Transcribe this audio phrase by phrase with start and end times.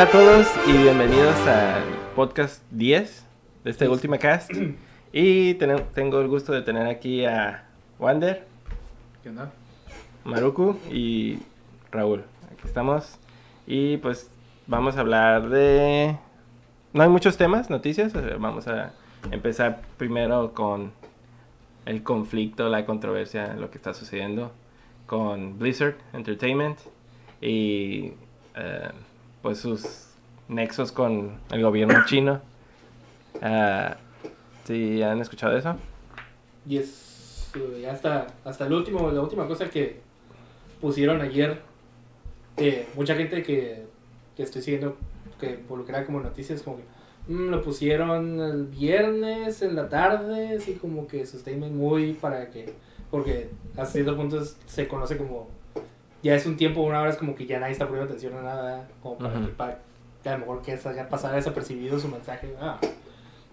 [0.00, 1.82] Hola a todos y bienvenidos al
[2.16, 3.26] podcast 10
[3.64, 4.50] de este último cast.
[5.12, 8.46] Y ten- tengo el gusto de tener aquí a Wander,
[9.22, 9.52] ¿Qué onda?
[10.24, 11.40] Maruku y
[11.92, 12.24] Raúl.
[12.50, 13.18] Aquí estamos.
[13.66, 14.30] Y pues
[14.66, 16.16] vamos a hablar de...
[16.94, 18.14] No hay muchos temas, noticias.
[18.38, 18.94] Vamos a
[19.30, 20.92] empezar primero con
[21.84, 24.50] el conflicto, la controversia, lo que está sucediendo
[25.04, 26.78] con Blizzard Entertainment
[27.42, 28.14] y
[28.54, 28.88] eh,
[29.42, 30.06] pues sus
[30.48, 32.40] nexos con el gobierno chino.
[33.42, 33.96] Ah,
[34.64, 35.76] ¿Sí han escuchado eso?
[36.66, 40.00] Y es eh, hasta, hasta el último, la última cosa que
[40.80, 41.60] pusieron ayer,
[42.56, 43.86] eh, mucha gente que,
[44.36, 44.96] que estoy siguiendo,
[45.38, 50.74] que involucrada como noticias, como que mm, lo pusieron el viernes en la tarde, así
[50.74, 52.72] como que su statement muy para que,
[53.10, 55.48] porque hasta cierto punto se conoce como,
[56.22, 58.42] ya es un tiempo, una hora es como que ya nadie está poniendo atención a
[58.42, 59.46] nada, como para, Ujú.
[59.46, 59.78] que, para
[60.22, 62.54] que a lo mejor que salga pasar desapercibido su mensaje.
[62.60, 62.78] Ah.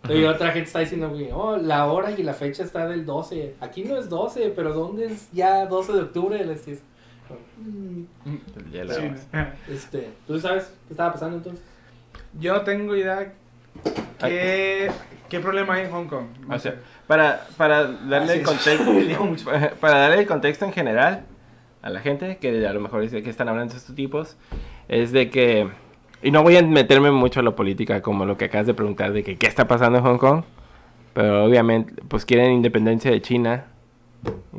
[0.10, 3.56] Y otra gente está diciendo que oh, la hora y la fecha está del 12.
[3.60, 6.45] Aquí no es 12, pero ¿dónde es ya 12 de octubre?
[6.45, 6.84] Les dices,
[7.58, 8.04] mm,
[8.58, 8.94] El hielo.
[8.94, 9.12] Sí.
[9.70, 11.64] Este, ¿Tú sabes qué estaba pasando entonces?
[12.40, 13.34] Yo no tengo idea
[14.20, 14.92] qué,
[15.30, 16.26] qué problema hay en Hong Kong.
[16.48, 16.76] No O sea,
[17.08, 21.26] para, para darle Ah, el contexto, para darle el contexto en general
[21.81, 24.38] a la gente que a lo mejor dice que están hablando estos tipos,
[24.88, 25.70] es de que,
[26.22, 29.14] y no voy a meterme mucho a la política como lo que acabas de preguntar
[29.14, 30.44] de que qué está pasando en Hong Kong,
[31.14, 33.66] pero obviamente pues quieren independencia de China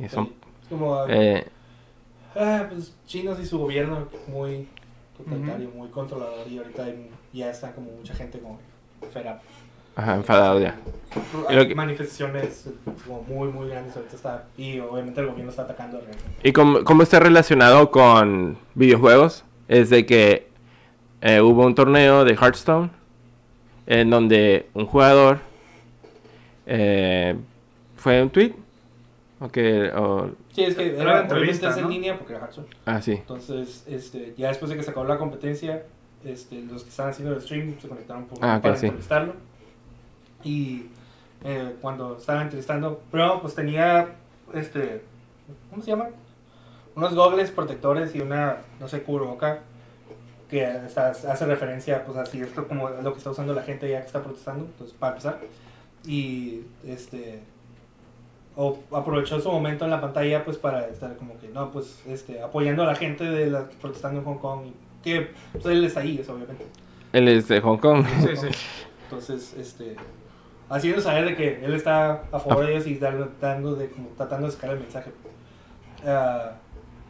[0.00, 0.30] y son,
[0.62, 1.46] Es como, eh,
[2.36, 4.68] ah, pues chinos y su gobierno muy
[5.17, 6.86] totalitario, muy controlador y ahorita
[7.33, 8.58] ya está como mucha gente como
[9.12, 9.40] fed up.
[9.98, 10.77] Ajá, enfadados ya.
[11.48, 12.69] Y Hay lo que- manifestaciones
[13.07, 16.01] como muy, muy grandes ahorita está, y obviamente el gobierno está atacando.
[16.45, 20.47] Y cómo, cómo está relacionado con videojuegos, es de que
[21.20, 22.91] eh, hubo un torneo de Hearthstone
[23.87, 25.39] en donde un jugador
[26.67, 27.35] eh,
[27.97, 28.55] fue un tweet
[29.41, 32.35] o que o- Sí, es que Era era una obviamente entrevista, es en línea porque
[32.35, 32.69] era Hearthstone.
[32.87, 35.85] ah sí Entonces, este, ya después de que se acabó la competencia,
[36.25, 38.87] este, los que estaban haciendo el stream se conectaron por, Ah, ok, para sí.
[38.87, 39.35] entrevistarlo.
[40.45, 40.87] Y
[41.45, 44.09] eh, cuando estaban entrevistando, pero pues tenía,
[44.55, 45.03] este,
[45.71, 46.09] ¿cómo se llama?
[46.97, 49.61] Unos gogles protectores y una, no sé, cubreboca
[50.51, 53.89] que está- hace referencia, pues así, esto como es lo que está usando la gente
[53.89, 55.39] ya que está protestando, entonces para empezar.
[56.07, 57.41] Y, este,
[58.57, 62.43] o aprovechó su momento en la pantalla pues para estar como que no pues este
[62.43, 64.75] apoyando a la gente de la protestando en Hong Kong y
[65.05, 66.67] que pues él está ahí eso obviamente
[67.13, 68.49] él es de Hong Kong Sí, sí.
[69.05, 69.95] entonces este
[70.68, 74.08] haciendo saber de que él está a favor de ellos y dando, dando de como
[74.11, 75.11] tratando de sacar el mensaje.
[76.06, 76.52] Ah,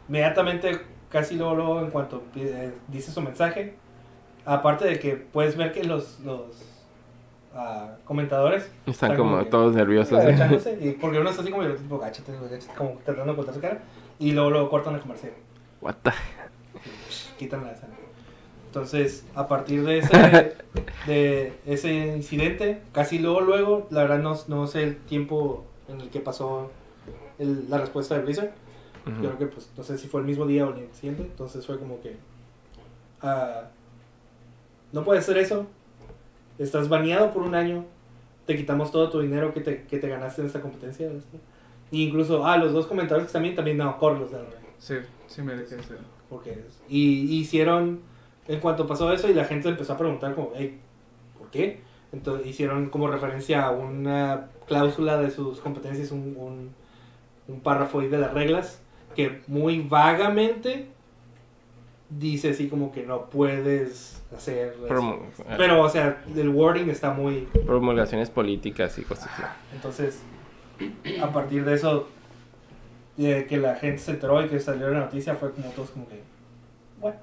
[0.07, 3.75] inmediatamente casi luego, luego en cuanto eh, dice su mensaje
[4.45, 6.63] aparte de que puedes ver que los los
[7.53, 11.51] ah, comentadores están Están como como que- todos nerviosos agachándose, y porque uno está así
[11.51, 13.79] como tipo agáchate, agáchate", como tratando de ocultar su cara
[14.19, 15.33] y luego lo cortan el comercial
[15.81, 16.11] What the-
[17.37, 17.93] quitan la escena
[18.69, 20.53] entonces a partir de ese
[21.07, 26.09] de ese incidente casi luego luego la verdad no, no sé el tiempo en el
[26.09, 26.69] que pasó
[27.39, 28.51] el- la respuesta de Blizzard.
[29.07, 29.23] Ujú.
[29.23, 31.65] yo creo que pues no sé si fue el mismo día o el siguiente entonces
[31.65, 32.17] fue como que
[33.21, 33.63] ah,
[34.91, 35.67] no puedes hacer eso.
[36.57, 37.85] Estás baneado por un año
[38.45, 41.09] te quitamos todo tu dinero que te, que te ganaste en esta competencia
[41.91, 44.29] y incluso ah los dos comentarios que también también no corlos
[44.79, 44.95] Sí,
[45.27, 45.77] sí me dejé
[46.29, 48.01] porque y hicieron
[48.49, 50.79] en cuanto pasó eso y la gente empezó a preguntar como hey
[51.37, 51.79] ¿por qué?
[52.11, 56.71] entonces hicieron como referencia a una cláusula de sus competencias un, un,
[57.47, 58.81] un párrafo ahí de las reglas
[59.15, 60.87] que muy vagamente
[62.09, 65.27] dice así como que no puedes hacer eso.
[65.57, 69.43] Pero o sea el wording está muy promulgaciones políticas y cosas así
[69.75, 70.21] entonces,
[71.21, 72.07] a partir de eso,
[73.17, 76.07] de que la gente se enteró y que salió la noticia, fue como todos como
[76.07, 76.21] que,
[77.01, 77.13] "What?".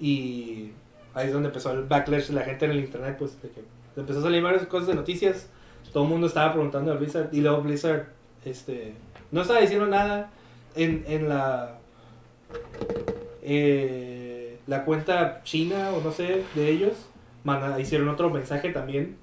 [0.00, 0.72] Y
[1.14, 3.62] ahí es donde empezó el backlash de la gente en el internet, pues, de que
[3.96, 5.48] empezó a salir varias cosas de noticias,
[5.92, 8.06] todo el mundo estaba preguntando a Blizzard, y luego Blizzard,
[8.44, 8.92] este,
[9.32, 10.30] no estaba diciendo nada
[10.74, 11.78] en, en la,
[13.42, 16.92] eh, la cuenta china, o no sé, de ellos,
[17.78, 19.16] hicieron otro mensaje también,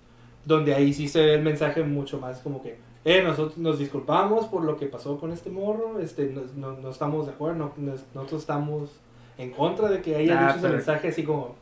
[0.45, 4.45] donde ahí sí se ve el mensaje mucho más como que, eh, nosotros nos disculpamos
[4.45, 7.93] por lo que pasó con este morro, este, no, no, no estamos de acuerdo, no-
[8.13, 8.89] nosotros estamos
[9.37, 11.55] en contra de que haya Ah, dicho ese mensaje así como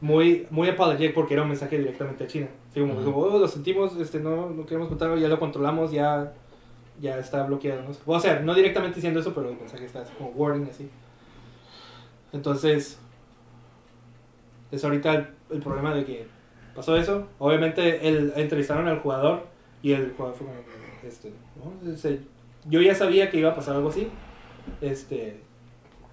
[0.00, 2.48] muy muy apologetic porque era un mensaje directamente a China.
[2.70, 3.04] Así como, Ujú.
[3.04, 6.32] como, "Oh, lo sentimos, este, no, no queremos contarlo, ya lo controlamos, ya,
[7.00, 7.82] ya está bloqueado.
[7.82, 7.90] ¿no?
[8.06, 10.88] O sea, no directamente diciendo eso, pero el mensaje está así como wording así.
[12.32, 12.98] Entonces,
[14.70, 16.26] es ahorita el, el problema de que
[16.74, 17.26] pasó eso.
[17.38, 19.46] Obviamente el, entrevistaron al jugador
[19.82, 20.60] y el jugador fue como,
[21.02, 21.72] este, ¿no?
[22.66, 24.08] Yo ya sabía que iba a pasar algo así.
[24.80, 25.40] Este,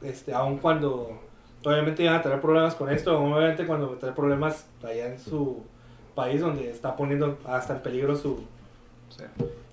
[0.02, 1.20] este, aun cuando
[1.64, 5.64] obviamente iban a tener problemas con esto, obviamente cuando tener problemas allá en su
[6.16, 8.44] país donde está poniendo hasta en peligro su,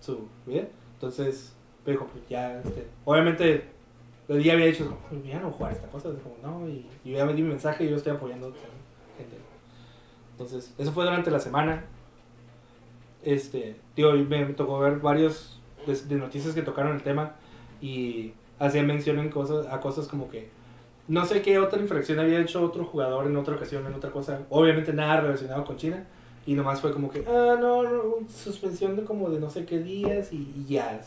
[0.01, 0.65] su vida.
[0.95, 1.55] Entonces,
[1.87, 3.65] dijo, pues ya, este, obviamente,
[4.29, 7.27] el día había dicho, ya no jugar esta cosa, como, no, y, y yo ya
[7.27, 8.51] me di mi mensaje y yo estoy apoyando a
[9.19, 9.37] gente.
[10.33, 11.85] Entonces, eso fue durante la semana.
[13.23, 17.37] Este, tío, me, me tocó ver varios de, de noticias que tocaron el tema
[17.81, 20.49] y hacían mención en cosas, a cosas como que
[21.07, 24.41] no sé qué otra infracción había hecho otro jugador en otra ocasión, en otra cosa.
[24.49, 26.05] Obviamente nada relacionado con China.
[26.47, 29.79] Y nomás fue como que, ah, no, no suspensión de como de no sé qué
[29.79, 31.01] días y, ya.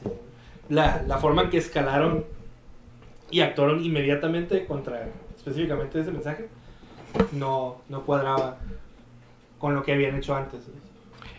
[0.69, 2.25] La, la forma en que escalaron
[3.29, 6.47] y actuaron inmediatamente contra específicamente ese mensaje
[7.33, 8.57] no, no cuadraba
[9.59, 10.61] con lo que habían hecho antes.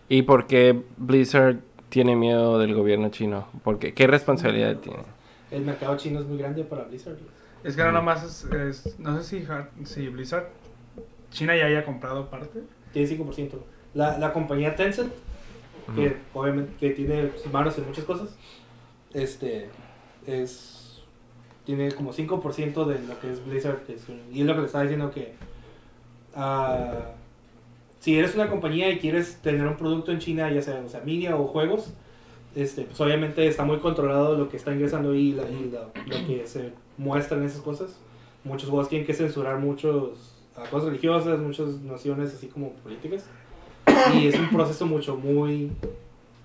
[0.08, 1.58] ¿Y por qué Blizzard
[1.88, 3.46] tiene miedo del gobierno chino?
[3.62, 5.02] Porque, ¿Qué responsabilidad tiene?
[5.50, 7.16] El mercado chino es muy grande para Blizzard.
[7.64, 9.46] Es que no nomás es, es- no sé si,
[9.84, 10.48] si Blizzard,
[11.30, 12.60] China ya haya comprado parte.
[12.92, 13.58] Tiene 5%.
[13.94, 15.12] La, la compañía Tencent,
[15.94, 18.36] que obviamente que tiene sus manos en muchas cosas,
[19.14, 19.70] este
[20.26, 21.02] es
[21.64, 23.82] tiene como 5% de lo que es Blizzard.
[23.84, 25.34] que es- y es lo que le estaba diciendo que
[26.34, 27.12] ah,
[28.00, 31.00] si eres una compañía y quieres tener un producto en China, ya sea, o sea
[31.00, 31.92] media o juegos,
[32.62, 36.26] este, pues obviamente está muy controlado lo que está ingresando y, la- y la- lo
[36.26, 37.96] que se muestra en esas cosas.
[38.44, 40.34] Muchos juegos tienen que censurar muchos
[40.70, 43.24] cosas religiosas, muchas nociones así como políticas.
[44.14, 45.70] Y es un proceso mucho muy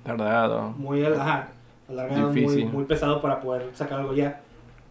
[0.04, 0.69] Tardado.
[0.71, 1.50] muy ajá,
[1.89, 4.42] alargado, muy, muy pesado para poder sacar algo ya.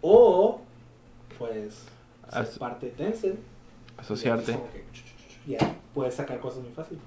[0.00, 0.60] O,
[1.38, 1.86] pues,
[2.30, 3.38] ser As- parte de Tencent.
[3.96, 4.52] Asociarte.
[4.52, 4.82] y como que,
[5.46, 5.58] Ya,
[5.94, 6.98] puedes sacar cosas muy fácil.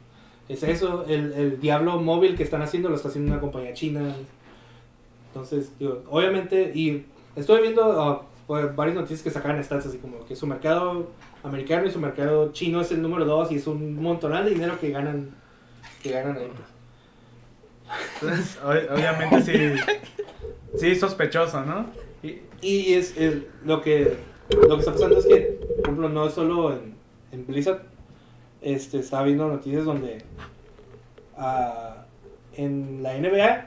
[0.47, 4.15] Es eso, el, el Diablo móvil que están haciendo lo está haciendo una compañía china.
[5.30, 7.06] Entonces, digo, obviamente, y
[7.36, 11.09] estoy viendo pues, varias noticias que sacan stats así como que su mercado
[11.44, 14.80] americano y su mercado chino es el número dos y es un montonal de dinero
[14.80, 15.31] que ganan,
[16.03, 16.51] que ganan ahí.
[16.56, 16.69] pues.
[18.21, 19.81] Entonces, ob- obviamente sí,
[20.77, 21.88] sí, sospechoso, ¿no?
[22.24, 24.15] Y, y es, es lo que
[24.50, 26.95] lo que está pasando es que, por ejemplo, no es solo en,
[27.31, 27.81] en Blizzard.
[28.65, 30.23] Este, estaba viendo noticias donde
[31.38, 32.06] ah,
[32.57, 33.65] en la NBA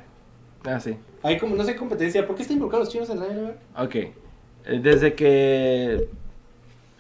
[0.65, 0.97] Ah, sí.
[1.23, 2.27] hay como, no sé, competencia.
[2.27, 3.85] ¿Por qué están involucrados los chinos en la NBA?
[3.85, 3.95] Ok.
[3.95, 4.13] Eh,
[4.83, 6.09] Desde que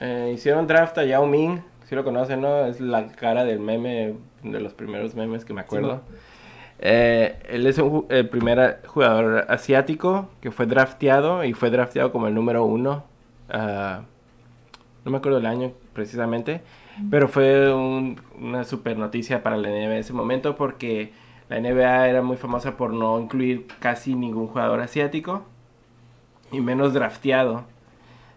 [0.00, 1.58] eh, hicieron draft a Yao Ming,
[1.88, 2.66] si lo conocen, ¿no?
[2.66, 4.14] Es la cara del meme,
[4.44, 6.02] de los primeros memes que me acuerdo.
[6.78, 12.28] Eh, él es un el primer jugador asiático que fue drafteado y fue drafteado como
[12.28, 13.02] el número uno.
[13.50, 14.02] ah,
[15.04, 16.60] no me acuerdo el año precisamente,
[17.10, 21.12] pero fue un- una super noticia para la NBA en ese momento porque
[21.48, 25.44] la NBA era muy famosa por no incluir casi ningún jugador asiático
[26.52, 27.64] y menos drafteado.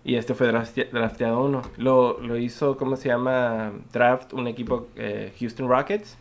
[0.04, 1.62] Y este fue drafte- drafteado uno.
[1.78, 3.72] Lo, lo hizo, ¿cómo se llama?
[3.94, 6.18] Draft, un equipo, eh, Houston Rockets.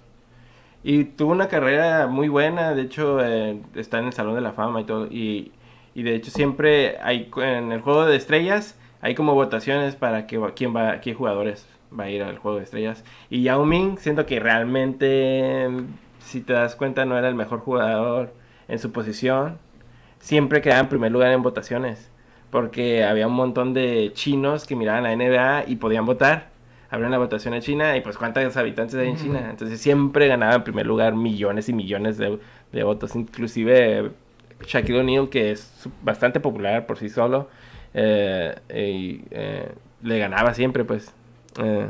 [0.82, 4.52] Y tuvo una carrera muy buena, de hecho eh, está en el Salón de la
[4.52, 5.06] Fama y todo.
[5.11, 5.52] Y,
[5.94, 10.38] y de hecho siempre hay en el juego de estrellas hay como votaciones para que
[10.54, 11.66] quién va, qué jugadores
[11.99, 13.04] va a ir al juego de estrellas.
[13.28, 15.68] Y Yao Ming, siento que realmente,
[16.20, 18.32] si te das cuenta, no era el mejor jugador
[18.68, 19.59] en su posición.
[20.18, 22.11] Siempre quedaba en primer lugar en votaciones.
[22.50, 26.50] Porque había un montón de chinos que miraban la NBA y podían votar.
[26.90, 29.16] Había una votación en China y pues cuántos habitantes hay en.
[29.16, 29.47] China.
[29.50, 32.40] Entonces siempre ganaba en primer lugar millones y millones de,
[32.73, 33.14] de votos.
[33.14, 34.11] Inclusive
[34.66, 37.49] Shaquille O'Neal, que es bastante popular por sí solo,
[37.94, 41.14] eh, y, eh, le ganaba siempre pues.
[41.59, 41.88] Eh,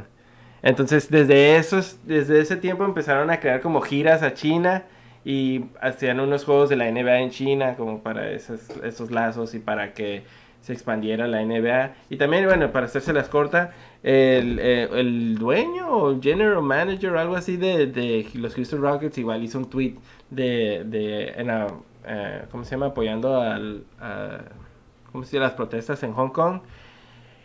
[0.62, 4.84] entonces desde, esos, desde ese tiempo empezaron a crear como giras a China
[5.24, 9.58] y hacían unos juegos de la NBA en China como para esos, esos lazos y
[9.58, 10.24] para que
[10.60, 11.94] se expandiera la NBA.
[12.10, 17.36] Y también, bueno, para hacérselas corta, el, eh, el dueño o general manager o algo
[17.36, 19.94] así de, los Houston Rockets igual hizo un tweet
[20.30, 21.68] de, de en la,
[22.06, 22.86] eh, ¿cómo se llama?
[22.86, 24.40] Apoyando al, a,
[25.12, 25.46] ¿cómo se llama?
[25.46, 26.60] las protestas en Hong Kong.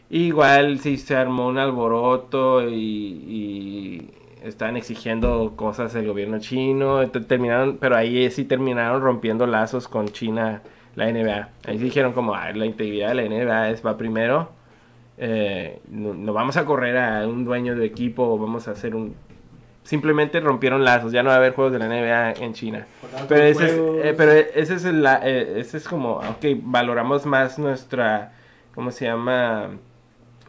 [0.09, 4.11] Igual sí se armó un alboroto y, y
[4.43, 10.07] estaban exigiendo cosas del gobierno chino, te- terminaron, pero ahí sí terminaron rompiendo lazos con
[10.09, 10.61] China,
[10.95, 11.49] la NBA.
[11.67, 14.49] Ahí sí dijeron como, "Ah, la integridad de la NBA es, va primero,
[15.17, 19.15] eh, no, no vamos a correr a un dueño de equipo, vamos a hacer un...
[19.83, 22.85] Simplemente rompieron lazos, ya no va a haber juegos de la NBA en China.
[23.01, 23.71] Cortaron Pero ese es,
[24.05, 28.33] eh, pero ese es, el, la- eh, ese es como, ok, valoramos más nuestra,
[28.75, 29.69] ¿cómo se llama?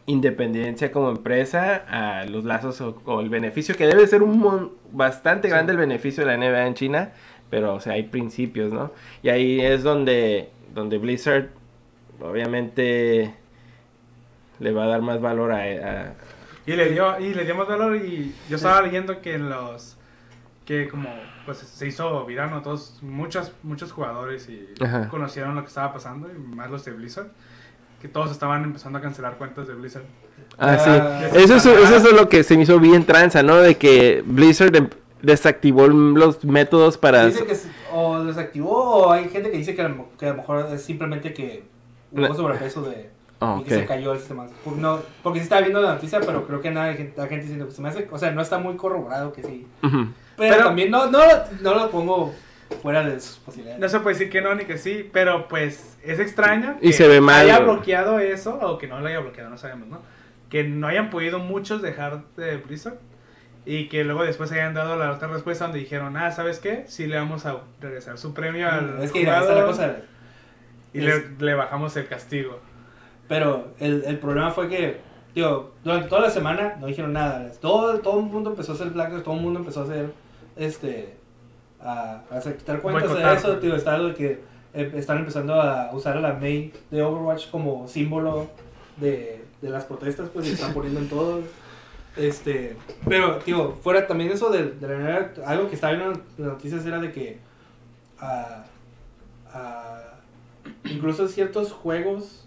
[0.06, 4.72] Independencia como empresa a los lazos o, o el beneficio, que debe ser un mon-
[4.92, 5.52] bastante Sí.
[5.52, 7.12] grande el beneficio de la NBA en China,
[7.50, 8.92] pero o sea, hay principios, ¿no?
[9.22, 11.48] Y ahí es donde, donde Blizzard
[12.20, 13.34] obviamente
[14.58, 15.58] le va a dar más valor a...
[15.62, 16.14] a-
[16.66, 19.96] Y le dio, y le dio más valor y yo estaba leyendo que en los
[20.64, 22.60] que como pues se hizo viral, ¿no?
[22.62, 25.08] Todos, muchos, muchos jugadores y Ajá.
[25.08, 27.28] conocieron lo que estaba pasando, y más los de Blizzard,
[28.06, 30.04] que todos estaban empezando a cancelar cuentas de Blizzard.
[30.58, 30.90] Ah, sí.
[30.90, 33.56] Ah, Eso es, eso es lo que se me hizo bien tranza, ¿no?
[33.56, 34.88] De que Blizzard em-
[35.22, 37.26] desactivó los métodos para...
[37.26, 40.30] Dice que se- o desactivó o hay gente que dice que a, lo, que a
[40.30, 41.64] lo mejor es simplemente que
[42.12, 43.10] hubo sobrepeso de
[43.40, 44.46] Ah, y que se cayó el sistema.
[44.64, 47.66] Por- No, porque sí estaba viendo la noticia, pero creo que nada, hay gente, diciendo
[47.66, 49.66] que se me hace, o sea, no está muy corroborado que sí.
[49.82, 51.18] Pero, Pero- también no, no,
[51.60, 52.32] no lo pongo
[52.82, 53.80] fuera de sus posibilidades.
[53.80, 56.92] No se puede decir que no ni que sí, pero pues es extraño Y que
[56.92, 57.40] se ve mal.
[57.44, 60.00] haya bloqueado eso o que no lo haya bloqueado, no sabemos, ¿no?
[60.50, 62.98] Que no hayan podido muchos dejar de Blizzard
[63.64, 66.84] y que luego después hayan dado la otra respuesta donde dijeron, ah, ¿sabes qué?
[66.86, 69.96] Sí le vamos a regresar su premio al es que es la jugador cosa.
[70.92, 72.60] y es- le, le bajamos el castigo.
[73.28, 75.00] Pero el, el problema fue que,
[75.34, 77.50] tío, durante toda la semana no dijeron nada.
[77.60, 80.12] Todo, todo el mundo empezó a hacer blacklist, todo el mundo empezó a hacer,
[80.56, 81.16] este,
[81.80, 83.76] a, a quitar cuentas de eso, tío.
[83.76, 84.40] Está lo de que
[84.74, 88.48] eh, están empezando a usar a la May de Overwatch como símbolo
[88.96, 91.40] de, de las protestas, pues, y están poniendo en todo.
[92.16, 96.22] Este, pero, tío, fuera también eso de, de la manera, algo que estaba viendo en
[96.38, 97.38] las noticias era de que,
[98.18, 98.64] ah,
[99.52, 100.02] ah,
[100.84, 102.46] incluso ciertos juegos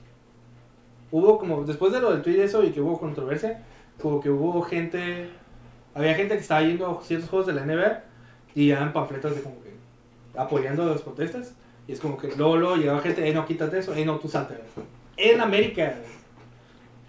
[1.12, 3.64] hubo como, después de lo del tweet y eso y que hubo controversia,
[4.02, 5.30] como que hubo gente,
[5.94, 8.09] había gente que estaba yendo a ciertos juegos de la NBA
[8.60, 9.70] y daban panfletos de como que
[10.38, 11.54] apoyando las protestas
[11.88, 14.28] y es como que luego, luego llegaba gente, hey no, quítate eso, hey no, tú
[14.28, 14.56] salte.
[15.16, 15.96] En América,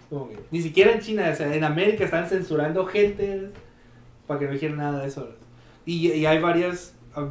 [0.09, 3.51] como que, ni siquiera en China, o sea, en América están censurando gente
[4.29, 5.29] para que no dijeran nada de eso.
[5.85, 7.29] Y, y hay varias, ah,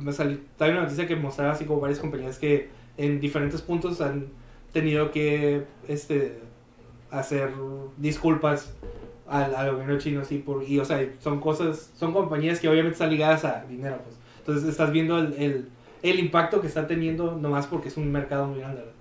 [0.60, 4.28] hay una noticia que mostraba así como varias compañías que en diferentes puntos han
[4.74, 6.40] tenido que este
[7.10, 7.54] hacer
[7.96, 8.74] disculpas
[9.30, 12.94] al, al gobierno chino así por y o sea son cosas son compañías que obviamente
[12.94, 15.70] están ligadas a dinero pues entonces estás viendo el, el,
[16.04, 18.94] el impacto que está teniendo nomás porque es un mercado muy grande ¿verdad?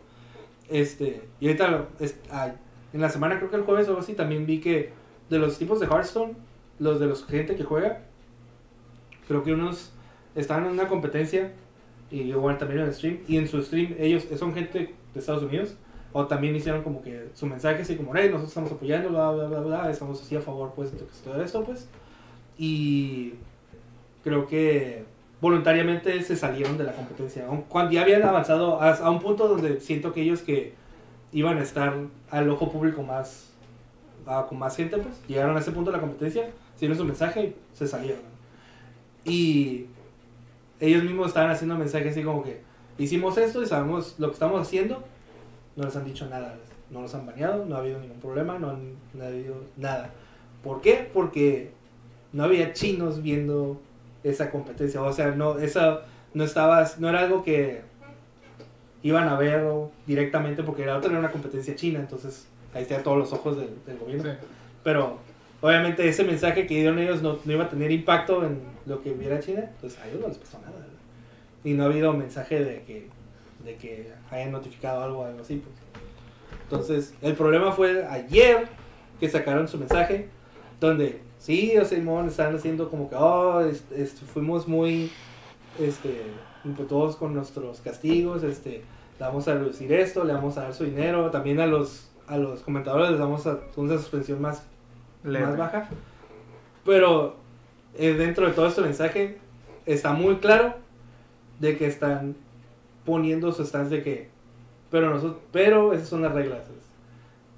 [0.68, 1.86] este y ahorita
[2.30, 2.52] ah,
[2.92, 4.92] en la semana creo que el jueves o algo así también vi que
[5.30, 6.34] de los tipos de Hearthstone
[6.78, 8.02] los de los gente que juega
[9.26, 9.92] creo que unos
[10.34, 11.52] están en una competencia
[12.10, 15.42] y igual también en el stream y en su stream ellos son gente de Estados
[15.42, 15.74] Unidos
[16.12, 19.46] o también hicieron como que su mensaje así como hey nosotros estamos apoyando bla bla
[19.46, 21.86] bla bla estamos así a favor pues de todo esto pues
[22.58, 23.34] y
[24.24, 25.04] creo que
[25.40, 27.46] voluntariamente se salieron de la competencia.
[27.68, 30.72] Cuando ya habían avanzado a, a un punto donde siento que ellos que
[31.32, 31.94] iban a estar
[32.30, 33.50] al ojo público más
[34.26, 37.42] a- con más gente pues llegaron a ese punto de la competencia hicieron su mensaje
[37.44, 38.22] y se salieron.
[39.24, 39.86] Y
[40.80, 42.60] ellos mismos estaban haciendo mensajes así como que
[42.98, 45.04] hicimos esto y sabemos lo que estamos haciendo
[45.78, 46.56] no les han dicho nada,
[46.90, 50.10] no los han baneado, no ha habido ningún problema, no, han, no ha habido nada.
[50.64, 51.08] ¿Por qué?
[51.14, 51.70] Porque
[52.32, 53.80] no había chinos viendo
[54.24, 56.00] esa competencia, o sea, no, esa
[56.34, 57.82] no estaba, no era algo que
[59.04, 59.64] iban a ver
[60.04, 63.70] directamente porque la otra era una competencia china, entonces ahí estaban todos los ojos del,
[63.86, 64.32] del gobierno.
[64.82, 65.18] Pero
[65.60, 69.12] obviamente ese mensaje que dieron ellos no, no iba a tener impacto en lo que
[69.12, 70.72] viera China, entonces a ellos no les pasó nada.
[70.72, 70.88] ¿verdad?
[71.62, 73.08] Y no ha habido mensaje de que,
[73.64, 75.56] de que hayan notificado algo o algo así.
[75.56, 75.74] Pues.
[76.64, 78.68] Entonces, el problema fue ayer
[79.20, 80.28] que sacaron su mensaje,
[80.80, 85.10] donde sí, o Simón están haciendo como que, oh, es- es- fuimos muy,
[85.78, 86.22] este,
[86.88, 88.82] todos con nuestros castigos, este,
[89.18, 92.36] le vamos a reducir esto, le vamos a dar su dinero, también a los, a
[92.36, 94.62] los comentadores les damos a, una suspensión más
[95.24, 95.46] Leve.
[95.46, 95.88] más baja.
[96.84, 97.36] Pero
[97.96, 99.38] eh, dentro de todo este mensaje
[99.86, 100.74] está muy claro
[101.58, 102.36] de que están
[103.08, 104.28] poniendo su stance de que,
[104.90, 106.58] pero nosotros, pero esas son las reglas.
[106.66, 106.82] ¿sabes?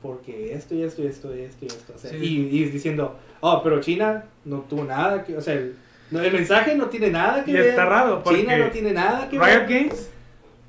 [0.00, 1.92] Porque esto y esto y esto y esto y esto.
[1.96, 2.16] o sea, Sí.
[2.16, 5.74] y, y diciendo, oh, pero China no tuvo nada que, o sea, el,
[6.12, 7.66] no, el mensaje no tiene nada que Y ver.
[7.66, 9.68] está raro, porque China no tiene nada que Riot ver.
[9.68, 10.10] Games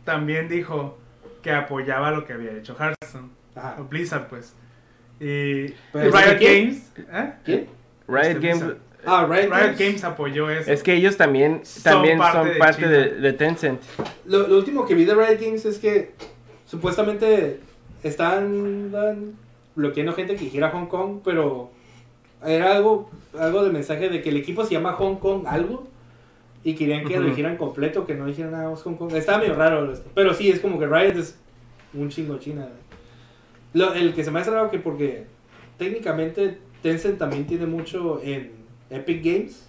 [0.03, 0.97] también dijo
[1.43, 3.29] que apoyaba lo que había hecho Hearthstone.
[3.55, 3.77] Ajá.
[3.79, 4.55] O Blizzard, pues.
[5.19, 6.39] Y Pero, y Riot.
[6.39, 6.91] Games.
[6.97, 7.33] ¿eh?
[7.45, 7.67] ¿Quién?
[8.07, 8.63] Riot Este Games...
[9.05, 9.79] Ah, Riot, Riot Games.
[9.79, 10.71] Games apoyó eso.
[10.71, 13.81] Es que ellos también, Son también parte son de parte de, de Tencent.
[14.25, 16.11] Lo, lo último que vi de Riot Games es que
[16.65, 17.59] supuestamente
[18.03, 19.33] estaban dan-
[19.75, 21.71] bloqueando gente que quiera Hong Kong, pero
[22.45, 25.87] era algo, algo de mensaje de que el equipo se llama Hong Kong algo
[26.63, 27.29] y querían que lo Ujú.
[27.29, 29.13] dijeran completo, que no dijeran nada más Hong Kong.
[29.15, 31.37] Estaba medio raro, esto, pero sí, es como que Riot es
[31.93, 32.67] un chingo China.
[33.73, 35.23] Lo, el que se me hace raro que porque
[35.77, 38.60] técnicamente Tencent también tiene mucho en
[38.91, 39.65] Epic Games,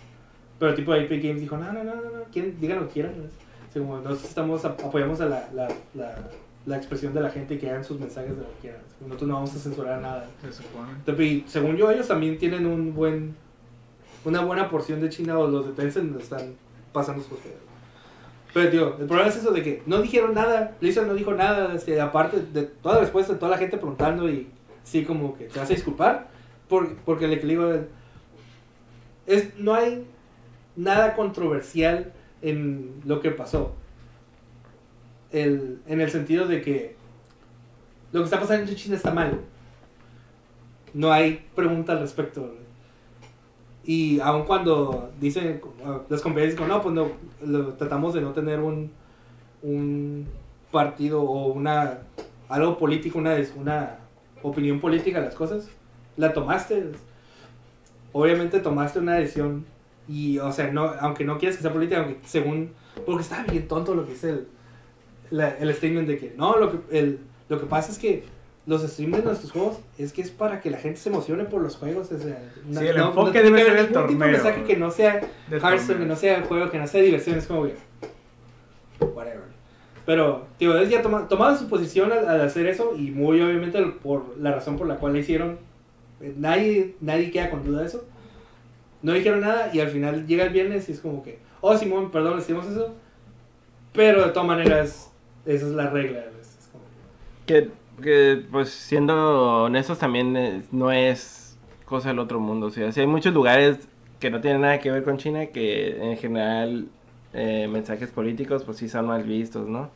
[0.59, 3.15] pero tipo Epic Games dijo, no, no, no, no, no, ¿quién- digan lo que quieran.
[3.71, 6.15] Así como nosotros estamos, ap- apoyamos a la, la, la,
[6.67, 8.81] la expresión de la gente que hagan sus mensajes de lo que quieran.
[9.01, 10.27] Nosotros no vamos a censurar nada.
[10.43, 10.63] Se
[11.25, 13.35] y según yo, ellos también tienen un buen,
[14.25, 16.55] una buena porción de China o los de Tencent están
[16.93, 17.39] pasando sus.
[18.53, 21.75] Pero, tío, el problema es eso de que no dijeron nada, Blizzard no dijo nada,
[21.75, 24.47] este, aparte de toda la respuesta de toda la gente preguntando y
[24.85, 26.29] sí como que te a disculpar,
[26.69, 27.73] por, porque le que le digo
[29.27, 30.07] es, no hay
[30.77, 33.73] nada controversial en lo que pasó.
[35.31, 36.97] El, en el sentido de que
[38.13, 39.41] lo que está pasando en China está mal.
[40.93, 42.55] No hay pregunta al respecto.
[43.85, 45.61] Y aun cuando dicen
[46.09, 47.09] las conferencias, como, no, pues no,
[47.45, 48.91] lo- tratamos de no tener un,
[49.63, 50.27] un
[50.71, 51.99] partido o una
[52.49, 53.97] algo político, una, una
[54.43, 55.69] opinión política de las cosas,
[56.19, 56.93] la tomaste.
[58.13, 59.65] Obviamente tomaste una decisión
[60.09, 62.71] y, o sea, no, aunque no quieras que sea política, aunque según,
[63.07, 64.47] porque está bien tonto lo que dice el,
[65.31, 68.25] la- el statement de que, no, lo que, el, lo que pasa es que
[68.67, 71.63] los streams de nuestros juegos es que es para que la gente se emocione por
[71.63, 72.13] los juegos.
[72.13, 72.39] O sea,
[72.71, 74.29] Sí, el enfoque tiene debe que ser el ningún tipo de torneo.
[74.29, 75.15] mensaje que no sea
[75.51, 76.07] Hearthstone, que torneo.
[76.09, 77.73] no sea el juego, que no sea diversión, es como, güey,
[79.01, 79.43] whatever.
[80.05, 83.81] Pero, tío, ellos ya toma, tomaron su posición al, al hacer eso y muy obviamente
[84.03, 85.59] por la razón por la cual la hicieron,
[86.37, 88.05] nadie, nadie queda con duda de eso.
[89.03, 92.11] No dijeron nada y al final llega el viernes y es como que, oh Simón,
[92.11, 92.95] perdón, hicimos eso,
[93.93, 95.13] pero de todas maneras,
[95.45, 96.21] esa es la regla.
[96.41, 96.85] Es como-
[97.47, 97.69] Que,
[98.01, 102.67] que, pues siendo honestos también no es cosa del otro mundo.
[102.67, 103.79] O sea, sí hay muchos lugares
[104.21, 106.87] que no tienen nada que ver con China que en general
[107.35, 109.91] eh, mensajes políticos pues sí son mal vistos, ¿no?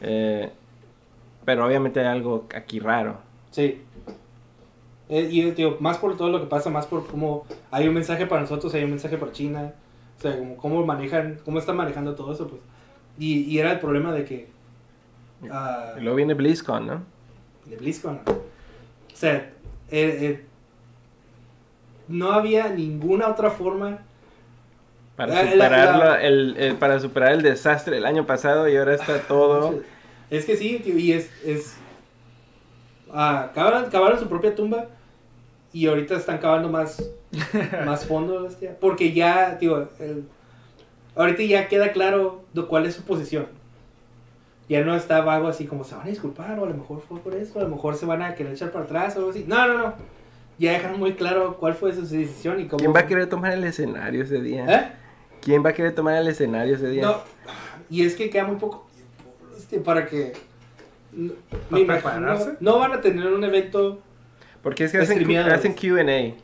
[0.00, 0.50] Eh,
[1.44, 3.18] pero obviamente hay algo aquí raro.
[3.50, 3.82] Sí.
[5.08, 8.26] Eh, y tío, más por todo lo que pasa, más por cómo hay un mensaje
[8.26, 9.72] para nosotros, hay un mensaje para China.
[10.18, 12.60] O sea, como cómo manejan, cómo están manejando todo eso, pues.
[13.18, 14.48] Y, y era el problema de que.
[15.50, 17.02] ah, Y luego viene BlizzCon, ¿no?
[17.66, 18.20] de BlizzCon.
[18.26, 19.52] O sea, eh,
[19.90, 20.44] eh,
[22.08, 23.98] no había ninguna otra forma.
[25.16, 29.18] Para superar, la- el, el- para superar el desastre del año pasado y ahora está
[29.28, 29.80] todo...
[30.30, 31.30] Es que sí, tío, y es.
[31.44, 31.76] es
[33.12, 34.86] ah, cavaron, cavaron su propia tumba
[35.76, 37.02] y ahorita están cavando más,
[37.84, 38.48] más fondo.
[38.80, 40.24] Porque ya, el-
[41.14, 43.46] ahorita ya queda claro de cuál es su posición.
[44.70, 47.20] Ya no está vago así como se van a disculpar, o a lo mejor fue
[47.20, 49.44] por eso, a lo mejor se van a querer echar para atrás o algo así.
[49.46, 49.94] No, no, no.
[50.58, 52.78] Ya dejaron muy claro cuál fue su decisión y cómo.
[52.78, 54.64] ¿Quién va a querer tomar el escenario ese día?
[54.66, 54.92] ¿Eh?
[55.42, 57.02] ¿Quién va a querer tomar el escenario ese día?
[57.02, 57.16] No,
[57.90, 60.32] y es que queda muy poco tiempo este, para que.
[60.32, 61.22] ¿Para
[61.70, 62.56] me imagino- prepararse?
[62.60, 64.00] no van a tener un evento.
[64.66, 66.34] Porque es que hacen, Q&A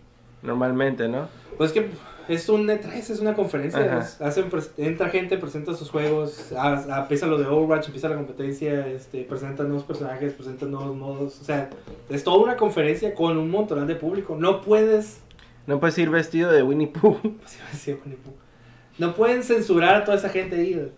[0.46, 1.26] normalmente, ¿no?
[1.58, 1.88] Pues que
[2.28, 3.98] es un E3, es una conferencia.
[3.98, 4.44] Es- hacen,
[4.76, 6.52] entra gente, presenta sus juegos,
[7.00, 11.40] empieza lo de Overwatch, empieza la competencia, este, presentan nuevos personajes, presentan nuevos modos.
[11.40, 11.68] O sea,
[12.10, 14.36] es toda una conferencia con un montón de público.
[14.38, 15.18] No puedes.
[15.66, 17.18] No puedes ir vestido de Winnie Pooh.
[19.00, 20.92] No pueden censurar a toda esa gente ahí.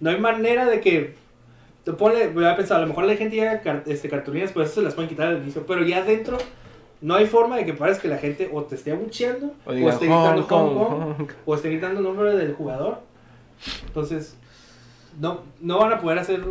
[0.00, 1.14] No hay manera de que.
[1.86, 4.66] Te pone, voy a pensar, a lo mejor la gente llega car- este, cartulinas, pues
[4.66, 5.64] eso se las pueden quitar al inicio.
[5.66, 6.36] Pero ya adentro,
[7.00, 10.06] no hay forma de que parezca que la gente o te esté abucheando, O esté
[10.06, 11.26] gritando "Hong Kong, Hong Kong, Hong".
[11.46, 12.98] o esté gritando el nombre del jugador.
[13.86, 14.36] Entonces,
[15.20, 16.42] no, no van a poder hacer.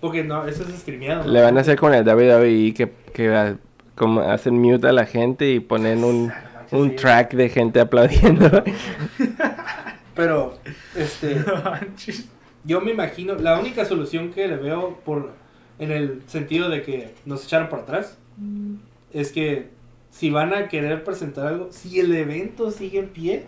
[0.00, 1.30] Porque no, eso es streameado.
[1.30, 3.54] Le van a hacer con el WWE que, que ah,
[3.94, 6.32] como hacen mute a la gente y ponen un,
[6.72, 6.96] un Sí.
[6.96, 8.64] track de gente aplaudiendo.
[10.16, 10.58] Pero,
[10.96, 11.36] este.
[12.64, 15.32] Yo me imagino, la única solución que le veo por
[15.78, 18.18] en el sentido de que nos echaron para atrás
[19.12, 19.68] es que
[20.10, 23.44] si van a querer presentar algo, si el evento sigue en pie,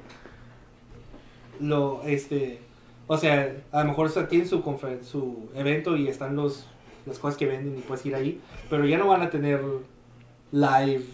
[1.61, 2.59] lo este,
[3.07, 6.67] o sea, a lo mejor o sea, tienen su confer- su evento y están los
[7.07, 9.61] las cosas que venden y puedes ir ahí, pero ya no van a tener
[10.53, 11.05] live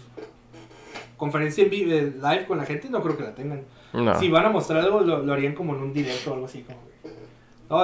[1.17, 3.63] conferencia en vivo, eh, live con la gente, no creo que la tengan.
[3.93, 4.17] No.
[4.17, 6.61] Si van a mostrar algo, lo, lo harían como en un directo o algo así.
[6.61, 6.79] Como,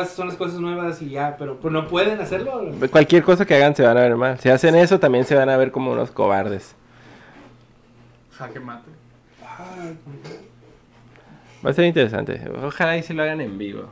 [0.01, 2.71] esas son las cosas nuevas y ya, pero pues no pueden hacerlo.
[2.91, 4.39] Cualquier cosa que hagan se van a ver mal.
[4.39, 6.75] Si hacen eso también se van a ver como unos cobardes.
[8.31, 8.91] Jaque mate.
[9.43, 9.91] Ah,
[11.65, 12.39] Va a ser interesante.
[12.63, 13.85] Ojalá y se lo hagan en vivo.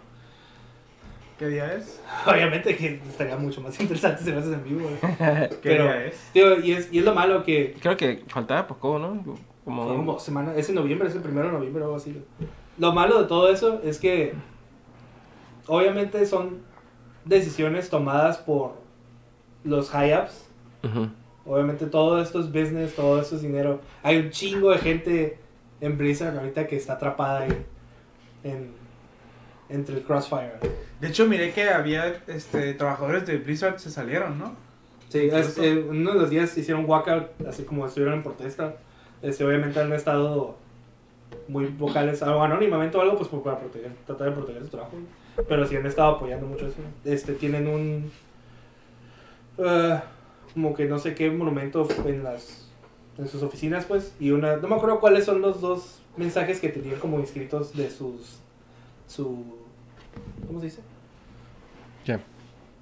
[1.39, 2.01] ¿Qué día es?
[2.25, 4.89] obviamente que estaría mucho más interesante si lo haces en vivo.
[5.01, 6.29] ¿Qué Pero, día es?
[6.31, 9.23] tío, y, es, y es lo malo que Creo que faltaba poco, ¿no?
[9.63, 12.21] Como, fue como semana, es en noviembre, es el primero de noviembre o algo así.
[12.77, 14.33] Lo malo de todo eso es que
[15.67, 16.59] obviamente son
[17.25, 18.73] decisiones tomadas por
[19.63, 20.45] los high-ups
[20.83, 21.09] Ujú.
[21.45, 23.79] obviamente todo esto es business, todo esto es dinero.
[24.03, 25.39] Hay un chingo de gente
[25.81, 27.65] en Blizzard ahorita que está atrapada ahí
[28.43, 28.71] en,
[29.69, 30.59] entre el Crossfire.
[31.01, 34.53] De hecho, miré que había este, trabajadores de Blizzard se salieron, ¿no?
[35.09, 38.75] Sí, es- eh, uno de los días hicieron walkout, así como estuvieron en protesta.
[39.21, 40.55] Este, obviamente han estado
[41.47, 44.93] muy vocales, algo anónimamente o algo, pues para proteger, tratar de proteger su trabajo.
[45.47, 46.77] Pero sí han estado apoyando mucho eso.
[47.03, 48.11] Este, tienen un.
[49.59, 50.03] ah,
[50.53, 52.67] como que no sé qué monumento en las.
[53.17, 54.13] En sus oficinas, pues.
[54.19, 54.57] Y una.
[54.57, 58.39] No me acuerdo cuáles son los dos mensajes que tenían como inscritos de sus.
[59.07, 59.43] Su.
[60.47, 60.81] ¿Cómo se dice?
[62.05, 62.21] Ya.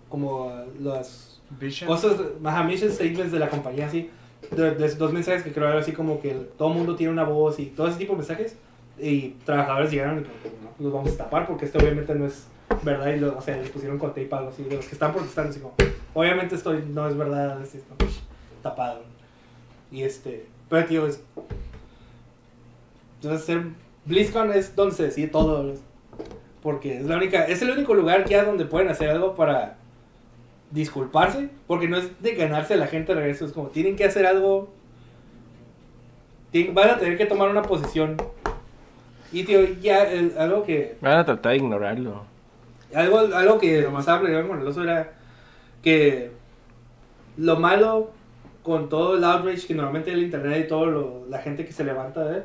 [0.10, 1.88] Como ah, las Vision.
[1.88, 4.10] cosas, ajá, mission statements de la compañía, así.
[4.52, 7.24] De, de- dos mensajes que creo algo así como que todo el mundo tiene una
[7.24, 8.58] voz y todo ese tipo de mensajes.
[8.99, 10.29] Y trabajadores llegaron y que,
[10.62, 12.47] no, los vamos a tapar porque esto obviamente no es
[12.84, 13.13] verdad.
[13.13, 14.63] Y lo, o sea, les pusieron con tape algo así.
[14.63, 15.73] De los que están protestando, así como,
[16.13, 18.10] obviamente esto no es verdad, así, es como,
[18.62, 19.01] tapado.
[19.91, 21.23] Y este, pero tío, es.
[23.21, 23.63] Entonces, ser
[24.06, 25.73] BlizzCon es donde se decide todo.
[26.62, 29.77] Porque es la única, es el único lugar ya donde pueden hacer algo para
[30.71, 34.06] disculparse, porque no es de ganarse a la gente de regreso, es como tienen que
[34.06, 34.69] hacer algo,
[36.51, 38.17] tienen- van a tener que tomar una posición.
[39.34, 42.24] Y tío, ya el- algo que Van a tratar de ignorarlo.
[42.93, 45.12] algo, algo que estaba platicando con el oso era
[45.82, 46.32] que
[47.38, 48.12] lo malo
[48.62, 51.65] con todo el outrage que normalmente hay en el internet y todo lo, la gente
[51.65, 52.43] que se levanta de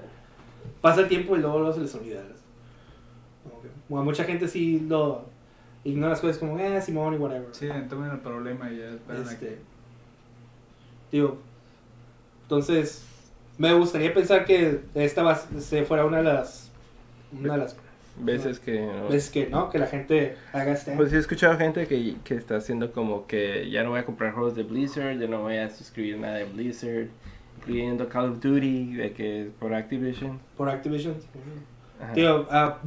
[0.80, 2.22] pasa el tiempo y luego, luego se les olvida.
[3.62, 5.26] Que, bueno, mucha gente sí lo
[5.84, 7.48] ignora las cosas como, eh, Simón y whatever.
[7.52, 9.58] Sí, tomen el problema y ya esperan a Este, que-
[11.12, 11.36] digo,
[12.42, 13.04] entonces,
[13.58, 16.67] me gustaría pensar que esta se fuera una de las,
[17.32, 17.76] una de las
[18.20, 18.80] Veces que...
[18.80, 19.70] no- veces que, ¿no?
[19.70, 20.96] Que la gente haga este...
[20.96, 24.04] Pues sí he escuchado gente que, que está haciendo como que ya no voy a
[24.04, 27.06] comprar juegos de Blizzard, ya no voy a suscribir nada de Blizzard,
[27.58, 30.40] incluyendo Call of Duty, de que es por Activision.
[30.56, 31.14] por Activision.
[32.02, 32.12] Ajá.
[32.12, 32.78] Tío, ah,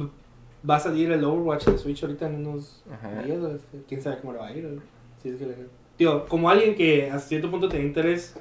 [0.68, 3.22] va a salir el Overwatch de Switch ahorita en unos Ajá.
[3.22, 3.38] días.
[3.40, 4.80] sea, Quién sabe cómo le va a ir.
[5.22, 5.56] Si es que le-
[5.96, 8.34] Tío, como alguien que a cierto punto tiene interés,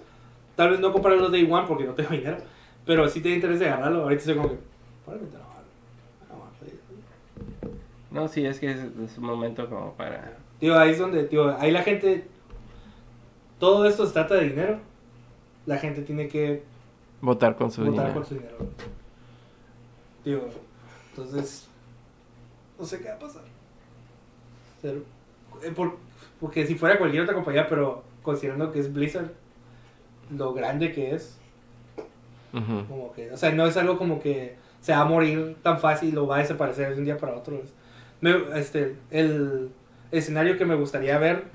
[0.57, 2.35] tal vez no comprarlo Day One porque no tengo dinero,
[2.85, 4.03] pero sí tiene interés de agarrarlo.
[4.03, 4.57] Ahorita estoy como que,
[5.05, 6.51] probablemente no, no, no,
[8.11, 8.27] no.
[8.27, 10.37] Sí, es que es, es un momento como para...
[10.59, 12.27] Tío, ahí es donde, tío, ahí la gente,
[13.59, 14.79] todo esto se trata de dinero.
[15.65, 16.63] La gente tiene que
[17.21, 18.13] Votar con su votar dinero.
[18.13, 18.57] con su dinero.
[20.23, 20.41] Tío,
[21.09, 21.67] entonces,
[22.79, 23.43] no sé qué va a pasar.
[24.81, 24.99] Pero,
[25.63, 25.97] eh, por-
[26.39, 29.31] porque si fuera cualquier otra compañía, pero considerando que es Blizzard,
[30.35, 31.37] lo grande que es,
[32.87, 36.17] como que, o sea, no es algo como que se va a morir tan fácil
[36.17, 37.55] o va a desaparecer de un día para otro.
[37.57, 37.73] Es-
[38.21, 39.69] me- este, el
[40.11, 41.45] escenario que me gustaría ver,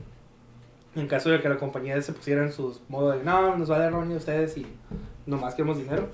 [0.94, 3.90] en caso de que la compañía se pusiera en sus modos de, no, nos vale
[3.90, 4.66] Ronnie ustedes y
[5.26, 6.08] nomás queremos dinero.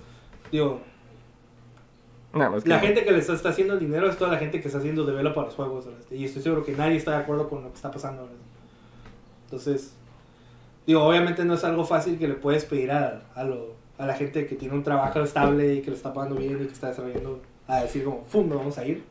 [0.50, 0.80] Digo,
[2.34, 4.60] No, pues la que- gente que les está haciendo el dinero es toda la gente
[4.60, 5.86] que está haciendo develop para los juegos.
[5.86, 6.00] ¿verdad?
[6.10, 8.22] Y estoy seguro que nadie está de acuerdo con lo que está pasando.
[8.22, 8.36] ¿verdad?
[9.44, 9.94] Entonces,
[10.86, 14.14] digo, obviamente no es algo fácil que le puedes pedir a, a, lo- a la
[14.14, 16.88] gente que tiene un trabajo estable y que lo está pagando bien y que está
[16.88, 18.48] desarrollando a decir como, ¡fum!
[18.48, 19.04] nos vamos a ir.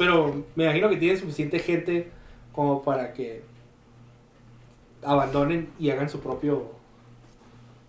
[0.00, 2.08] Pero me imagino que tienen suficiente gente
[2.54, 3.42] como para que
[5.04, 6.70] abandonen y hagan su propio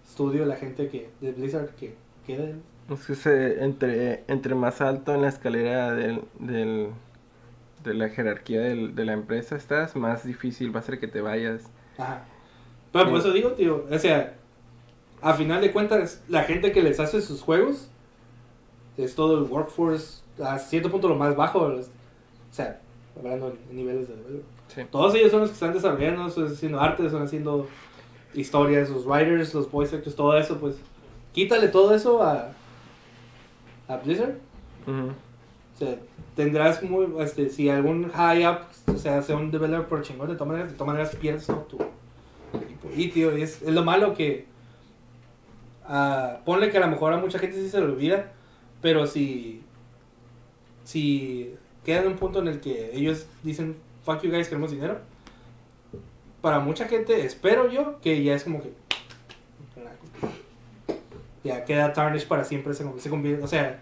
[0.05, 1.95] estudio la gente que de Blizzard que
[2.27, 2.55] quede.
[2.89, 6.89] Es que se- entre, entre más alto en la escalera del, del-
[7.85, 11.21] de la jerarquía del- de la empresa estás, más difícil va a ser que te
[11.21, 11.63] vayas.
[11.97, 12.25] Ajá.
[12.91, 13.27] Pero por Sí.
[13.27, 14.33] eso digo, tío, o sea,
[15.21, 17.87] a final de cuentas, la gente que les hace sus juegos
[18.97, 21.89] es todo el workforce, a cierto punto lo más bajo, los-
[22.51, 22.81] o sea,
[23.17, 24.45] hablando en, niveles de development.
[24.67, 24.81] Sí.
[24.91, 27.67] Todos ellos son los que están desarrollando, están haciendo arte, están haciendo
[28.33, 30.75] historias, los writers, los voice actors, todo eso, pues,
[31.33, 32.51] quítale todo eso a,
[33.87, 34.35] a Blizzard.
[34.87, 35.97] O sea,
[36.35, 40.47] tendrás muy, este, si algún high up, o sea, sea un developer chingón, de todas
[40.47, 41.77] maneras, de todas maneras pierdes todo tu
[42.57, 42.89] equipo.
[42.95, 44.45] Y tío, es, es lo malo que,
[45.85, 48.31] ah, ponle que a lo mejor a mucha gente sí se le olvida,
[48.81, 49.63] pero si,
[50.83, 51.55] si
[51.85, 54.99] queda en un punto en el que ellos dicen, fuck you guys, queremos dinero,
[56.41, 58.71] para mucha gente, espero yo, que ya es como que,
[61.43, 63.79] ya queda tarnish para siempre, se, se convierte, o sea,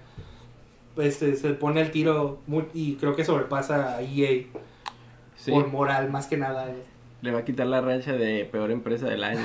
[0.98, 4.46] este, se pone al tiro muy- y creo que sobrepasa a EA
[5.36, 6.68] Sí, por moral más que nada.
[7.22, 9.40] le va a quitar la rancha de peor empresa del año.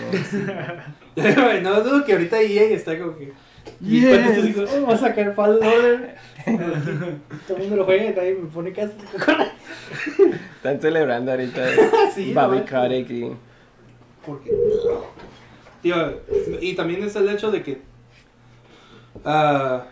[1.62, 3.32] no dudo que ahorita EA está como que.
[3.80, 4.34] Y Yes.
[4.34, 6.14] tú dices, oh, va a sacar Fallen Order.
[7.46, 8.92] Todo el mundo lo juega y nadie me pone caso.
[10.56, 11.62] Están celebrando ahorita
[12.14, 13.32] Sí, Bobby no, Kotick y...
[14.26, 14.50] Porque.
[15.82, 15.96] Tío,
[16.60, 17.82] y también es el hecho de que.
[19.24, 19.84] ah,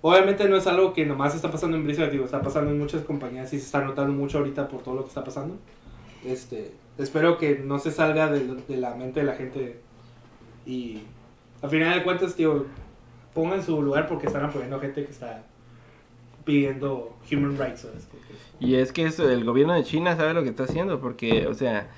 [0.00, 3.02] obviamente no es algo que nomás está pasando en Blizzard, digo, está pasando en muchas
[3.02, 5.56] compañías y se está notando mucho ahorita por todo lo que está pasando.
[6.24, 9.80] Este, espero que no se salga de, de la mente de la gente
[10.64, 11.02] y
[11.60, 12.66] al final de cuentas, tío,
[13.34, 15.44] pongan su lugar porque están apoyando a gente que está
[16.44, 17.86] pidiendo human rights.
[18.60, 21.54] Y es que eso, el gobierno de China sabe lo que está haciendo, porque, o
[21.54, 21.88] sea,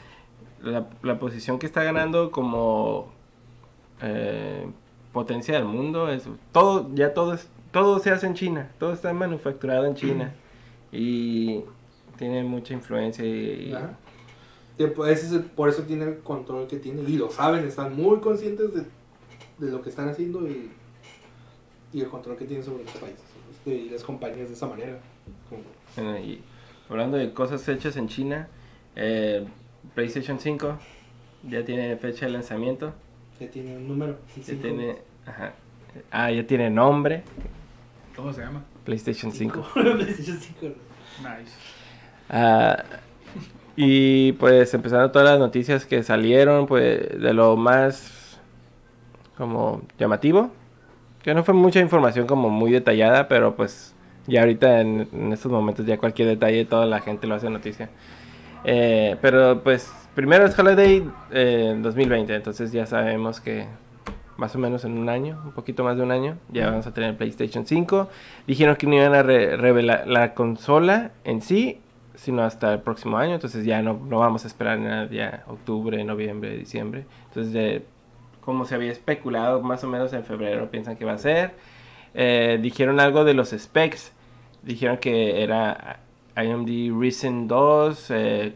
[0.63, 3.13] la, la posición que está ganando como
[4.03, 4.67] eh,
[5.13, 9.13] potencia del mundo es todo, ya todo es, todo se hace en China, todo está
[9.13, 10.35] manufacturado en China
[10.93, 11.63] y
[12.19, 13.73] tiene mucha influencia y,
[14.79, 14.87] y-
[15.57, 18.85] por eso tiene el control que tiene y lo saben, están muy conscientes de,
[19.59, 20.71] de lo que están haciendo y,
[21.95, 24.99] y el control que tienen sobre los países este, y las compañías de esa manera.
[25.49, 25.63] Como-
[25.97, 26.43] bueno, y
[26.91, 28.49] hablando de cosas hechas en China,
[28.97, 29.47] eh,
[29.95, 30.77] PlayStation 5
[31.49, 32.93] ya tiene fecha de lanzamiento,
[33.39, 34.19] que tiene un número.
[34.37, 35.53] ya tiene, ajá,
[36.11, 37.23] ah, ya tiene nombre,
[38.17, 38.63] ¿Cómo se llama?
[38.85, 39.67] PlayStation 5.
[39.75, 40.67] PlayStation 5.
[41.21, 41.53] Nice.
[42.29, 42.83] Ah,
[43.77, 48.39] y pues empezando todas las noticias que salieron, pues de lo más
[49.37, 50.51] como llamativo,
[51.25, 53.95] que no fue mucha información como muy detallada, pero pues
[54.27, 57.89] ya ahorita en, en estos momentos ya cualquier detalle toda la gente lo hace noticia.
[58.65, 63.67] Eh, pero pues primero es Holiday eh, 2020, entonces ya sabemos que
[64.37, 66.93] más o menos en un año, un poquito más de un año, ya vamos a
[66.95, 68.09] tener PlayStation 5.
[68.47, 71.81] Dijeron que no iban a re- revelar la consola en sí,
[72.17, 76.03] sino hasta el próximo año, entonces ya no, no vamos a esperar nada, ya octubre,
[76.05, 77.07] noviembre, diciembre.
[77.29, 77.85] Entonces, de-
[78.45, 81.55] como se había especulado, más o menos en febrero piensan que va a ser.
[82.15, 84.13] Eh, dijeron algo de los specs,
[84.63, 86.01] dijeron que era
[86.37, 88.53] AMD Ryzen 2, eh,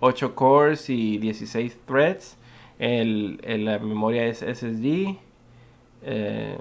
[0.00, 2.36] 8 cores y 16 threads.
[2.78, 5.16] El, la memoria es SSD.
[6.02, 6.58] eh,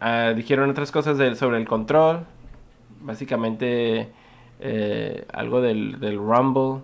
[0.00, 2.24] ah, dijeron otras cosas sobre el control.
[3.00, 4.08] Básicamente
[4.60, 6.82] eh, algo del, del rumble,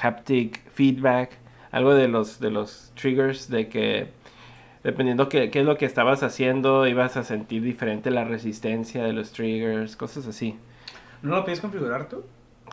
[0.00, 1.38] haptic feedback,
[1.76, 4.08] algo de los, de los triggers de que
[4.82, 9.12] dependiendo qué, qué es lo que estabas haciendo ibas a sentir diferente la resistencia de
[9.12, 10.56] los triggers, cosas así.
[11.22, 12.22] ¿No lo pides configurar tú?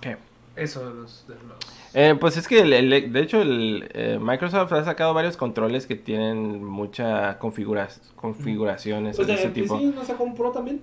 [0.02, 0.18] ¿Qué?
[0.56, 1.26] Eso de los...
[1.28, 1.94] De los...
[1.96, 5.86] Eh, pues es que, el- el- de hecho, el, eh, Microsoft ha sacado varios controles
[5.86, 7.36] que tienen muchas
[8.16, 9.76] configuraciones Pues de de ese tipo.
[9.80, 10.82] PC no sacó un Pro también.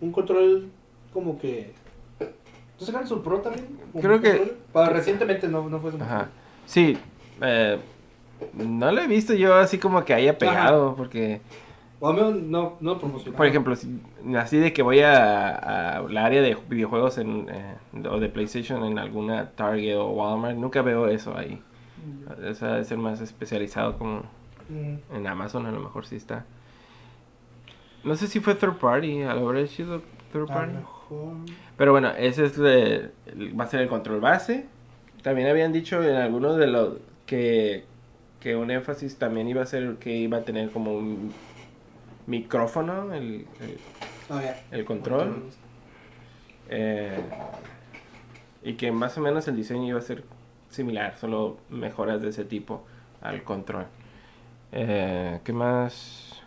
[0.00, 0.68] Un control
[1.12, 1.72] como que.
[2.78, 3.66] ¿No sacaron su Pro también?
[3.92, 4.54] ¿Un Creo que-?
[4.72, 6.28] Para recientemente no, no fue su Ajá.
[6.66, 6.96] Sí,
[7.40, 7.78] eh,
[8.54, 11.40] no lo he visto yo así como que haya pegado, porque,
[12.00, 13.74] O no, no por ejemplo,
[14.38, 18.84] así de que voy a, a la área de videojuegos en, eh, o de PlayStation
[18.84, 21.60] en alguna Target o Walmart, nunca veo eso ahí.
[22.48, 24.22] O sea, debe ser más especializado como
[24.68, 26.44] Mm, en Amazon, a lo mejor sí está.
[28.04, 30.72] No sé si fue third party, a lo habrá sido third a party.
[30.72, 31.34] lo mejor.
[31.76, 34.66] Pero bueno, ese es va a ser el control base.
[35.22, 36.94] También habían dicho en algunos de los
[37.26, 37.84] que,
[38.40, 41.32] que un énfasis también iba a ser que iba a tener como un
[42.26, 43.46] micrófono el,
[44.70, 45.42] el- control.
[46.68, 47.18] Eh,
[48.62, 50.24] y que más o menos el diseño iba a ser
[50.70, 52.84] similar, solo mejoras de ese tipo
[53.22, 53.86] al control.
[54.72, 56.42] Eh, ¿Qué más?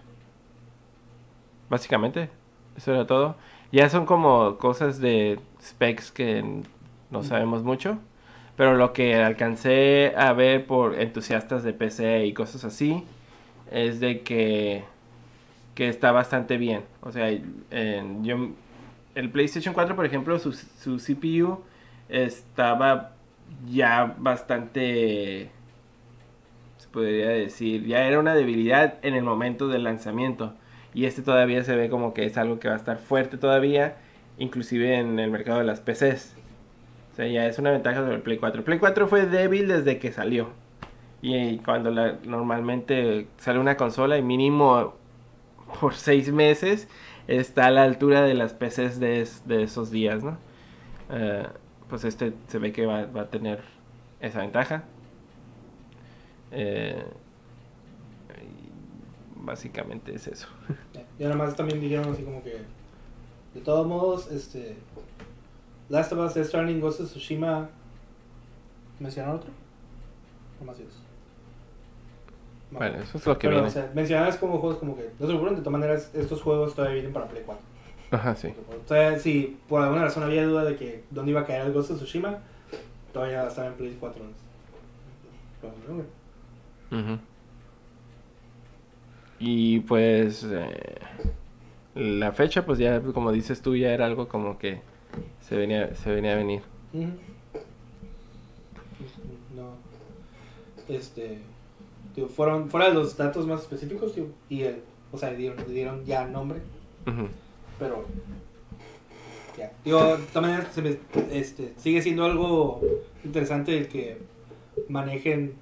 [1.70, 2.30] Básicamente,
[2.76, 3.36] eso era todo.
[3.72, 6.44] Ya son como cosas de specs que
[7.12, 8.00] no sabemos mucho.
[8.60, 13.06] Pero lo que alcancé a ver por entusiastas de PC y cosas así
[13.72, 14.84] es de que,
[15.76, 16.84] que está bastante bien.
[17.02, 18.50] O sea, en- yo,
[19.16, 21.64] el PlayStation 4, por ejemplo, su, su CPU
[22.10, 23.14] estaba
[23.72, 25.52] ya bastante,
[26.78, 30.54] se podría decir, ya era una debilidad en el momento del lanzamiento.
[30.94, 33.98] Y este todavía se ve como que es algo que va a estar fuerte todavía,
[34.38, 36.36] inclusive en el mercado de las PCs.
[37.28, 38.60] Ya es una ventaja sobre el Play 4.
[38.60, 40.50] El Play 4 fue débil desde que salió.
[41.22, 41.92] Y cuando
[42.24, 44.96] normalmente sale una consola y mínimo
[45.80, 46.88] por seis meses
[47.28, 50.38] está a la altura de las PCs de, de esos días, ¿no?
[51.12, 51.46] Eh,
[51.90, 53.62] pues este se ve que va, a tener
[54.22, 54.84] esa ventaja.
[56.52, 57.04] Eh,
[59.36, 60.48] básicamente es eso.
[61.20, 62.62] Y además también dijeron así como que.
[63.54, 64.78] De todos modos, este.
[65.90, 67.70] Last of Us, Death Stranding, Ghost of Tsushima.
[69.00, 69.50] ¿Mencionaron otro?
[70.60, 71.00] No más eso.
[72.72, 72.78] No.
[72.80, 73.68] Bueno, eso es lo que Pero, viene.
[73.68, 75.04] o sea, mencionadas como juegos como que.
[75.20, 77.64] No se preocupen, de todas maneras, estos juegos todavía vienen para Play 4.
[78.12, 78.54] Ajá, sí.
[78.72, 81.92] Entonces, si por alguna razón había duda de que dónde iba a caer el Ghost
[81.92, 82.40] of Tsushima,
[83.14, 84.22] todavía estaba en Play 4.
[85.62, 86.04] Pero, bueno,
[86.92, 87.20] Ujú.
[89.40, 90.98] Y pues eh,
[91.96, 94.82] la fecha, pues ya como dices tú, ya era algo como que
[95.42, 96.62] se venía, se venía a venir.
[99.56, 99.72] No.
[100.88, 101.40] Este.
[102.36, 106.06] fueron, fuera de los datos más específicos, digo, y el, o sea, dieron, le dieron
[106.06, 106.60] ya nombre,
[107.78, 108.06] pero.
[109.58, 109.72] Ya.
[109.84, 110.98] Digo, también se me-
[111.32, 112.82] este, sigue siendo algo
[113.26, 114.18] interesante el que
[114.88, 115.54] manejen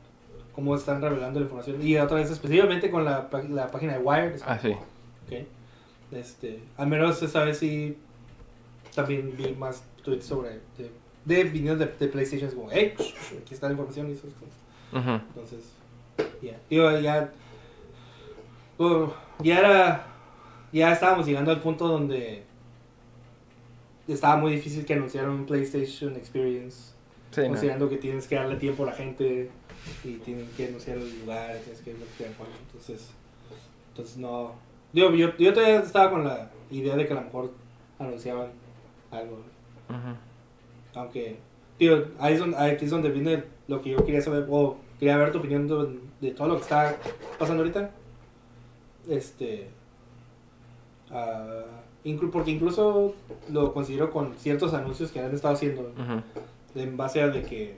[0.53, 1.81] cómo están revelando la información.
[1.85, 4.39] Y otra vez, específicamente con la, la página de Wired.
[4.45, 4.69] Ah, sí.
[4.71, 5.45] Ok.
[6.11, 7.97] Este, al menos esta vez sí
[8.97, 10.89] también vi más tweets sobre de,
[11.25, 14.33] de videos de, de PlayStation como, hey, aquí está la información y cosas.
[14.91, 15.11] Ujú.
[15.11, 15.65] Entonces,
[16.41, 17.31] ya, ya,
[18.79, 19.07] uh,
[19.43, 20.07] ya era,
[20.73, 22.41] ya estábamos llegando al punto donde
[24.07, 26.93] estaba muy difícil que anunciaran un PlayStation Experience,
[27.29, 27.49] Sí, no.
[27.49, 29.51] considerando que tienes que darle tiempo a la gente
[30.03, 32.31] y tienen que anunciar el lugar, tienes que bloquear
[32.65, 33.11] entonces,
[33.89, 34.55] entonces no,
[34.91, 37.51] digo, yo, yo todavía estaba con la idea de que a lo mejor
[37.99, 38.47] anunciaban
[39.11, 39.39] algo,
[40.95, 41.37] aunque,
[41.77, 45.17] tío, ahí es donde, aquí es donde viene lo que yo quería saber, o quería
[45.17, 46.95] ver tu opinión de, de todo lo que está
[47.37, 47.91] pasando ahorita.
[49.09, 49.69] Este.
[51.11, 51.63] ah,
[52.03, 53.15] inclu- porque incluso
[53.51, 55.91] lo considero con ciertos anuncios que han estado haciendo,
[56.75, 57.77] en base a de que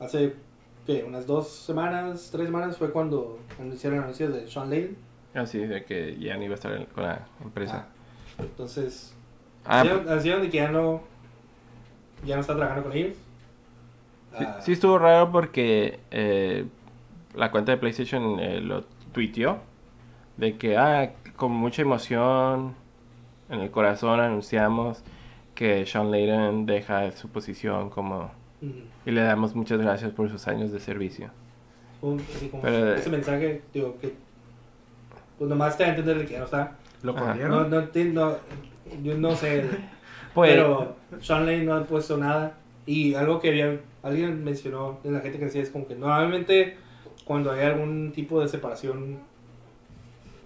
[0.00, 0.34] hace,
[0.86, 1.04] ¿qué?
[1.04, 4.94] Unas dos semanas, tres semanas fue cuando anunciaron anuncios de Sean Lane.
[5.34, 7.86] Así de que ya no iba a estar con la empresa.
[8.38, 9.14] Entonces,
[9.64, 11.02] Ah, anunciaron- anunciaron de que ya no,
[12.24, 13.16] ya no está trabajando con ellos.
[14.38, 16.64] Sí, Ah, sí estuvo raro porque eh,
[17.34, 19.58] la cuenta de PlayStation eh, lo tuiteó
[20.36, 22.74] de que ah, con mucha emoción
[23.50, 25.02] en el corazón anunciamos
[25.54, 28.30] que Sean Layden deja su posición como
[29.04, 31.30] y le damos muchas gracias por sus años de servicio.
[32.00, 34.14] Un- así como Pero- ese mensaje, digo, que
[35.38, 36.72] pues nomás te da a entender de que ya no está.
[37.02, 37.50] ¿Lo corrieron?
[37.50, 38.36] No, no, no,
[39.02, 39.64] yo no sé,
[40.34, 42.54] Pues, pero Sean Lane no ha puesto nada.
[42.86, 46.76] Y algo que había, alguien mencionó de la gente que decía es como que normalmente
[47.24, 49.18] cuando hay algún tipo de separación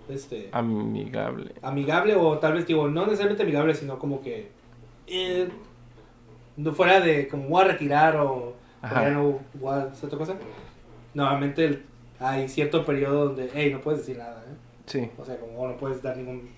[0.09, 1.54] este, amigable.
[1.62, 4.48] amigable o tal vez digo, no necesariamente amigable, sino como que
[5.06, 5.48] eh,
[6.56, 10.37] no fuera de como voy a retirar o, ya no voy a hacer otra cosa.
[11.14, 11.82] Normalmente
[12.20, 14.54] hay cierto periodo donde, hey, no puedes decir nada, ¿eh?
[14.85, 15.11] Sí.
[15.18, 16.48] O sea, como no puedes dar ningún.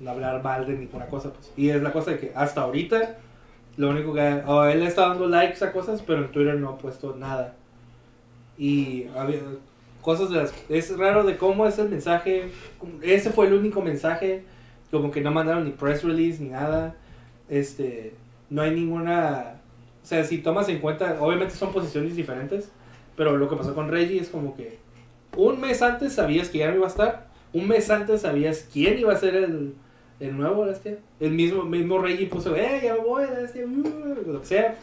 [0.00, 1.52] No, hablar mal de ninguna cosa, pues.
[1.56, 3.18] Y es la cosa de que hasta ahorita,
[3.76, 4.42] lo único que.
[4.46, 7.54] O él está dando likes a cosas, pero en Twitter no ha puesto nada.
[8.58, 9.40] Y había
[10.02, 10.54] cosas de las.
[10.68, 12.50] Es raro de cómo es el mensaje.
[13.02, 14.44] Ese fue el único mensaje.
[14.90, 16.96] Como que no mandaron ni press release ni nada.
[17.48, 18.14] Este.
[18.48, 19.60] No hay ninguna.
[20.02, 21.16] O sea, si tomas en cuenta.
[21.20, 22.70] Obviamente son posiciones diferentes.
[23.16, 24.78] Pero lo que pasó con Reggie es como que
[25.36, 27.29] un mes antes sabías que ya no iba a estar.
[27.52, 29.74] Un mes antes sabías quién iba a ser el,
[30.20, 30.98] el nuevo Bestia.
[31.18, 34.76] El mismo, mismo Reggie puso, eh, ya voy, Bestia, uh", lo que sea.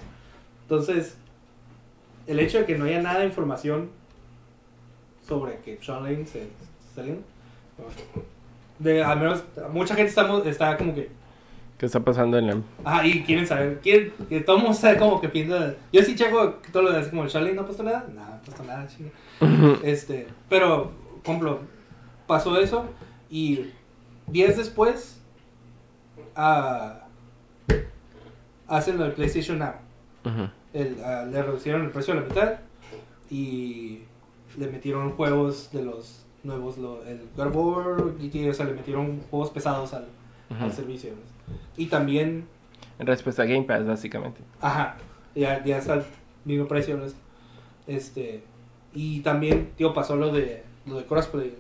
[0.64, 1.16] Entonces,
[2.26, 3.90] el hecho de que no haya nada de información
[5.28, 6.48] sobre que Sean Lane se
[6.94, 7.24] saliendo.
[8.80, 11.10] De, al menos, mucha gente está, está como que,
[11.78, 12.58] ¿Qué está pasando en la...
[12.84, 15.76] Ah, y quieren saber, quieren, que todo el mundo sabe como que piensa.
[15.94, 18.08] Yo sí checo todo lo de así como el Charlie no ha puesto nada.
[18.16, 19.78] Nada, no ha puesto nada, chinga.
[19.84, 20.92] Este, pero,
[21.24, 21.60] por ejemplo,
[22.28, 22.86] pasó eso
[23.30, 23.72] y
[24.28, 25.20] días después
[26.36, 27.08] ah,
[28.68, 29.74] hacen lo del PlayStation Now.
[30.74, 32.56] El, ah, le reducieron el precio a la mitad
[33.30, 34.02] y
[34.58, 39.94] le metieron juegos de los nuevos, lo- el God o sea, le metieron juegos pesados
[39.94, 40.08] al,
[40.72, 41.12] servicio.
[41.76, 42.48] Y también
[43.00, 44.42] En respuesta a Game Pass, básicamente.
[44.62, 44.98] Ajá,
[45.36, 46.06] ya, ya está al
[46.46, 46.98] mismo precio.
[46.98, 47.04] ¿no?
[47.86, 48.44] Este,
[48.94, 51.54] y también, tío, pasó lo de, lo de crossplay.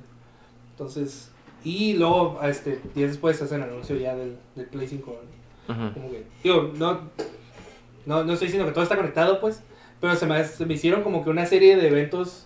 [0.77, 1.31] Entonces,
[1.63, 5.19] y luego, este, días después hacen el anuncio ya del, del Play 5.
[5.67, 5.73] ¿no?
[5.73, 5.93] Ujú.
[5.95, 7.09] Como que, tío, no,
[8.05, 9.63] no, no estoy diciendo que todo está conectado, pues,
[9.99, 12.45] pero se me, se me hicieron como que una serie de eventos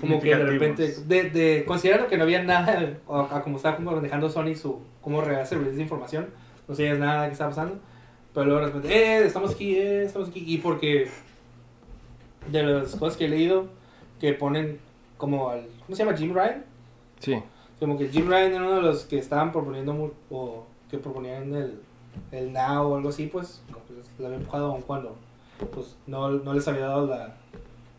[0.00, 3.76] como que de repente, de, de, considerando que no había nada, o, a como estaba
[3.76, 6.30] como manejando Sony su, cómo rehacer esa información,
[6.66, 7.78] no sabías nada que estaba pasando,
[8.34, 11.08] pero luego de repente, eh, estamos aquí, eh, estamos aquí, y porque
[12.50, 13.68] de las cosas que he leído,
[14.20, 14.78] que ponen
[15.16, 16.16] como al, ¿cómo se llama?
[16.16, 16.64] Jim Ryan,
[17.20, 17.40] Sí.
[17.78, 21.54] como que Jim Ryan era uno de los que estaban proponiendo, mu- o que proponían
[21.54, 21.80] el,
[22.32, 23.62] el Now o algo así, pues,
[23.96, 25.16] les- lo había empujado aun cuando,
[25.72, 27.36] pues, no, no les había dado la,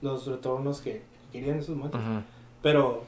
[0.02, 1.02] los retornos que
[1.32, 2.02] querían en esos momentos.
[2.02, 2.22] Ujú.
[2.62, 3.04] Pero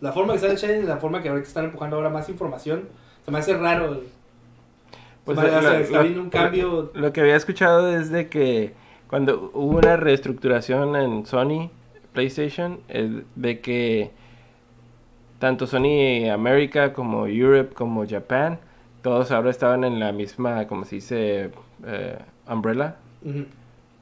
[0.00, 2.88] la forma que el Shane y la forma que ahorita están empujando ahora más información,
[3.24, 4.02] se me hace raro.
[5.24, 6.90] Pues, Se me hace- lo- está lo- habiendo un cambio.
[6.94, 8.74] Lo que había escuchado es de que
[9.08, 11.70] cuando hubo una reestructuración en Sony
[12.12, 14.10] PlayStation, es de que
[15.44, 18.58] tanto Sony América como Europe como Japan,
[19.02, 21.50] todos ahora estaban en la misma, como se dice,
[21.86, 22.18] eh,
[22.48, 22.96] umbrella,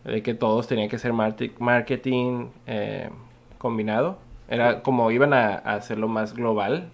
[0.05, 3.11] de que todos tenían que ser marketing eh,
[3.59, 4.19] combinado.
[4.49, 6.91] Era como iban a, a hacerlo más global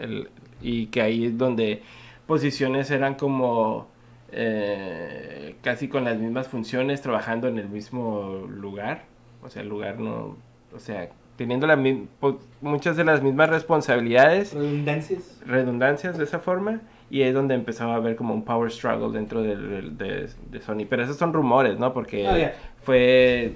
[0.00, 0.28] el-
[0.62, 1.82] y que ahí es donde
[2.28, 3.88] posiciones eran como
[4.30, 9.02] eh, casi con las mismas funciones trabajando en el mismo lugar.
[9.42, 10.36] O sea el lugar no
[10.72, 11.08] o sea
[11.38, 11.82] teniendo la
[12.20, 15.40] po- muchas de las mismas responsabilidades Redundancias.
[15.46, 19.40] redundancias de esa forma y es donde empezaba a haber como un power struggle dentro
[19.42, 22.54] de, de Sony pero esos son rumores no porque ya.
[22.82, 23.54] fue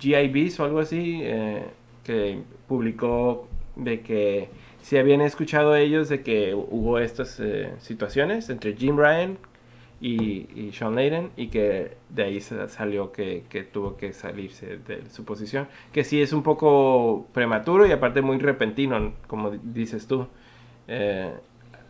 [0.00, 1.62] GIBs o algo así eh,
[2.04, 4.48] que publicó de que
[4.82, 9.38] si habían escuchado ellos de que hubo estas eh, situaciones entre Jim Ryan
[10.00, 14.78] y, y Sean Layden y que de ahí sa- salió que, que tuvo que salirse
[14.78, 19.60] de su posición que sí es un poco prematuro y aparte muy repentino como di-
[19.62, 20.26] dices tú
[20.88, 21.30] Eh,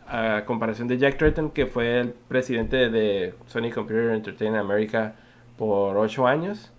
[0.06, 5.14] a comparación de Jack Tretton que fue el presidente de Sony Computer Entertainment America
[5.56, 6.72] por ocho años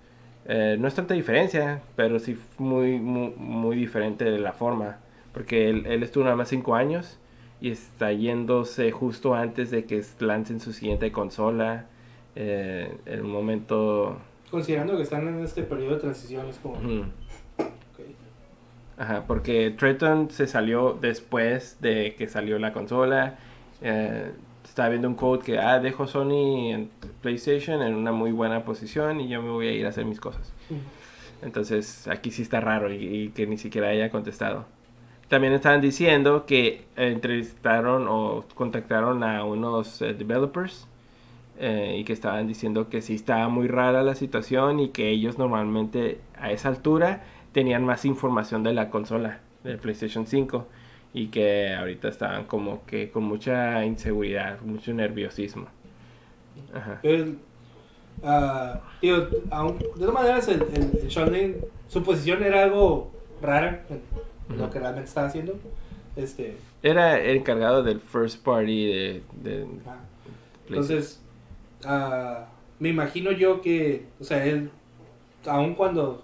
[0.45, 4.97] eh, no es tanta diferencia, pero sí muy, muy, muy diferente de la forma.
[5.33, 7.19] Porque él, él estuvo nada más 5 años
[7.61, 11.85] y está yéndose justo antes de que lancen su siguiente consola.
[12.35, 12.91] eh,
[13.21, 14.17] un momento...
[14.49, 16.75] Considerando que están en este periodo de transición, es como.
[18.97, 23.37] Ajá, porque Tretton se salió después de que salió la consola.
[23.81, 24.31] eh,
[24.65, 26.89] estaba viendo un code que, ah, dejo Sony en
[27.21, 30.19] PlayStation en una muy buena posición y yo me voy a ir a hacer mis
[30.19, 30.53] cosas.
[31.41, 34.65] Entonces aquí sí está raro y, y que ni siquiera haya contestado.
[35.31, 40.87] También estaban diciendo que entrevistaron o contactaron a unos eh, developers
[41.57, 45.37] eh, y que estaban diciendo que sí estaba muy rara la situación y que ellos
[45.37, 47.23] normalmente a esa altura
[47.53, 50.67] tenían más información de la consola, del PlayStation 5
[51.13, 55.67] y que ahorita estaban como que con mucha inseguridad, mucho nerviosismo.
[56.73, 56.99] Ajá.
[59.49, 63.11] Aún- de todas maneras, el, el, su posición era algo
[63.41, 63.85] rara
[64.57, 65.55] lo que realmente estaba haciendo.
[66.15, 69.21] Este, Era el encargado del first party de,
[69.87, 69.97] ah,
[70.67, 71.21] entonces,
[71.85, 72.45] ah,
[72.79, 74.69] me imagino yo que, o sea, él,
[75.45, 76.23] aun cuando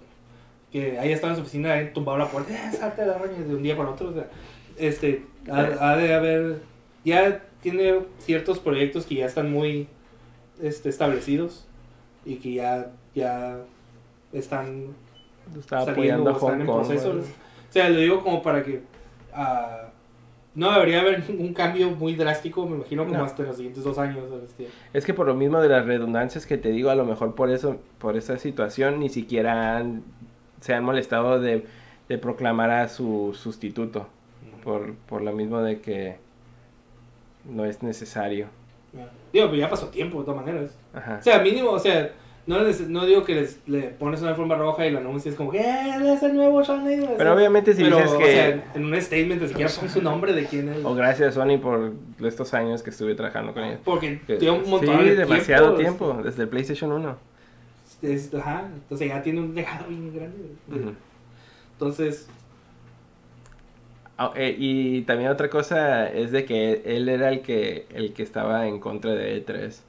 [0.72, 3.38] que haya estado en su oficina, él tumbado la puerta, "Eh, salte de la roña",
[3.38, 4.28] de un día para otro, o sea,
[4.76, 6.60] este, ha, ha de haber,
[7.04, 9.88] ya tiene ciertos proyectos que ya están muy
[10.60, 11.64] este, establecidos
[12.26, 13.58] y que ya, ya
[14.32, 14.88] están
[15.68, 16.76] saliendo apoyando están en Kong.
[16.86, 17.14] proceso.
[17.68, 18.82] O sea, lo digo como para que
[19.34, 19.88] ah,
[20.54, 23.24] no debería haber un cambio muy drástico, me imagino como No.
[23.24, 24.24] hasta los siguientes dos años.
[24.92, 27.50] Es que por lo mismo de las redundancias que te digo, a lo mejor por
[27.50, 30.02] eso, por esa situación, ni siquiera han-
[30.60, 31.66] se han molestado de,
[32.08, 34.08] de proclamar a su sustituto.
[34.64, 36.16] Por, por lo mismo de que
[37.44, 38.46] no es necesario.
[39.32, 40.76] Digo, pero ya pasó tiempo de todas maneras.
[40.92, 41.18] Ajá.
[41.20, 42.10] O sea, mínimo, o sea,
[42.48, 45.52] no, les- no digo que les, le pones una forma roja y lo anuncias como
[45.52, 48.24] que "Eh, él es el nuevo Sean Lane", Pero obviamente si Pero, dices o que...
[48.24, 50.84] sea, en un statement ni siquiera pon su nombre de quién es.
[50.84, 51.92] O gracias Sony por
[52.24, 53.80] estos años que estuve trabajando con ellos.
[53.84, 56.06] Porque Que- un montón sí, de demasiado tiempo.
[56.06, 57.16] tiempo, desde el PlayStation 1.
[58.02, 60.94] Es- ajá, entonces ya tiene un legado bien grande.
[61.74, 62.28] Entonces,
[64.20, 68.24] Ah, eh, y también otra cosa es de que él era el que el que
[68.24, 69.80] estaba en contra de E3.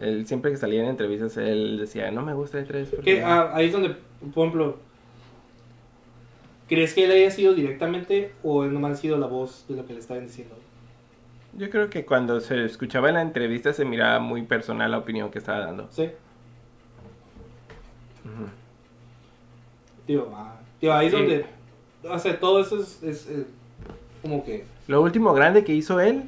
[0.00, 3.50] Él siempre que salía en entrevistas él decía, "No me gusta E3." porque-" que, ah,
[3.54, 3.90] ahí es donde,
[4.34, 4.78] por ejemplo,
[6.68, 9.86] ¿crees que él haya sido directamente o él nomás ha sido la voz de lo
[9.86, 10.54] que le estaban diciendo?
[11.52, 15.30] Yo creo que cuando se escuchaba en la entrevista se miraba muy personal la opinión
[15.30, 15.88] que estaba dando.
[15.90, 16.04] ¿Sí?
[18.24, 18.48] Ujú.
[20.06, 21.18] Digo, ah, digo, ahí es Sí.
[21.18, 21.44] donde,
[22.04, 23.28] o sea, todo eso es, es,
[24.22, 26.24] como que, Lo último grande que hizo él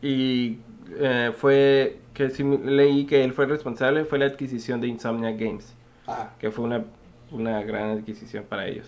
[0.00, 0.58] y
[0.98, 5.74] eh, fue que sí leí que él fue responsable fue la adquisición de Insomnia Games.
[6.06, 6.84] ajá, que fue una,
[7.30, 8.86] una gran adquisición para ellos.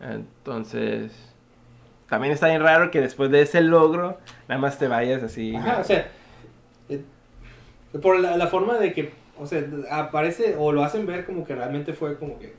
[0.00, 1.12] Entonces,
[2.08, 4.18] también está bien raro que después de ese logro,
[4.48, 5.54] nada más te vayas así.
[5.56, 6.08] ajá, o sea,
[6.88, 7.02] eh,
[8.02, 11.54] por la, la forma de que, o sea, aparece o lo hacen ver como que
[11.54, 12.54] realmente fue como que,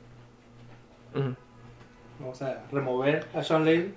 [1.14, 1.34] Ujú.
[2.20, 3.90] vamos a remover a Sean Lane,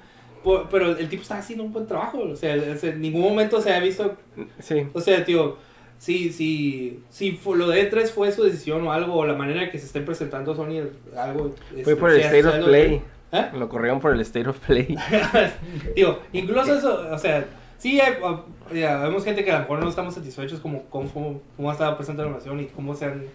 [0.71, 3.79] pero el tipo está haciendo un buen trabajo, o sea, en ningún momento se ha
[3.79, 4.15] visto
[4.59, 5.57] Sí, O sea, tío,
[5.99, 9.69] si, si, si fue- lo de E3 fue su decisión o algo, o la manera
[9.69, 11.53] que se estén presentando Sony, algo...
[11.69, 13.01] fue este, por el State of Play.
[13.31, 13.49] ¿Eh?
[13.53, 14.97] Lo corrieron por el State of Play.
[15.95, 17.45] Digo, incluso eso, o sea,
[17.77, 21.39] sí, hay, uh, ya, vemos gente que a lo mejor no estamos satisfechos como cómo,
[21.55, 23.25] cómo ha estado presente la animación y cómo se han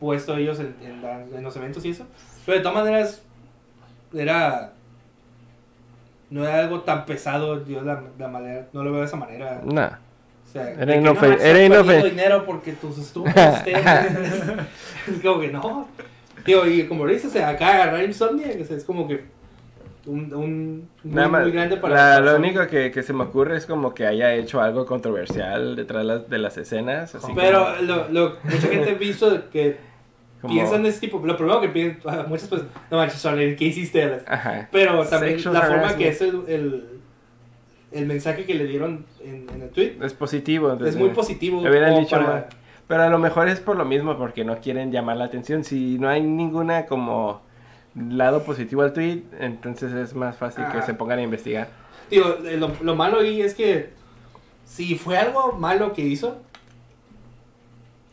[0.00, 2.06] puesto ellos en, en la- en los eventos y eso.
[2.46, 3.22] Pero de todas maneras,
[4.14, 4.72] era...
[6.30, 9.60] no era algo tan pesado, yo la, la manera, no lo veo de esa manera.
[9.64, 9.90] No.
[10.54, 13.36] Sea, Era inofen- no, era perdiendo inofen- dinero porque tus estúpidos
[13.66, 15.88] es como que no.
[16.44, 19.24] Tío, y como dices, o sea, acá agarrar Insomniac, o sea, es como que
[20.06, 23.24] un, un muy, Nada más, muy grande para la- lo único que, que se me
[23.24, 27.14] ocurre es como que haya hecho algo controversial detrás de las, de las escenas.
[27.14, 29.76] Así Pero como- lo, lo, mucha gente ha visto que
[30.42, 31.20] como- piensan de ese tipo.
[31.26, 34.02] Lo primero que piensan, muchas personas, no manches, Charlie, ¿qué hiciste?
[34.04, 34.68] Alex?" Ajá.
[34.70, 36.84] Pero también Sexual la forma que es el, el,
[37.94, 40.76] el mensaje que le dieron en, en el tweet Es positivo.
[40.84, 41.62] es muy positivo.
[41.62, 42.48] Dicho para-.
[42.86, 45.64] Pero a lo mejor es por lo mismo, porque no quieren llamar la atención.
[45.64, 47.40] Si no hay ninguna como
[47.94, 51.68] lado positivo al tweet, entonces es más fácil que se pongan a investigar.
[52.10, 53.90] Tío, eh, lo, lo malo ahí es que
[54.66, 56.36] si fue algo malo que hizo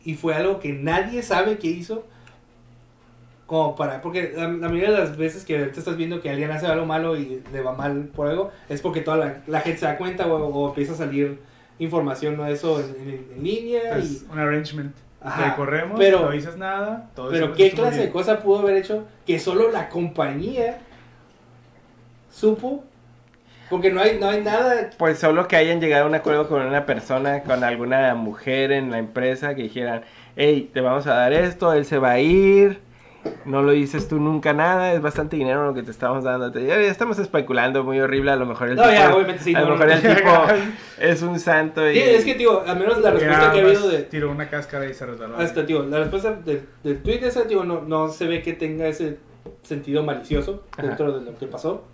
[0.04, 2.06] y fue algo que nadie sabe que hizo,
[3.46, 6.50] como para, porque la, la mayoría de las veces que te estás viendo que alguien
[6.50, 9.80] hace algo malo y le va mal por algo, es porque toda la, la gente
[9.80, 11.38] se da cuenta o, o empieza a salir
[11.78, 13.98] información de eso en, en- en línea.
[13.98, 14.94] y- Es un arrangement.
[15.20, 17.10] Ajá, Te corremos, pero- no dices nada.
[17.14, 20.78] Todo Pero eso qué clase de cosa pudo haber hecho que solo la compañía
[22.30, 22.84] supo,
[23.70, 26.62] porque no hay, no hay nada Pues solo que hayan llegado a un acuerdo con
[26.62, 30.02] una persona, con alguna mujer en la empresa que dijeran,
[30.36, 32.80] hey, te vamos a dar esto, él se va a ir,
[33.44, 36.50] no lo dices tú nunca nada, es bastante dinero lo que te estamos dando.
[36.50, 39.54] Te- ya estamos especulando muy horrible, a lo mejor el No, tipo, ya, obviamente sí,
[39.54, 39.94] a lo no, mejor no.
[39.94, 40.30] el tipo
[41.00, 41.94] es un santo y...
[41.94, 44.02] Sí, es que, tío, al menos la respuesta que ha habido de...
[44.02, 45.36] Tiró una cáscara y se resbaló.
[45.36, 48.86] Hasta, tío, la respuesta del, del tweet ese, tío, no, no se ve que tenga
[48.86, 49.18] ese
[49.62, 50.82] sentido malicioso Ajá.
[50.86, 51.84] dentro de lo que pasó.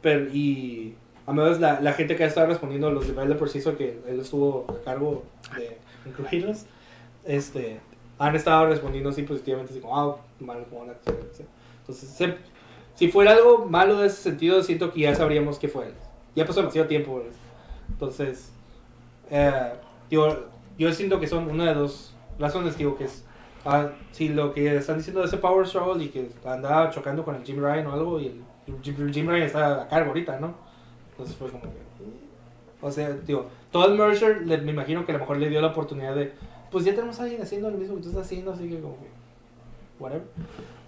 [0.00, 0.94] Pero, y
[1.26, 4.66] al menos la, la gente que ha estado respondiendo, los developers hizo que él estuvo
[4.68, 5.24] a cargo
[5.56, 6.66] de incluirlos,
[7.24, 7.78] este,
[8.26, 10.64] han estado respondiendo así positivamente, así como, ah, malo,
[11.32, 11.44] sí.
[11.80, 12.36] Entonces, se-
[12.94, 15.92] si fuera algo malo de ese sentido, siento que ya sabríamos qué fue.
[16.36, 17.16] Ya pasó demasiado tiempo.
[17.16, 17.32] ¿verdad?
[17.90, 18.52] Entonces,
[19.30, 19.72] eh,
[20.08, 20.36] digo,
[20.78, 23.24] yo siento que son una de dos razones, digo, que es,
[23.64, 27.34] ah, si lo que están diciendo de ese Power Struggle y que andaba chocando con
[27.34, 28.42] el Jim Ryan o algo, y el,
[28.82, 30.54] Jim, Jim Ryan está a cargo ahorita, ¿no?
[31.10, 31.68] Entonces fue como que,
[32.80, 35.60] o sea, digo, todo el merger, le- me imagino que a lo mejor le dio
[35.60, 36.32] la oportunidad de,
[36.72, 38.96] pues ya tenemos a alguien haciendo lo mismo que tú estás haciendo, así que como
[38.96, 39.10] que,
[40.00, 40.26] whatever.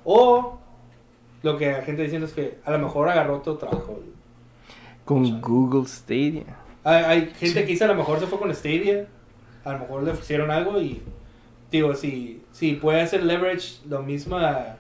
[0.05, 0.59] O
[1.43, 4.01] lo que la gente diciendo es que a lo mejor agarró otro trabajo.
[5.05, 6.45] Con Google Stadia.
[6.83, 9.07] Hay, hay gente que dice a lo mejor se fue con Stadia,
[9.63, 11.03] a lo mejor le ofrecieron algo y
[11.71, 14.77] digo, si, si puede hacer leverage, la misma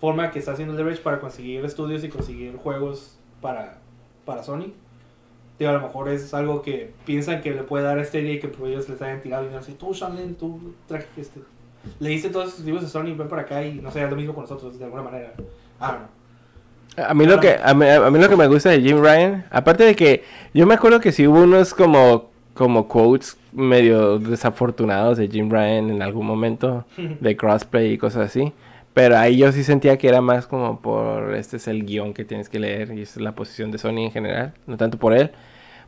[0.00, 3.78] forma que está haciendo leverage para conseguir estudios y conseguir juegos para,
[4.24, 4.72] para Sony,
[5.58, 8.40] digo, a lo mejor es algo que piensan que le puede dar a Stadia y
[8.40, 11.40] que pues, ellos les hayan tirado y no sé, tú Shanlin, tú traje este,
[12.00, 14.16] le diste todos sus libros de Sony, ven para acá y no sé, haz lo
[14.16, 15.32] mismo con nosotros de alguna manera.
[15.80, 17.04] Ah, no.
[17.04, 19.44] A mí, lo que, a, mí, a mí lo que me gusta de Jim Ryan,
[19.50, 25.18] aparte de que yo me acuerdo que sí hubo unos como, como quotes medio desafortunados
[25.18, 26.84] de Jim Ryan en algún momento,
[27.20, 28.52] de crossplay y cosas así,
[28.94, 32.24] pero ahí yo sí sentía que era más como por, este es el guion que
[32.24, 35.12] tienes que leer y esta es la posición de Sony en general, no tanto por
[35.12, 35.30] él,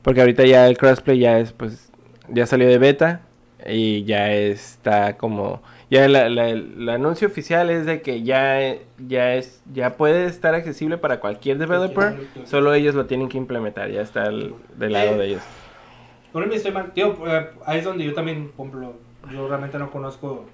[0.02, 1.90] porque ahorita ya el crossplay ya es, pues,
[2.28, 3.20] ya salió de beta
[3.66, 5.62] y ya está como...
[5.88, 8.74] Ya la- la- el anuncio oficial es de que ya,
[9.06, 13.88] ya, es, ya puede estar accesible para cualquier developer, solo ellos lo tienen que implementar,
[13.92, 15.42] ya está el- del lado de ellos.
[16.34, 16.92] No me estoy mal.
[16.92, 18.94] Tío, eh, ahí es donde yo también, por ejemplo,
[19.32, 20.44] yo realmente no conozco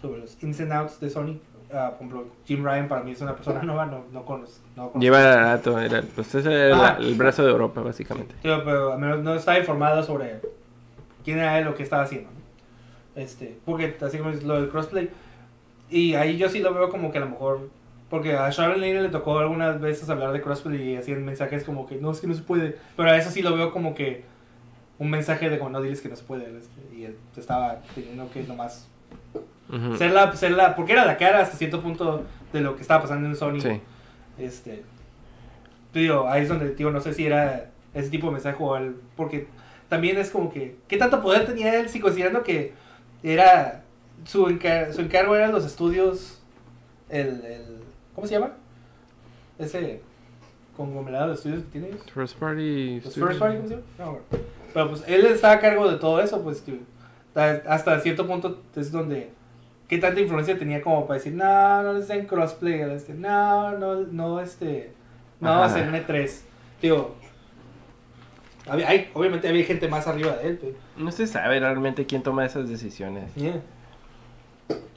[0.00, 1.38] sobre los ins and outs de Sony.
[1.72, 4.58] Ah, por ejemplo, Jim Ryan para mí es una persona nueva, no, no conozco.
[4.76, 4.98] No conozco.
[5.00, 6.96] Lleva rato, era, pues ese era Ah.
[6.98, 8.34] el brazo de Europa, básicamente.
[8.42, 10.40] Tío, pero al menos no estaba informado sobre
[11.24, 12.30] quién era él o qué estaba haciendo.
[12.30, 13.20] ¿no?
[13.22, 15.10] Este, porque así como es lo del crossplay.
[15.90, 17.68] Y ahí yo sí lo veo como que a lo mejor.
[18.08, 21.86] Porque a Sharon Lane le tocó algunas veces hablar de crossplay y hacían mensajes como
[21.86, 22.76] que no, es que no se puede.
[22.96, 24.24] Pero a eso sí lo veo como que
[24.98, 26.44] un mensaje de como no diles que no se puede.
[26.58, 28.88] este, Y él estaba teniendo que nomás
[29.72, 29.96] Ujú.
[29.96, 30.74] ser la, ser la.
[30.76, 33.60] Porque era la cara hasta cierto punto de lo que estaba pasando en Sony.
[33.60, 33.80] Sí.
[34.38, 34.82] Este.
[35.92, 38.96] Digo, ahí es donde, digo, no sé si era ese tipo de mensaje o el.
[39.16, 39.46] Porque
[39.88, 40.76] también es como que.
[40.88, 42.72] ¿Qué tanto poder tenía él si considerando que
[43.22, 43.82] era.
[44.24, 46.42] Su, encar- su encargo eran los estudios.
[47.08, 47.64] El, el.
[48.14, 48.52] ¿Cómo se llama?
[49.58, 50.00] Ese.
[50.76, 52.00] Conglomerado de estudios que tiene ellos.
[52.14, 53.00] First party.
[53.00, 53.82] ¿Los first party, ¿cómo se llama?
[53.98, 54.18] No.
[54.72, 56.64] Pero pues él estaba a cargo de todo eso, pues
[57.34, 59.30] ta- hasta cierto punto es donde
[59.90, 63.96] qué tanta influencia tenía como para decir, no, no les den crossplay, este, no, no,
[63.96, 64.92] no, este,
[65.40, 66.30] no va a ser un E3.
[66.80, 67.16] Digo,
[68.68, 72.22] había- hay, obviamente había gente más arriba de él, pero, No se sabe realmente quién
[72.22, 73.34] toma esas decisiones.
[73.34, 73.60] yeah.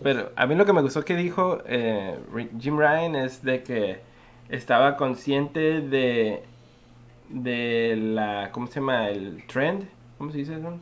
[0.04, 2.20] Pero a mí lo que me gustó que dijo eh,
[2.60, 4.02] Jim Ryan es de que
[4.50, 6.44] estaba consciente de,
[7.30, 9.10] de la, ¿cómo se llama?
[9.10, 9.88] El trend,
[10.20, 10.78] ¿cómo se dice eso?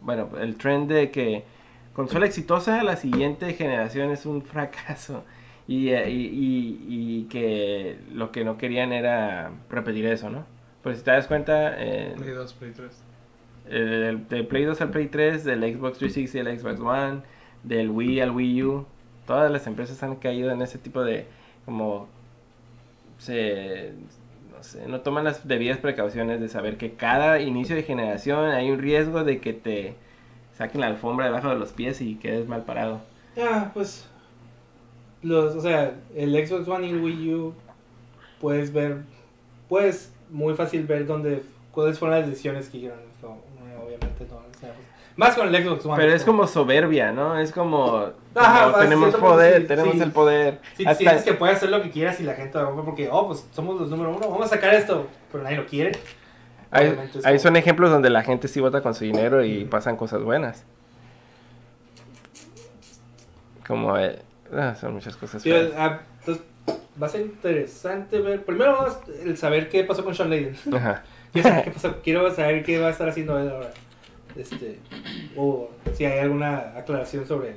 [0.00, 1.44] Bueno, el trend de que
[1.94, 5.24] consola exitosa, la siguiente generación es un fracaso.
[5.66, 10.44] Y, eh, y, y- y que lo que no querían era repetir eso, ¿no?
[10.82, 13.02] Pues si te das cuenta, eh, Play 2, Play 3.
[13.70, 17.22] el, del Play 2 al Play 3, del Xbox 360 al Xbox One,
[17.62, 18.86] del Wii al Wii U,
[19.26, 21.26] todas las empresas han caído en ese tipo de,
[21.64, 22.08] como,
[23.18, 23.92] se,
[24.56, 28.70] no sé, no toman las debidas precauciones de saber que cada inicio de generación hay
[28.70, 29.94] un riesgo de que te
[30.56, 33.00] saquen la alfombra debajo de los pies y quedes mal parado.
[33.38, 34.06] Ah, pues.
[35.22, 37.54] Los, o sea, el Xbox One y el Wii U.
[38.40, 38.98] Puedes ver.
[39.68, 41.42] Puedes muy fácil ver dónde.
[41.72, 42.98] cuáles fueron las decisiones que hicieron.
[43.22, 43.38] No,
[43.84, 44.36] obviamente no.
[44.36, 44.86] o sea, pues,
[45.16, 45.96] más con el Xbox One.
[45.96, 47.38] Pero es como soberbia, ¿no?
[47.38, 50.00] Es como, Ajá, como tenemos poder, sí, tenemos sí.
[50.00, 50.60] el poder.
[50.76, 53.28] Si Hasta- sientes que puedes hacer lo que quieras y la gente lo porque, oh,
[53.28, 55.92] pues somos los número uno, vamos a sacar esto, pero nadie lo quiere.
[56.74, 60.22] Ahí, ahí son ejemplos donde la gente sí vota con su dinero y pasan cosas
[60.22, 60.64] buenas.
[63.66, 64.18] Como, eh,
[64.52, 65.72] ah, son muchas cosas Sí, feas.
[65.76, 66.44] ah, entonces,
[67.02, 68.44] va a ser interesante ver.
[68.44, 70.56] Primero vamos el saber qué pasó con Sean Layden.
[70.74, 71.02] Ajá.
[71.32, 73.70] Quiero saber qué pasó- Quiero saber qué va a estar haciendo él ahora.
[74.36, 74.78] Este,
[75.36, 77.56] o si hay alguna aclaración sobre.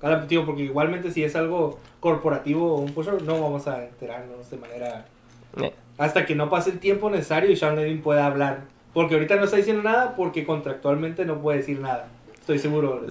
[0.00, 4.48] Cada digo, porque igualmente si es algo corporativo o un pusher, no vamos a enterarnos
[4.50, 5.04] de manera.
[5.60, 8.62] Eh, Hasta que no pase el tiempo necesario y Sean Layden pueda hablar.
[8.94, 12.08] Porque ahorita no está diciendo nada porque contractualmente no puede decir nada.
[12.40, 13.04] Estoy seguro.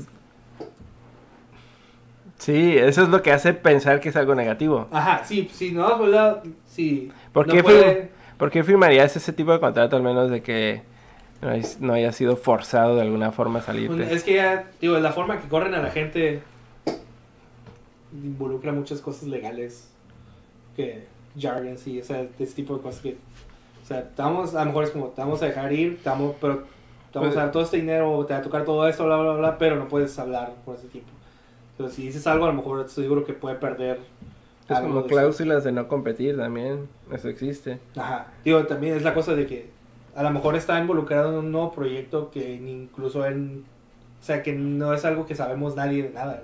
[2.38, 4.88] Sí, eso es lo que hace pensar que es algo negativo.
[4.92, 7.12] Ajá, sí, sí, no, pues, la- sí.
[7.34, 8.08] ¿Por no qué, puede- fir-
[8.38, 10.82] por qué firmarías ese tipo de contrato al menos de que
[11.42, 13.96] no, hay- no haya sido forzado de alguna forma a salirte?
[13.98, 16.42] Pues, Es que ya, digo, la forma que corren a la gente
[18.14, 19.90] involucra muchas cosas legales
[20.76, 21.06] que
[21.40, 23.18] jargon, sí, o sea, ese tipo de cosas que,
[23.84, 26.36] o sea, estamos, a lo mejor es como, te vamos a dejar ir, te vamos,
[26.42, 26.58] pero
[27.12, 29.18] te vamos Pues- a dar todo este dinero, te va a tocar todo esto, bla,
[29.18, 31.12] bla, bla, pero no puedes hablar por ese tiempo.
[31.78, 34.00] Pero si dices algo, a lo mejor estoy seguro que puede perder.
[34.68, 37.80] Es algo como de cláusulas de no competir también, eso existe.
[37.96, 39.70] Ajá, digo, también es la cosa de que
[40.16, 43.64] a lo mejor está involucrado en un nuevo proyecto que incluso él,
[44.20, 46.42] o sea, que no es algo que sabemos nadie de nada.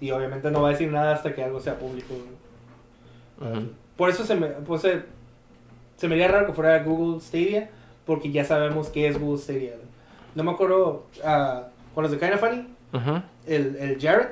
[0.00, 2.14] Y obviamente no va a decir nada hasta que algo sea público.
[3.40, 3.70] Ujú.
[4.00, 5.02] Por eso se me, pues, se,
[5.98, 7.68] se me haría raro que fuera Google Stadia,
[8.06, 9.74] porque ya sabemos qué es Google Stadia.
[10.34, 13.22] No me acuerdo, ah, con los de Kinda Funny, Ujú.
[13.46, 14.28] el, el Jared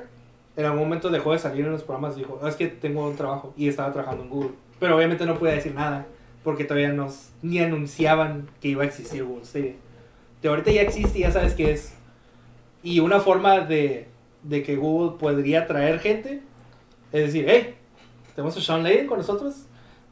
[0.57, 3.07] en algún momento dejó de salir en los programas y dijo, "Ah, es que tengo
[3.07, 4.51] un trabajo y estaba trabajando en Google.
[4.79, 6.07] Pero obviamente no podía decir nada,
[6.43, 9.75] porque todavía nos, ni anunciaban que iba a existir Google Stadia.
[10.41, 11.93] De ahorita ya existe, ya sabes qué es.
[12.81, 14.07] Y una forma de,
[14.41, 16.41] de que Google podría traer gente
[17.11, 17.75] es decir, hey,
[18.39, 19.65] tenemos a Sean Layden con nosotros.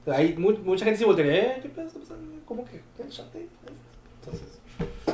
[0.05, 2.29] Hay mu- mucha gente se voltearía, eh, ¿qué pedo está pasando?
[2.45, 3.49] ¿Cómo que qué, Sean Layden?
[4.19, 4.59] Entonces,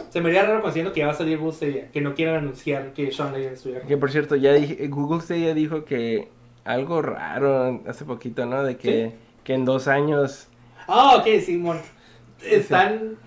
[0.10, 2.38] se me haría raro considerando que ya va a salir Google Stadia, que no quieran
[2.38, 6.28] anunciar que Sean Layden estuviera con Que por cierto, ya dije, Google Stadia dijo que
[6.66, 8.64] algo raro hace poquito, ¿no?
[8.64, 10.48] De que, que en dos años...
[10.88, 11.80] Ah, ok, Simón.
[12.44, 13.18] Están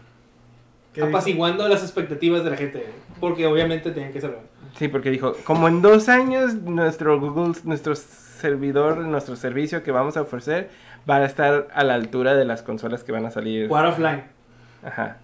[0.93, 1.07] ¿Qué dijo?
[1.09, 2.85] apaciguando las expectativas de la gente.
[3.21, 4.39] Porque obviamente tienen que serlo.
[4.77, 7.95] Sí, porque dijo, como en dos años nuestro Google, nuestro
[8.37, 10.71] servidor, nuestro servicio que vamos a ofrecer
[11.09, 13.69] va a estar a la altura de las consolas que van a salir.
[13.69, 14.23] Jugar offline.
[14.85, 15.19] Ajá.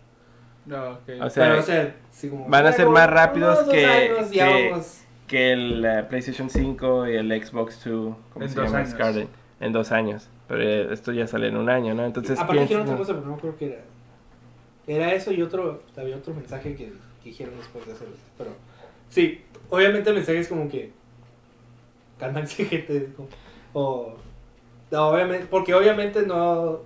[0.67, 1.09] No, ok.
[1.23, 4.29] O sea, Pero, o sea, sí, como- van a ser más rápidos dos que- años,
[4.31, 4.73] que-
[5.27, 8.85] que el eh, PlayStation 5 y el Xbox 2, ¿cómo En se llama?
[8.87, 9.29] Scarlet,
[9.61, 10.29] en dos años.
[10.49, 12.05] Pero eh, esto ya sale en un año, ¿no?
[12.05, 13.81] Entonces Aparte dijeron pienso- otra cosa, pero no creo que era.
[14.87, 15.83] Era eso y otro.
[15.97, 16.87] Había otro mensaje que,
[17.23, 18.15] que dijeron después de hacerlo.
[18.37, 18.51] Pero.
[19.09, 20.93] Sí, obviamente el mensaje es como que.
[22.23, 22.97] Cálmense, gente.
[22.97, 23.29] es como-
[23.73, 24.15] o.
[24.93, 26.81] no, obviamente, porque obviamente no.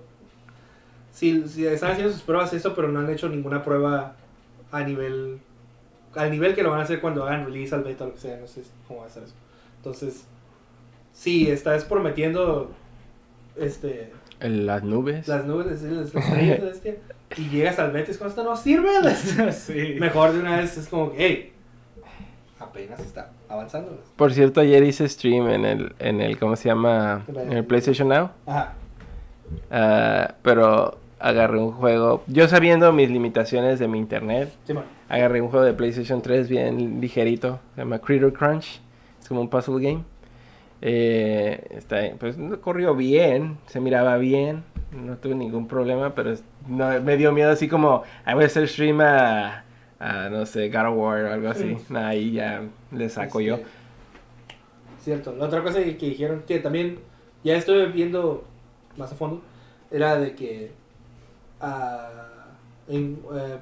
[1.11, 4.15] Si, si están haciendo sus pruebas, eso, pero no han hecho ninguna prueba
[4.71, 5.39] a nivel.
[6.15, 8.19] Al nivel que lo van a hacer cuando hagan release al beta o lo que
[8.19, 9.33] sea, no sé cómo va a ser eso.
[9.77, 10.25] Entonces,
[11.13, 12.71] sí, estás prometiendo.
[13.55, 15.27] Este las nubes.
[15.27, 16.95] las nubes, las las estrellas, la bestia,
[17.35, 18.89] y llegas al Betis con esto no sirve.
[19.53, 19.97] sí.
[19.99, 21.53] Mejor de una vez es como que, hey,
[22.59, 23.99] apenas está avanzando.
[24.15, 27.23] Por cierto, ayer hice stream en el, en el ¿cómo se llama?
[27.27, 28.29] En el PlayStation Now.
[28.45, 28.73] Ajá.
[29.71, 34.83] Ah, pero agarré un juego, yo sabiendo mis limitaciones de mi internet, Simón.
[35.09, 38.81] agarré un juego de PlayStation 3 bien ligerito, se llama Critter Crunch,
[39.19, 40.03] es como un puzzle game.
[40.81, 46.35] Eh, está, pues no corrió bien, se miraba bien, no tuve ningún problema, pero
[46.67, 49.63] no, me dio miedo así como, "Ah, voy a hacer stream a,
[49.99, 51.77] a, no sé, God of War o algo así.
[51.89, 51.95] Mm.
[51.95, 53.55] Ahí ya le saco yo.
[53.55, 53.67] Este,
[55.01, 55.33] Cierto.
[55.35, 56.99] La otra cosa que que dijeron, que también
[57.43, 58.43] ya estoy viendo
[58.97, 59.41] más a fondo,
[59.89, 60.71] era de que
[61.61, 62.47] ah,
[62.87, 63.57] en, eh,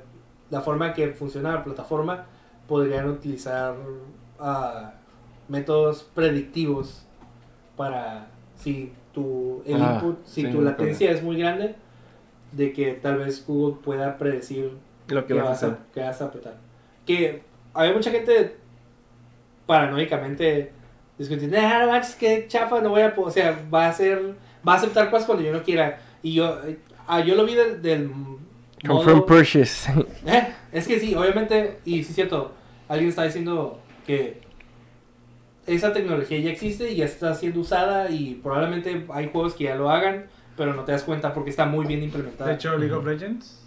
[0.50, 2.26] la forma que funciona la plataforma,
[2.68, 3.76] podrían utilizar
[4.40, 4.94] ah,
[5.48, 7.06] métodos predictivos
[7.78, 11.76] para si tu el Ah, input, si sí, tu latencia es muy grande,
[12.52, 14.72] de que tal vez Google pueda predecir
[15.08, 15.70] Lo que que vas a hacer.
[15.70, 16.56] a, que vas a apretar.
[17.06, 17.42] Que
[17.74, 18.56] había mucha gente
[19.66, 20.72] paranoicamente
[21.18, 23.24] discutiendo, ah, no manches, que chafa, no voy a, po-".
[23.24, 24.36] o sea, va a ser,
[24.68, 26.00] va a aceptar cosas cuando yo no quiera.
[26.22, 26.60] Y yo,
[27.08, 28.10] ah, yo lo vi del, del
[28.86, 29.92] Confirm modo- purchase.
[30.26, 32.52] Eh, es que sí, obviamente, y sí es cierto,
[32.88, 34.42] alguien está diciendo que
[35.66, 39.76] esa tecnología ya existe y ya está siendo usada y probablemente hay juegos que ya
[39.76, 40.26] lo hagan,
[40.56, 42.50] pero no te das cuenta porque está muy bien implementada.
[42.50, 43.65] De hecho, League of Legends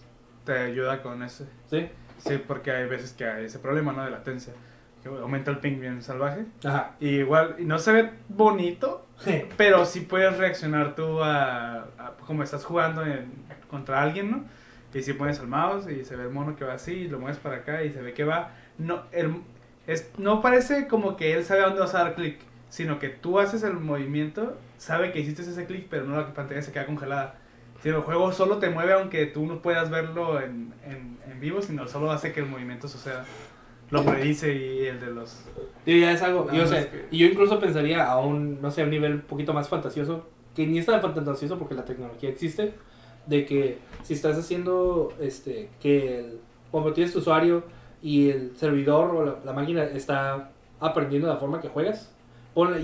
[0.53, 1.45] te ayuda con ese.
[1.71, 1.89] ¿Sí?
[2.19, 4.05] Sí, porque hay veces que hay ese problema, ¿no?
[4.05, 4.53] De latencia.
[5.03, 6.47] Que aumenta el ping bien salvaje.
[6.65, 6.93] Ajá.
[7.01, 9.07] Y igual, y no se ve bonito,
[9.57, 13.31] pero sí puedes reaccionar tú a, a como estás jugando en-
[13.71, 14.45] contra alguien, ¿no?
[14.93, 17.19] Y si pones el mouse y se ve el mono que va así, y lo
[17.21, 18.53] mueves para acá y se ve que va.
[18.79, 19.43] No, el,
[19.87, 22.39] es, no parece como que él sabe a dónde vas a dar clic,
[22.71, 26.63] sino que tú haces el movimiento, sabe que hiciste ese clic, pero no la pantalla
[26.63, 27.37] se queda congelada.
[27.83, 31.63] Si el juego solo te mueve, aunque tú no puedas verlo en, en, en vivo,
[31.63, 33.25] sino solo hace que el movimiento suceda.
[33.91, 35.45] Lo predice y el de los...
[35.87, 38.71] Y ya es algo, yo más sé, que- y yo incluso pensaría a un, no
[38.71, 41.85] sé, a un nivel un poquito más fantasioso, que ni es tan fantasioso porque la
[41.85, 42.75] tecnología existe,
[43.27, 47.63] de que si estás haciendo, este, que el, como tienes tu usuario
[48.03, 50.51] y el servidor o la, la máquina está
[50.81, 52.13] aprendiendo la forma que juegas,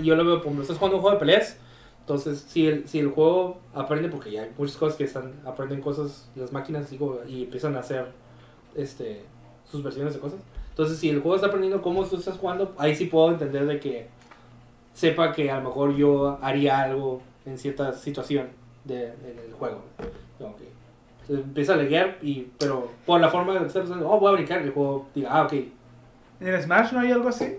[0.01, 1.59] yo lo veo como estás jugando un juego de peleas,
[2.05, 5.81] entonces si el, si el juego aprende, porque ya hay muchas cosas que están, aprenden
[5.81, 8.11] cosas, las máquinas como- y empiezan a hacer,
[8.75, 9.23] este,
[9.69, 10.39] sus versiones de cosas.
[10.69, 13.79] Entonces, si el juego está aprendiendo cómo tú estás jugando, ahí sí puedo entender de
[13.79, 14.07] que
[14.93, 18.49] sepa que a lo mejor yo haría algo en cierta situación
[18.83, 19.81] de, en el juego.
[20.37, 20.43] Que
[21.21, 24.35] entonces, empieza a leguear, y, pero por la forma de está pensando, oh, voy a
[24.35, 25.53] brincar, el juego diga, ah, ok.
[26.41, 27.57] ¿En el Smash no hay algo así?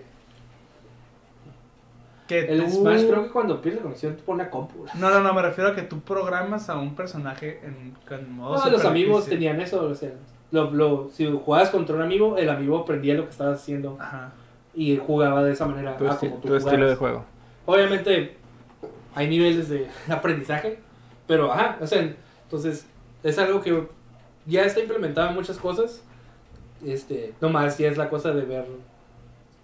[2.27, 4.85] Que El tú- Smash creo que cuando pierde conexión te pone a compu.
[4.95, 8.57] No, no, no, me refiero a que tú programas a un personaje en, en modo
[8.57, 9.39] No, los amigos difícil.
[9.39, 10.11] tenían eso, o sea,
[10.51, 14.31] lo, lo, si jugabas contra un amigo, el amigo aprendía lo que estabas haciendo Ajá.
[14.73, 15.95] y jugaba de esa manera.
[15.97, 17.23] Tu, ah, esti- como tú tu estilo de juego.
[17.65, 18.35] Obviamente
[19.15, 20.79] hay niveles de aprendizaje,
[21.27, 22.01] pero ajá, o sea,
[22.43, 22.85] entonces
[23.23, 23.87] es algo que
[24.45, 26.03] ya está implementado en muchas cosas.
[26.85, 28.65] Este, nomás ya es la cosa de ver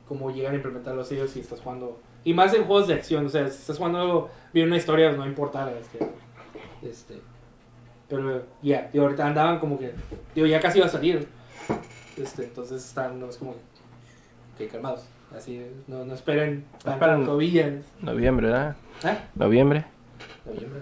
[0.07, 1.99] cómo llegan a implementarlos ellos si estás jugando.
[2.23, 5.25] Y más en juegos de acción, o sea, si estás jugando bien una historia, no
[5.25, 5.71] importa.
[5.71, 5.99] Este,
[6.81, 7.21] este,
[8.07, 9.93] pero ya, digo, ahorita andaban como que,
[10.33, 11.27] digo, ya casi iba a salir.
[12.17, 13.55] Este, entonces están, no es como
[14.57, 15.05] que calmados.
[15.35, 16.63] Así, no, no esperen
[17.25, 17.81] todavía.
[18.01, 18.75] Noviembre, ¿verdad?
[19.03, 19.17] ¿Eh?
[19.35, 19.85] Noviembre.
[20.45, 20.81] Noviembre.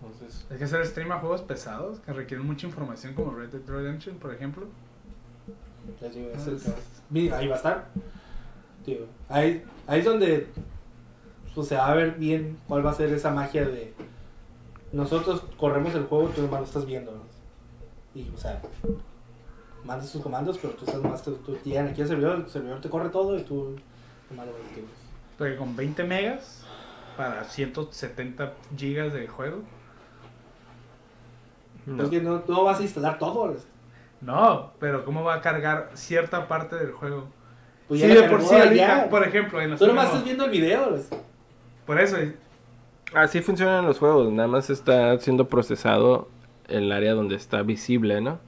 [0.00, 3.62] Entonces, Hay que hacer stream a juegos pesados que requieren mucha información como Red Dead
[3.66, 4.66] Redemption, por ejemplo.
[6.00, 6.12] es
[6.62, 6.72] que
[7.10, 7.88] Mi- ahí va a estar.
[8.86, 10.46] Digo, ahí, ahí es donde
[11.54, 13.92] pues, se va a ver bien cuál va a ser esa magia de
[14.92, 17.12] nosotros corremos el juego, tú nomás lo estás viendo.
[17.12, 17.18] ¿no?
[18.14, 18.62] Y, o sea,
[19.84, 22.88] mandas tus comandos, pero tú estás más, tú, tú aquí al servidor, el servidor te
[22.88, 23.76] corre todo y tú
[24.30, 24.74] nomás lo ves.
[24.74, 24.88] digo.
[25.36, 26.64] Porque con 20 megas
[27.16, 29.62] para 170 gigas de juego.
[31.84, 32.02] No.
[32.02, 33.54] Es que no, no vas a instalar todo.
[34.20, 37.28] No, pero ¿cómo va a cargar cierta parte del juego?
[37.88, 39.08] Pues sí, de por sí, ahorita, ya.
[39.10, 40.98] por ejemplo, en los Tú nomás estás viendo el video.
[41.86, 42.16] Por eso,
[43.14, 44.32] Así funcionan los juegos.
[44.32, 46.28] Nada más está siendo procesado
[46.68, 48.40] el área donde está visible, ¿no?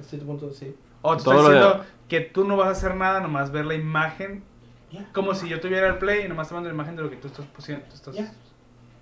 [0.00, 0.74] A cierto punto, sí.
[1.02, 3.52] O te Todo estoy lo de- diciendo que tú no vas a hacer nada, nomás
[3.52, 4.42] ver la imagen.
[4.90, 5.06] Ya.
[5.12, 7.16] Como si yo tuviera el play y nomás te mando la imagen de lo que
[7.16, 7.84] tú estás pusiendo.
[7.88, 8.32] tú estás- Ya.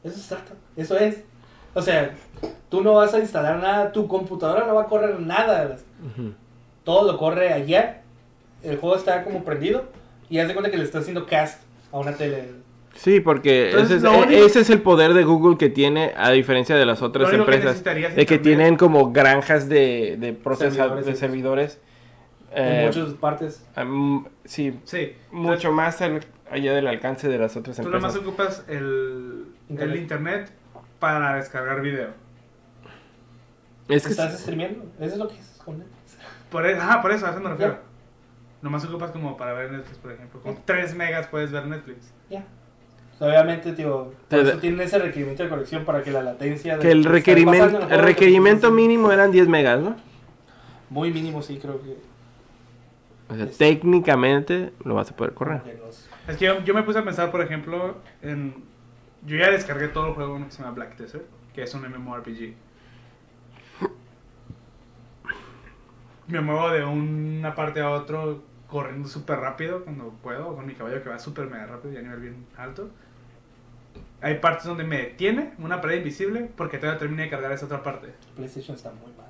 [0.03, 0.55] Eso es exacto.
[0.77, 1.23] Eso es.
[1.75, 2.15] O sea,
[2.69, 5.77] tú no vas a instalar nada, tu computadora no va a correr nada.
[6.05, 6.33] Ujú.
[6.83, 8.03] Todo lo corre allá.
[8.67, 9.85] El juego está como prendido.
[10.29, 11.63] Y haz de cuenta que le está haciendo cast
[11.93, 12.51] a una tele.
[12.97, 15.69] Sí, porque Entonces, ese, es, lo e- único- ese es el poder de Google que
[15.69, 20.17] tiene, a diferencia de las otras que empresas, es de que tienen como granjas de,
[20.19, 21.81] de procesadores, Servidores, de servidores.
[22.53, 23.67] En Eh, muchas partes.
[23.77, 25.13] am- sí, Sí.
[25.31, 28.15] mucho más al- allá del alcance de las otras Tú empresas.
[28.15, 29.95] nomás ocupas el Internet.
[29.97, 30.51] el internet
[30.99, 32.09] para descargar video.
[33.89, 34.85] Es que ¿Estás streameando?
[34.99, 35.61] Eso es lo que es.
[36.51, 37.79] Por eso, ajá, por eso, a eso me refiero.
[38.63, 40.41] Nomás ocupas como para ver Netflix, por ejemplo.
[40.41, 42.13] Con 3 megas puedes ver Netflix.
[42.31, 42.45] Ya.
[43.19, 46.77] Obviamente, tío, por eso tienen ese requerimiento de conexión para que la latencia...
[46.77, 49.97] de que el requerimiento, el requerimiento mínimo eran 10 megas, ¿no?
[50.91, 51.97] Muy mínimo, sí, creo que...
[53.29, 55.63] O sea, Es- técnicamente lo vas a poder correr.
[56.29, 58.55] Es que yo, yo me puse a pensar, por ejemplo, en...
[59.25, 61.83] Yo ya descargué todo el juego uno que se llama Black Desert, que es un
[61.89, 62.53] MMORPG.
[66.29, 71.03] Me muevo de una parte a otro corriendo súper rápido cuando puedo, con mi caballo
[71.03, 72.89] que va súper mega rápido y a nivel bien alto.
[74.23, 77.83] Hay partes donde me detiene una pared invisible porque todavía terminé de cargar esa otra
[77.83, 78.09] parte.
[78.35, 79.27] PlayStation está muy mal.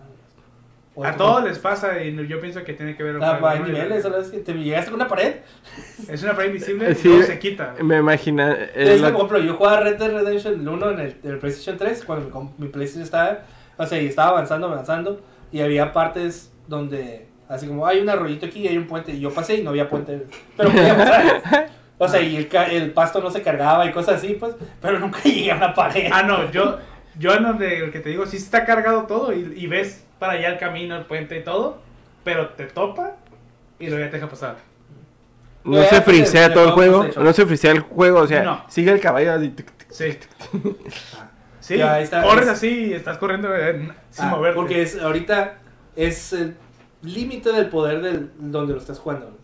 [1.07, 3.67] A todos como- les pasa y no- yo pienso que tiene que ver Ah, con
[3.67, 4.33] niveles, ¿sabes?
[4.45, 5.37] Te llegaste con una pared.
[6.09, 7.09] Es una pared invisible y Sí.
[7.09, 7.75] luego se quita.
[7.83, 8.55] Me imagina.
[8.55, 11.31] eh, Es lo- que, por ejemplo, yo jugaba Red Dead Redemption 1 en el, en
[11.33, 13.41] el PlayStation 3, cuando mi, mi PlayStation estaba,
[13.77, 15.21] o sea, y estaba avanzando, avanzando,
[15.53, 19.21] y había partes donde, así como, hay un arroyito aquí y hay un puente, y
[19.21, 21.69] yo pasé y no había puente, pero podía pasar.
[21.99, 25.21] O sea, y el, el pasto no se cargaba y cosas así, pues, pero nunca
[25.25, 26.11] llegué a una pared.
[26.13, 26.79] Ah, no, yo,
[27.19, 30.35] yo en donde el que te digo, sí está cargado todo y, y ves para
[30.35, 31.79] allá el camino, el puente y todo,
[32.23, 33.13] pero te topa
[33.79, 34.57] y luego ya te deja pasar.
[35.65, 37.07] no se ya, frisea todo el juego.
[37.17, 38.21] No se frisea el juego.
[38.21, 38.65] O sea, No.
[38.69, 39.55] sigue el caballo así.
[39.91, 40.19] Sí.
[41.61, 41.81] Sí,
[42.23, 44.55] corres es- así y estás corriendo eh, sin Ah, moverte.
[44.55, 45.55] Porque es, ahorita
[45.97, 46.57] es el
[47.03, 49.37] límite del poder del donde lo estás jugando.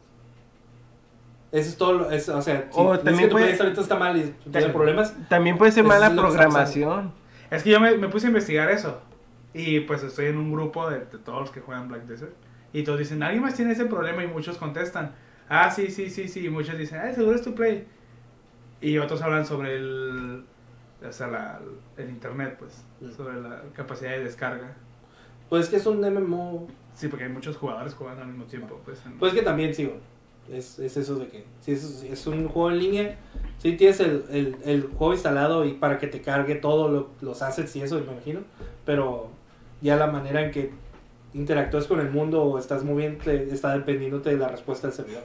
[1.50, 3.80] Eso es todo, lo- es, o sea, si O ves también que tu puede- ahorita
[3.82, 7.12] está mal y tiene problemas, También puede ser mala es que programación.
[7.50, 9.00] Es que yo me, me puse a investigar eso.
[9.52, 12.32] Y pues estoy en un grupo de, de todos los que juegan Black Desert.
[12.72, 14.24] Y todos dicen, ¿alguien más tiene ese problema?
[14.24, 15.12] Y muchos contestan,
[15.50, 16.46] ah, sí, sí, sí, sí.
[16.46, 17.86] Y muchos dicen, ah, seguro es tu play.
[18.80, 20.44] Y otros hablan sobre el,
[21.06, 21.60] o sea, la-
[21.98, 22.82] el internet, pues.
[23.02, 23.10] Mm.
[23.14, 24.74] Sobre la capacidad de descarga.
[25.52, 28.80] Pues es que es un MMO Sí, porque hay muchos jugadores jugando al mismo tiempo,
[28.86, 29.04] pues.
[29.04, 29.98] en- Pues que también, sí, güey.
[30.58, 33.18] Es, es eso de que si es, es un juego en línea,
[33.58, 37.42] si tienes el, el, el juego instalado y para que te cargue todo lo- los
[37.42, 38.40] assets y eso, me imagino.
[38.86, 39.28] Pero
[39.82, 40.70] ya la manera en que
[41.34, 45.24] interactúas con el mundo o estás moviendo está dependiéndote de la respuesta del servidor.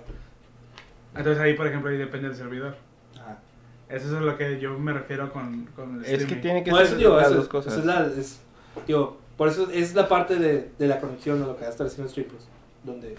[1.16, 2.76] Entonces ahí, por ejemplo, ahí depende del servidor.
[3.16, 3.40] Ajá.
[3.88, 6.72] Eso es a lo que yo me refiero con, con el Es que tiene que
[6.72, 7.72] ser digo, las eso, dos es- cosas.
[7.74, 8.42] eso es la, es-
[8.86, 11.72] digo, por eso es la parte de, de la conexión o lo que va a
[11.72, 12.48] estar haciendo Plus,
[12.84, 13.16] donde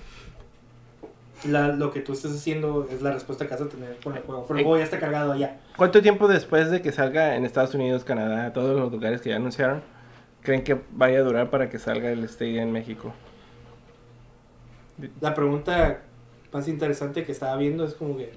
[1.46, 4.22] la, lo que tú estés haciendo es la respuesta que vas a tener con el
[4.22, 4.44] juego.
[4.46, 5.60] Pero el juego ya está cargado allá.
[5.76, 9.36] ¿Cuánto tiempo después de que salga en Estados Unidos, Canadá, todos los lugares que ya
[9.36, 9.80] anunciaron,
[10.42, 13.14] creen que vaya a durar para que salga el Stadia en México?
[15.20, 16.00] La pregunta
[16.52, 18.32] más interesante que estaba viendo es como que,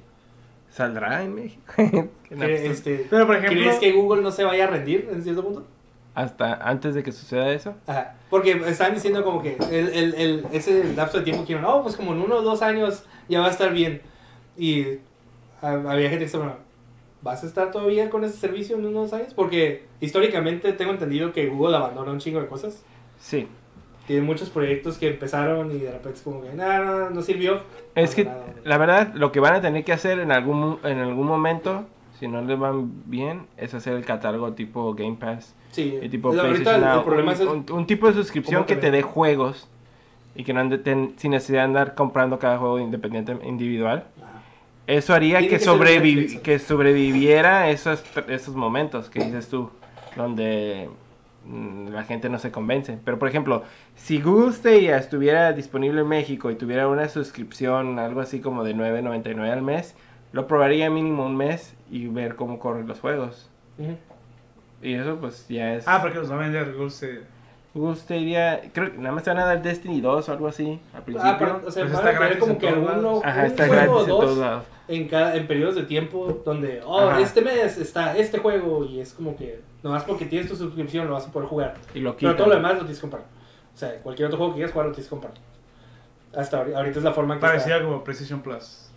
[0.69, 1.73] ¿Saldrá en México?
[1.77, 3.59] No, que, pues, este, Pero, por ejemplo...
[3.59, 5.65] ¿crees que Google no se vaya a rendir en cierto punto?
[6.13, 7.73] Hasta antes de que suceda eso.
[7.87, 8.15] Ajá.
[8.29, 11.95] Porque estaban diciendo como que el, el, el, ese lapso de tiempo que no, pues
[11.95, 14.01] como en uno o dos años ya va a estar bien.
[14.57, 14.99] Y
[15.61, 16.57] había gente que estaba,
[17.21, 19.33] ¿vas a estar todavía con ese servicio en unos años?
[19.33, 22.83] Porque históricamente tengo entendido que Google abandona un chingo de cosas.
[23.19, 23.47] Sí.
[24.07, 27.61] Tiene muchos proyectos que empezaron y de repente es como que, no, no, no sirvió.
[27.95, 28.53] Es que Abandonado.
[28.63, 31.85] la verdad, lo que van a tener que hacer en algún, en algún momento,
[32.21, 35.55] si no les van bien, es hacer el catálogo tipo Game Pass.
[35.71, 37.41] Sí, Y tipo la- PlayStation el, el Now, problema un, es...
[37.47, 39.67] un- un tipo de suscripción ¿Cómo te que te dé juegos
[40.35, 44.05] y que no ande ten- sin necesidad de andar comprando cada juego independiente individual.
[44.85, 45.59] Eso haría que, que
[46.43, 49.71] que sobreviviera esos, esos momentos que dices tú,
[50.15, 50.89] donde
[51.45, 52.97] mm, la gente no se convence.
[53.03, 53.63] Pero por ejemplo,
[53.95, 58.75] si Google Stadia estuviera disponible en México y tuviera una suscripción, algo así como de
[58.75, 59.95] 9.99 al mes,
[60.31, 63.49] lo probaría mínimo un mes y ver cómo corren los juegos.
[63.77, 63.95] Ujú.
[64.81, 65.87] Y eso pues ya es...
[65.87, 67.21] Ah, porque los va a vender Google Stadia.
[67.73, 70.79] Google Stadia, creo que nada más te van a dar Destiny 2 o algo así
[70.93, 71.31] al principio.
[71.31, 73.21] Ah, pero, o sea, Pues está gratis como en que alguno.
[73.23, 74.63] Ajá, un está juego gratis o en dos todos lados.
[74.89, 77.21] en, cada, en periodos de tiempo donde, oh, Ajá.
[77.21, 81.13] este mes está este juego y es como que, nomás porque tienes tu suscripción lo
[81.13, 81.75] vas a poder jugar.
[81.93, 83.23] Y lo Pero todo lo demás lo tienes que comprar.
[83.73, 85.33] O sea, cualquier otro juego que quieras jugar lo tienes que comprar.
[86.35, 88.90] Hasta ahori- ahorita es la forma que Parecía como PlayStation Plus.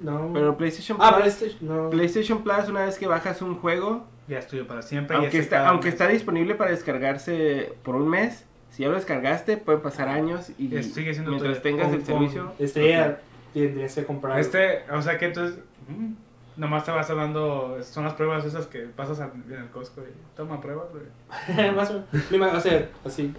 [0.00, 0.30] No.
[0.32, 1.90] Pero PlayStation ah, Plus, PlayStation, no.
[1.90, 5.16] PlayStation Plus, una vez que bajas un juego, Ya estudio para siempre.
[5.16, 9.82] aunque, está, aunque está disponible para descargarse por un mes, si ya lo descargaste, pueden
[9.82, 12.52] pasar años y Y sigue siendo mientras tengas el servicio...
[12.58, 13.20] Este ya
[13.54, 14.38] tendrías que comprar.
[14.38, 15.58] Este, o sea que entonces.
[15.88, 16.12] mm,
[16.56, 17.78] Nomás te vas hablando.
[17.82, 21.70] Son las pruebas esas que pasas en el Costco y toma pruebas, güey.
[21.74, 22.54] Más o menos.
[22.54, 23.34] O sea, así.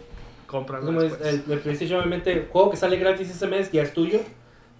[0.47, 3.83] Compras Como es, el, el PlayStation, obviamente, el juego que sale gratis ese mes ya
[3.83, 4.19] es tuyo.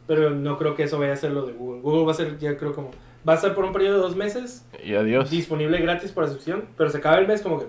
[0.08, 1.82] Pero no creo que eso vaya a ser lo de Google.
[1.82, 2.92] Google va a ser, ya creo como.
[3.28, 4.66] Va a ser por un periodo de dos meses.
[4.84, 5.32] Y adiós.
[5.32, 6.66] Disponible gratis por suscripción.
[6.78, 7.66] Pero se acaba el mes como que.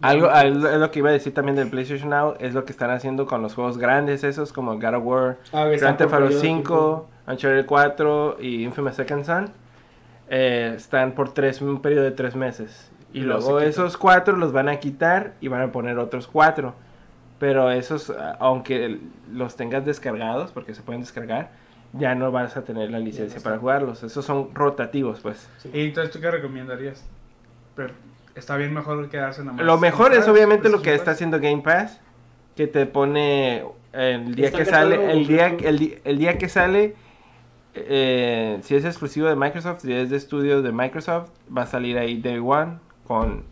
[0.00, 2.90] Algo, es lo que iba a decir también del PlayStation Now, es lo que están
[2.90, 6.34] haciendo con los juegos grandes esos, como God of War, Ah, Grand Theft Auto periodo
[6.34, 9.50] de 5, Uncharted 4 y Infamous Second Son.
[10.30, 12.92] eh, están por tres, un periodo de tres meses.
[13.12, 16.74] Y Y luego esos cuatro los van a quitar y van a poner otros cuatro.
[17.40, 19.00] Pero esos, aunque
[19.32, 21.50] los tengas descargados, porque se pueden descargar,
[21.92, 24.02] ya no vas a tener la licencia para jugarlos.
[24.02, 25.48] Esos son rotativos, pues.
[25.58, 25.70] Sí.
[25.72, 27.04] ¿Y entonces tú qué recomendarías?
[27.74, 27.94] Pero
[28.34, 29.66] está bien mejor quedarse nada más.
[29.66, 32.00] Lo mejor es obviamente lo pues, que pues, está haciendo Game Pass,
[32.56, 36.94] que te pone el día que sale, el día, el, el día que sale,
[37.74, 41.98] eh, si es exclusivo de Microsoft, si es de estudio de Microsoft, va a salir
[41.98, 43.44] ahí Day One con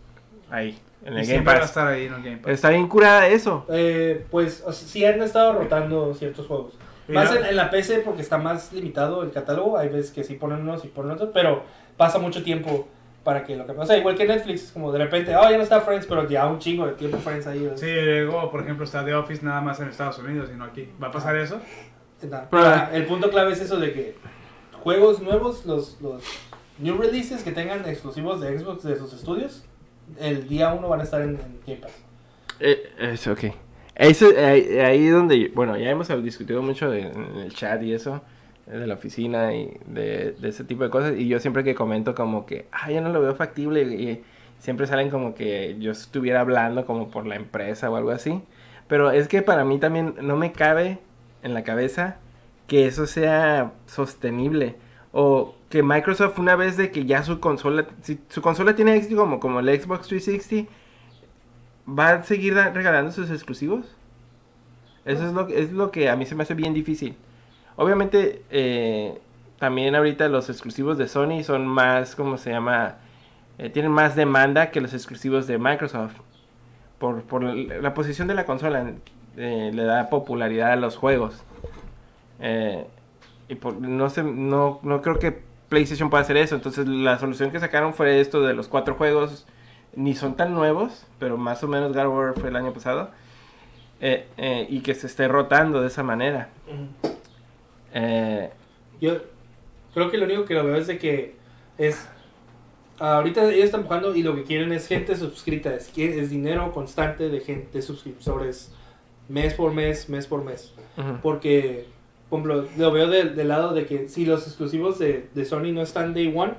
[0.51, 1.71] ahí, en Y el Game siempre va a Pass.
[1.71, 2.53] estar ahí en el Game Pass.
[2.53, 3.65] Está bien curada eso.
[3.71, 6.75] Eh, pues o sea, sí han estado rotando ciertos juegos.
[7.09, 9.77] Más en, en la PC porque está más limitado el catálogo.
[9.79, 11.63] Hay veces que sí ponen unos y ponen otros, pero
[11.97, 12.89] pasa mucho tiempo
[13.23, 13.97] para que lo que pasa.
[13.97, 16.59] Igual que Netflix, es como de repente, oh, ya no está Friends, pero ya un
[16.59, 17.67] chingo de tiempo Friends ahí.
[17.67, 17.81] ¿ves?
[17.81, 20.89] Sí, luego, por ejemplo, está The Office nada más en Estados Unidos y no aquí.
[21.03, 21.61] ¿Va a pasar eso?
[22.23, 22.49] Nada.
[22.51, 24.17] Pero- Ah, el punto clave es eso de que
[24.83, 26.23] juegos nuevos, los, los
[26.79, 29.65] new releases que tengan exclusivos de Xbox de sus estudios,
[30.21, 31.93] el día uno van a estar en, en Game Pass.
[32.61, 33.45] Eh, eso, ok.
[33.97, 38.23] Eso, ahí, ahí donde, bueno, ya hemos discutido mucho de- en el chat y eso,
[38.67, 42.15] de la oficina y de, de ese tipo de cosas, y yo siempre que comento
[42.15, 44.23] como que, ah, yo no lo veo factible, y
[44.59, 48.43] siempre salen como que yo estuviera hablando como por la empresa o algo así,
[48.89, 50.99] pero es que para mí también no me cabe
[51.43, 52.19] en la cabeza
[52.67, 54.75] que eso sea sostenible,
[55.13, 59.17] o que Microsoft una vez de que ya su consola, si su consola tiene éxito
[59.17, 60.71] como, como el Xbox 360,
[61.89, 63.87] ¿Va a seguir regalando sus exclusivos?
[65.05, 67.17] Eso es lo, que- es lo que a mí se me hace bien difícil.
[67.77, 69.21] Obviamente, eh,
[69.59, 72.97] también ahorita los exclusivos de Sony son más, ¿cómo se llama?
[73.59, 76.15] Eh, tienen más demanda que los exclusivos de Microsoft.
[76.99, 78.93] Por, la posición de la consola,
[79.37, 81.45] eh, le da popularidad a los juegos.
[82.41, 82.85] Eh,
[83.49, 86.55] y por- no, no, no creo que PlayStation pueda hacer eso.
[86.57, 89.47] Entonces, la solución que sacaron fue esto de los cuatro juegos
[89.97, 93.11] ni son tan nuevos, pero más o menos God of War fue el año pasado,
[94.01, 96.51] eh, eh, y que se esté rotando de esa manera.
[97.95, 98.51] Eh,
[99.01, 99.17] Yo
[99.95, 101.35] creo que lo único que lo veo es de que
[101.79, 102.09] es.
[102.99, 107.29] Ahorita ellos están buscando y lo que quieren es gente suscrita, es, es dinero constante
[107.29, 108.73] de gente, de suscriptores,
[109.29, 110.73] mes por mes, mes por mes.
[110.97, 111.19] ujú.
[111.23, 111.87] Porque,
[112.31, 115.73] por ejemplo, lo veo del, del lado de que si los exclusivos de, de Sony
[115.73, 116.55] no están day one,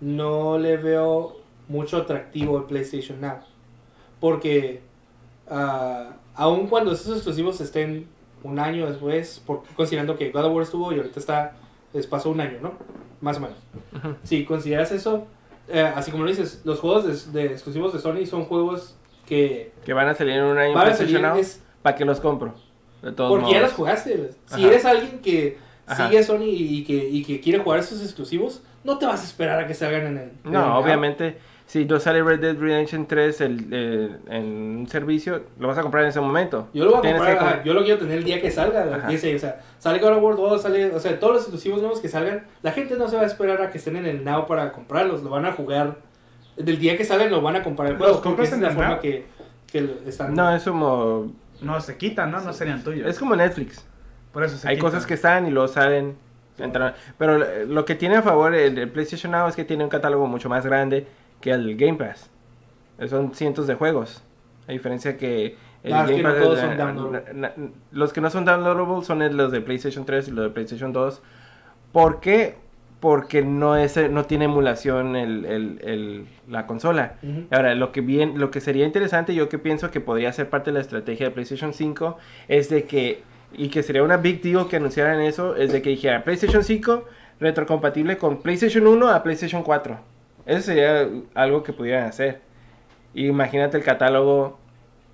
[0.00, 1.36] no le veo
[1.68, 3.36] mucho atractivo el PlayStation Now.
[4.20, 4.80] Porque,
[5.48, 8.06] ah, aun cuando esos exclusivos estén
[8.42, 11.52] un año después, por- considerando que God of War estuvo y ahorita está,
[11.92, 12.72] les pasó un año, ¿no?
[13.20, 13.56] Más o menos.
[13.94, 14.14] Ujú.
[14.22, 15.26] Si consideras eso,
[15.68, 18.96] eh, así como lo dices, los juegos de, de exclusivos de Sony son juegos
[19.26, 22.20] que Que van a salir en un año van a salir es- ¿Para que los
[22.20, 22.54] compro?
[23.02, 23.62] De todos porque ya modos.
[23.70, 24.30] los jugaste.
[24.46, 24.66] Si Ajá.
[24.66, 26.08] eres alguien que Ajá.
[26.08, 29.60] sigue Sony y que, y que quiere jugar esos exclusivos, no te vas a esperar
[29.60, 30.22] a que salgan en el.
[30.22, 30.82] en el No, Now.
[30.82, 34.44] obviamente, si no sale Red Dead Redemption 3 el, eh, en
[34.80, 36.68] un servicio, lo vas a comprar en ese momento.
[36.74, 38.40] Yo lo voy a Tienes comprar, que ajá, com- yo lo quiero tener el día
[38.40, 39.08] que salga.
[39.10, 42.00] Ese, o sea, sale God of War 2, sale, o sea, todos los exclusivos nuevos
[42.00, 44.46] que salgan, la gente no se va a esperar a que estén en el Now
[44.46, 45.96] para comprarlos, lo van a jugar.
[46.56, 48.22] Del día que salgan lo van a comprar el ¿Los juego.
[48.22, 49.00] compras en la el forma Now?
[49.00, 49.26] que,
[50.06, 50.34] están.
[50.34, 51.32] No, es como...
[51.60, 52.40] No, se quitan, ¿no?
[52.40, 53.08] No serían tuyos.
[53.08, 53.84] Es como Netflix.
[54.32, 54.90] Por eso se Hay quitan.
[54.90, 56.14] cosas que están y luego salen.
[56.58, 59.82] entran- Pero eh, lo que tiene a favor el, el PlayStation Now es que tiene
[59.82, 61.06] un catálogo mucho más grande
[61.44, 62.30] que el Game Pass.
[63.08, 64.22] Son cientos de juegos.
[64.66, 66.32] A diferencia que el Ah, no Pass,
[67.92, 71.20] los que no son downloadables son los de PlayStation 3 y los de PlayStation 2.
[71.92, 72.54] ¿Por qué?
[73.00, 77.16] Porque no, es, no tiene emulación el, el- el- la consola.
[77.50, 80.70] Ahora, lo que, bien, lo que sería interesante, yo que pienso que podría ser parte
[80.70, 82.16] de la estrategia de PlayStation 5,
[82.48, 83.22] es de que,
[83.52, 87.04] y que sería una big deal que anunciaran eso, es de que dijera PlayStation 5
[87.40, 90.13] retrocompatible con PlayStation 1 a PlayStation 4.
[90.46, 92.40] Eso sería algo que pudieran hacer.
[93.14, 94.58] Imagínate el catálogo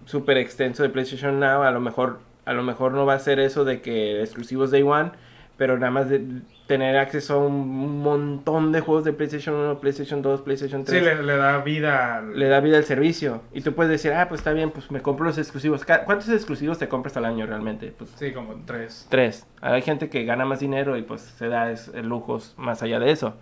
[0.06, 3.38] súper extenso de PlayStation Now, a lo mejor a lo mejor no va a ser
[3.38, 5.12] eso de que exclusivos Day One,
[5.56, 6.24] pero nada más de
[6.66, 11.04] tener acceso a un montón de juegos de PlayStation 1, PlayStation 2, PlayStation 3 Sí,
[11.04, 12.36] le, le da vida al...
[12.38, 13.42] le da vida al servicio.
[13.52, 15.84] Y tú puedes decir, ah, pues está bien, pues me compro los exclusivos.
[15.84, 17.92] ¿Cuántos exclusivos te compras al año realmente?
[17.96, 19.06] Pues Sí, como tres.
[19.10, 19.46] tres.
[19.60, 23.10] Hay gente que gana más dinero y pues se da es- lujos más allá de
[23.12, 23.34] eso.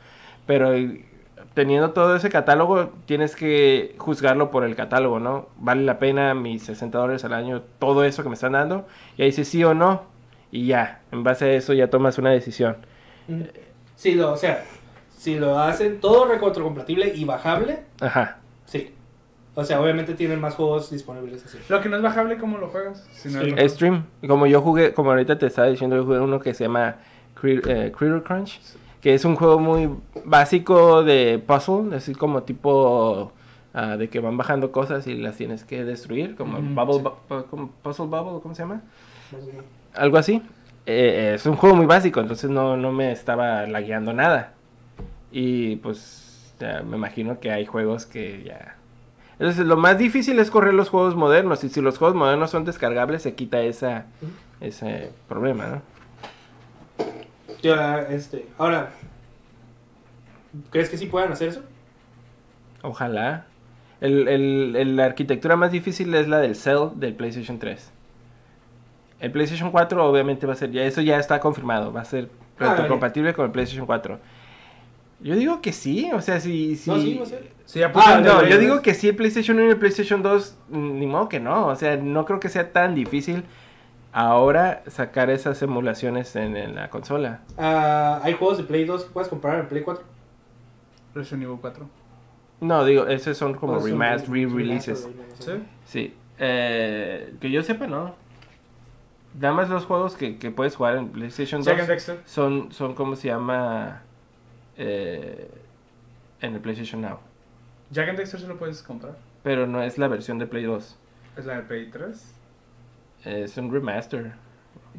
[0.46, 1.04] Pero eh,
[1.58, 5.48] teniendo todo ese catálogo, tienes que juzgarlo por el catálogo, ¿no?
[5.56, 8.86] ¿Vale la pena mis 60 dólares al año todo eso que me están dando?
[9.16, 10.02] Y ahí dices sí o no.
[10.52, 12.76] Y ya, en base a eso ya tomas una decisión.
[13.96, 14.62] Si lo, o sea,
[15.16, 18.38] si lo hacen todo retrocompatible y bajable, Ajá.
[18.64, 18.94] sí.
[19.56, 21.58] O sea, obviamente tienen más juegos disponibles así.
[21.68, 23.04] Lo que no es bajable, ¿cómo lo juegas?
[23.10, 23.52] Si no Sí.
[23.56, 26.62] es- Stream, como yo jugué, como ahorita te estaba diciendo, yo jugué uno que se
[26.64, 26.98] llama
[27.34, 28.60] Cri- eh, Critter Crunch,
[29.00, 29.90] que es un juego muy
[30.24, 33.32] básico de puzzle, así como tipo
[33.74, 37.00] ah, de que van bajando cosas y las tienes que destruir, como Ujú, Bubble, sí.
[37.02, 38.82] Bu- Bu- como Puzzle Bubble, ¿cómo se llama?
[39.94, 40.42] Algo así.
[40.86, 44.54] Eh, es un juego muy básico, entonces no, no me estaba lagueando nada.
[45.30, 48.76] Y pues ya me imagino que hay juegos que ya...
[49.38, 51.62] Entonces, lo más difícil es correr los juegos modernos.
[51.62, 54.06] Y si los juegos modernos son descargables, se quita esa,
[54.60, 55.82] ese problema, ¿no?
[57.62, 58.90] Ya, este, ahora,
[60.70, 61.62] ¿crees que sí puedan hacer eso?
[62.82, 63.46] Ojalá.
[64.00, 67.90] El, el- el- la arquitectura más difícil es la del Cell del PlayStation 3.
[69.20, 72.28] El PlayStation 4 obviamente va a ser, ya eso ya está confirmado, va a ser
[72.60, 74.18] Ah, retrocompatible con el PlayStation 4.
[75.20, 76.76] Yo digo que sí, o sea, si...
[76.76, 76.90] si...
[76.90, 77.48] No, sí, va a ser.
[77.64, 80.56] Sí, ya Ah, no, yo digo que sí, el PlayStation 1 y el PlayStation 2,
[80.70, 81.66] mm, ni modo que no.
[81.66, 83.42] O sea, no creo que sea tan difícil
[84.12, 87.40] ahora sacar esas emulaciones en, en la consola.
[87.56, 90.02] Ah, hay juegos de Play 2 que puedes comprar en Play 4.
[91.14, 91.88] Resident Evil 4.
[92.60, 95.08] No, digo, esos son como O son remastered, re- re-releases.
[95.38, 95.52] ¿Sí?
[95.84, 96.14] Sí.
[96.38, 98.14] Eh, que yo sepa, no.
[99.38, 102.18] Nada más los juegos que, que puedes jugar en PlayStation 2 Jack and Dexter.
[102.24, 104.02] son, son ¿cómo se llama?
[104.76, 105.50] Eh,
[106.40, 107.18] en el PlayStation Now.
[107.90, 109.16] Jack and Dexter se lo puedes comprar.
[109.42, 110.96] Pero no es la versión de Play 2.
[111.36, 112.34] Es la de Play 3.
[113.24, 114.32] Es un remaster.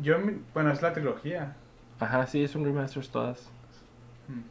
[0.01, 1.55] Yo, mi- bueno, es la trilogía.
[1.99, 3.49] Ajá, sí, es un remaster todas.
[4.27, 4.41] Mm.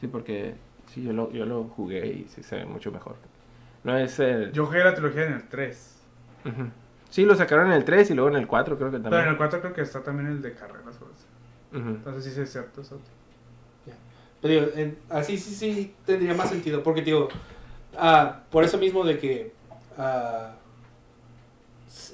[0.00, 0.54] Sí, porque
[0.92, 3.16] sí, yo lo, yo lo jugué y sí se ve mucho mejor.
[3.84, 4.52] No es el...
[4.52, 5.96] Yo jugué la trilogía en el 3.
[6.46, 6.68] Ujú.
[7.10, 9.10] Sí, lo sacaron en el 3 y luego en el 4 creo que Pero en
[9.10, 9.28] también.
[9.30, 10.96] el 4 creo que está también el de carreras.
[10.96, 11.78] así.
[11.78, 11.88] Ujú.
[11.90, 13.00] Entonces sí sí es cierto eso.
[14.42, 16.82] Pero digo, en- así sí, sí tendría más sentido.
[16.82, 17.28] Porque, digo,
[17.96, 19.52] ah, por eso mismo de que
[19.96, 20.54] ah,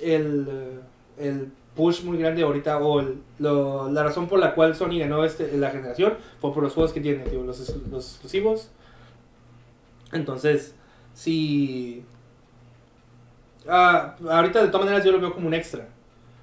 [0.03, 0.81] el,
[1.19, 5.25] el push muy grande ahorita, o el- lo- la razón por la cual Sony ganó
[5.25, 7.59] este, la generación, fue por los juegos que tiene, digo, los,
[7.91, 8.71] los exclusivos.
[10.13, 10.75] Entonces,
[11.15, 12.03] si...
[13.69, 15.89] ah, ahorita de todas maneras yo lo veo como un extra.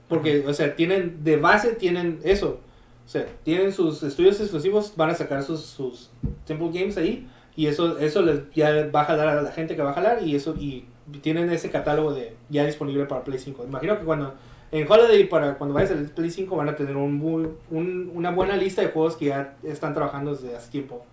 [0.08, 2.60] Porque, o sea, tienen, de base tienen eso.
[3.06, 6.10] O sea, tienen sus estudios exclusivos, van a sacar sus, sus
[6.46, 7.28] Temple Games ahí.
[7.56, 10.24] Y eso, eso les ya va a jalar a la gente que va a jalar.
[10.24, 10.86] Y eso y
[11.22, 13.64] tienen ese catálogo de ya disponible para Play 5.
[13.68, 14.34] Imagino que cuando
[14.72, 18.32] en Holiday, para cuando vayas al Play 5, van a tener un, muy- un- una
[18.32, 21.06] buena lista de juegos que ya están trabajando desde hace tiempo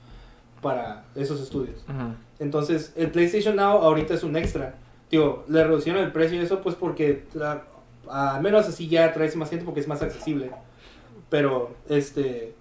[0.61, 1.84] para esos estudios.
[2.40, 4.74] Entonces, el PlayStation Now ahorita es un extra.
[5.11, 7.62] Digo, le reducieron el precio y eso pues porque la-
[8.11, 10.51] al menos así ya traes más gente porque es más accesible.
[11.30, 12.55] Pero, este,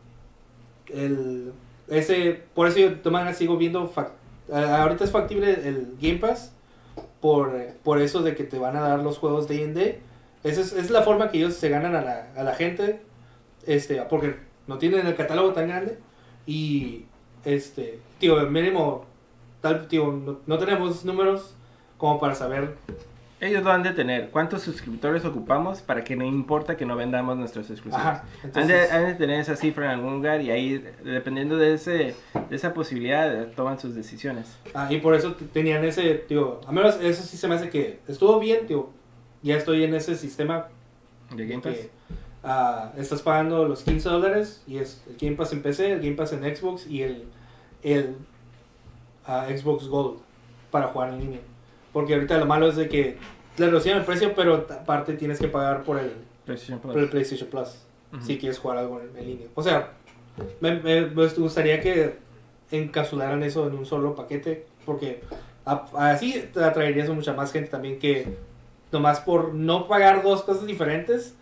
[0.94, 1.52] el,
[1.88, 4.12] ese, por eso yo de sigo viendo, fac-
[4.52, 6.54] a- ahorita es factible el Game Pass
[7.24, 7.54] por,
[7.86, 10.02] por eso de que te van a dar los juegos de D&D.
[10.44, 13.00] Esa es, es la forma que ellos se ganan a la, a la gente,
[13.66, 14.36] este, porque
[14.68, 15.98] no tienen el catálogo tan grande
[16.46, 17.06] y,
[17.46, 19.06] este, tío, mínimo,
[19.62, 21.56] tal, tío, no, no tenemos números
[21.98, 22.76] como para saber
[23.44, 24.30] Ellos lo han de tener.
[24.30, 28.06] ¿Cuántos suscriptores ocupamos para que no importa que no vendamos nuestros exclusivos?
[28.06, 31.58] Ajá, Han, entonces- de, han de tener esa cifra en algún lugar y ahí, dependiendo
[31.58, 32.16] de, ese,
[32.50, 34.58] de esa posibilidad, toman sus decisiones.
[34.74, 38.00] Ah, y por eso tenían ese, tío, a menos eso sí se me hace que
[38.08, 38.90] estuvo bien, tío,
[39.42, 40.68] ya estoy en ese sistema
[41.36, 41.74] ¿De Game Pass?
[41.74, 41.90] que
[42.46, 46.16] ah, estás pagando los 15 dólares y es el Game Pass en PC, el Game
[46.16, 47.26] Pass en Xbox y el,
[47.82, 48.16] el
[49.26, 50.20] ah, Xbox Gold
[50.72, 51.40] para jugar en línea.
[51.94, 53.18] Porque ahorita lo malo es de que
[53.58, 56.12] le reducieron el precio, pero aparte tienes que pagar por el,
[56.46, 56.94] PlayStation Plus.
[56.94, 57.70] por el PlayStation Plus
[58.12, 58.22] Ujú.
[58.26, 59.48] si quieres jugar algo en, en línea.
[59.56, 59.92] O sea,
[60.60, 62.16] me, me- me gustaría que
[62.72, 65.22] encapsularan eso en un solo paquete, porque
[65.66, 68.36] a- así atraerías a mucha más gente también que
[68.92, 71.36] nomás por no pagar dos cosas diferentes,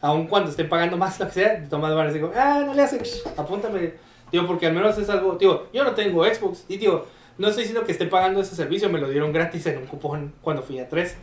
[0.00, 2.82] aun cuando estén pagando más lo que sea, todas van a decir, ah, no le
[2.82, 3.02] hacen,
[3.36, 3.94] apúntame.
[4.30, 7.06] Digo, porque al menos es algo, digo, yo no tengo Xbox, y digo,
[7.38, 10.32] no estoy diciendo que esté pagando ese servicio, me lo dieron gratis en un cupón
[10.42, 11.16] cuando fui a 3.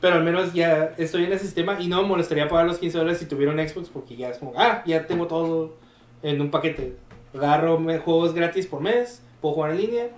[0.00, 2.98] Pero al menos ya estoy en ese sistema y no me molestaría pagar los 15
[2.98, 5.74] dólares si tuviera un Xbox porque ya es como, ah, ya tengo todo
[6.22, 6.96] en un paquete.
[7.34, 10.08] Agarro juegos gratis por mes, puedo jugar en línea,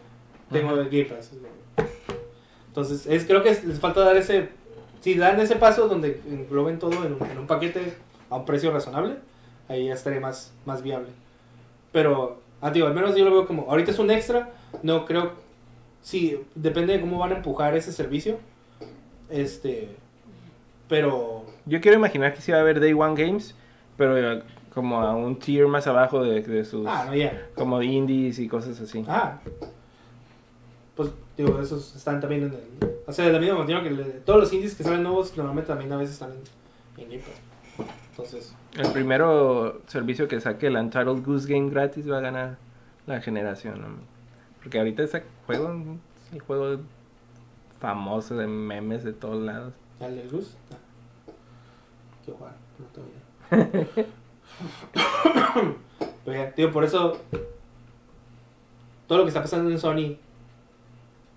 [0.50, 1.32] tengo el Game Pass.
[2.66, 4.50] Entonces, es, creo que les falta dar ese,
[5.00, 7.94] si dan ese paso donde engloben todo en un, en un paquete
[8.30, 9.16] a un precio razonable,
[9.68, 11.08] ahí ya estaría más, más viable.
[11.92, 14.51] Pero, ah, digo, al menos yo lo veo como, ahorita es un extra,
[14.82, 15.32] no creo,
[16.02, 18.39] sí, depende de cómo van a empujar ese servicio.
[19.30, 19.89] Este,
[20.89, 23.55] pero, Yo quiero imaginar que sí va a haber Day One Games,
[23.97, 24.43] pero eh,
[24.74, 26.86] como a un tier más abajo de, de sus...
[26.86, 27.47] ah, no, ya.
[27.55, 29.05] Como indies y cosas así.
[29.09, 29.39] Ah,
[30.97, 32.89] pues digo, esos están también en el.
[33.06, 35.68] O sea, de la misma manera que le- todos los indies que salen nuevos, normalmente
[35.68, 37.86] también a veces están en, en Game Pass.
[38.10, 42.59] Entonces, El primero servicio que saque el Untitled Goose Game gratis va a ganar
[43.07, 43.81] la generación.
[43.81, 43.89] ¿no?
[44.62, 45.97] Porque ahorita ese juego
[46.27, 46.81] es el juego
[47.81, 49.73] famoso de memes de todos lados.
[50.01, 50.57] ¿al del Goose?
[50.70, 50.77] No.
[52.24, 53.09] Quiero jugar, no tengo
[56.24, 56.53] idea.
[56.57, 57.19] Digo, por eso.
[59.07, 60.16] Todo lo que está pasando en Sony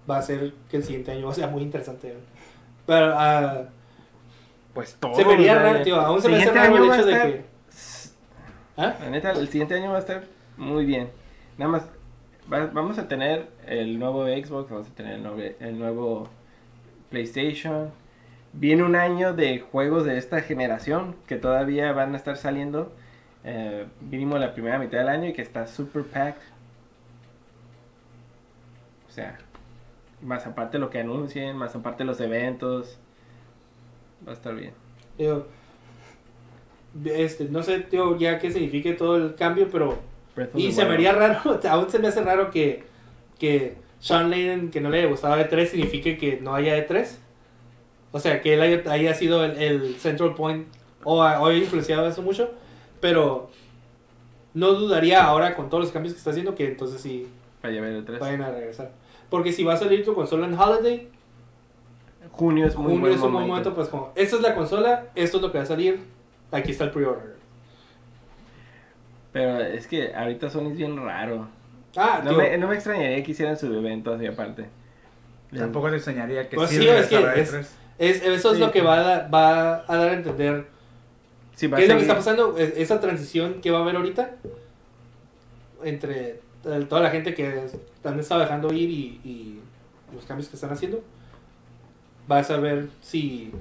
[0.09, 2.13] va a hacer que el siguiente año sea muy interesante.
[2.85, 3.63] Pero ah,
[4.73, 5.15] Pues todo.
[5.15, 5.99] se vería raro, tío.
[5.99, 7.45] Aún se me hace raro el hecho de estar- que.
[8.77, 8.95] ¿Ah?
[9.01, 10.23] La neta, el siguiente año va a estar
[10.57, 11.09] muy bien.
[11.57, 11.89] Nada más,
[12.51, 16.29] va- vamos a tener el nuevo Xbox, vamos a tener el nuevo, el nuevo
[17.09, 17.91] PlayStation.
[18.53, 22.93] Viene un año de juegos de esta generación que todavía van a estar saliendo.
[23.43, 26.41] Eh, mínimo la primera mitad del año y que está super packed.
[29.09, 29.37] O sea,
[30.21, 32.97] más aparte lo que anuncien, más aparte los eventos.
[34.27, 34.73] Va a estar bien.
[35.17, 35.45] Digo,
[37.05, 39.97] este, no sé, tío, ya qué signifique todo el cambio, pero
[40.55, 42.83] Y se me haría raro, aún se me hace raro que,
[43.39, 47.07] que Sean Layden, que no le haya gustado E3, signifique que no haya E3.
[48.11, 50.67] O sea, que él haya, haya sido el, el central point
[51.03, 52.51] o, o haya influenciado eso mucho.
[52.99, 53.49] Pero
[54.53, 57.27] no dudaría ahora con todos los cambios que está haciendo que entonces sí
[57.63, 58.19] Vaya a ver el 3.
[58.19, 58.91] vayan a regresar.
[59.29, 61.07] Porque si va a salir tu consola en Holiday,
[62.31, 63.47] Junio es muy junio buen es un buen momento.
[63.49, 65.99] momento, pues como, esta es la consola, esto es lo que va a salir,
[66.51, 67.35] aquí está el pre-order.
[69.31, 71.47] Pero es que ahorita Sony es bien raro.
[71.95, 74.65] Ah, No tío, me, no me extrañaría que hicieran su evento así aparte.
[75.57, 77.65] Tampoco te enseñaría que Pues sí, sí, es que regresará es- E3.
[77.99, 78.59] es, eso es Sí.
[78.63, 80.65] lo que va a, dar- va a dar a entender
[81.55, 82.57] Sí, va ¿Qué a es lo que está pasando?
[82.57, 84.31] Es- Esa transición que va a haber ahorita
[85.83, 87.65] entre eh, toda la gente que
[88.03, 89.59] han estado dejando ir y, y
[90.15, 91.03] los cambios que están haciendo.
[92.31, 93.51] Vas a ver si,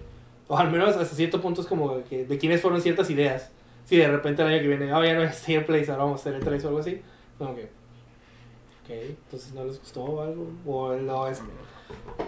[0.46, 3.50] o al menos hasta cierto punto es como que de quiénes fueron ciertas ideas.
[3.84, 6.22] Si de repente el año que viene, oh, ya no es Place, ahora vamos a
[6.22, 7.02] hacer el 3 o algo así.
[7.36, 8.90] Como que, ok,
[9.24, 10.52] entonces no les gustó o algo.
[10.64, 11.42] O no, es.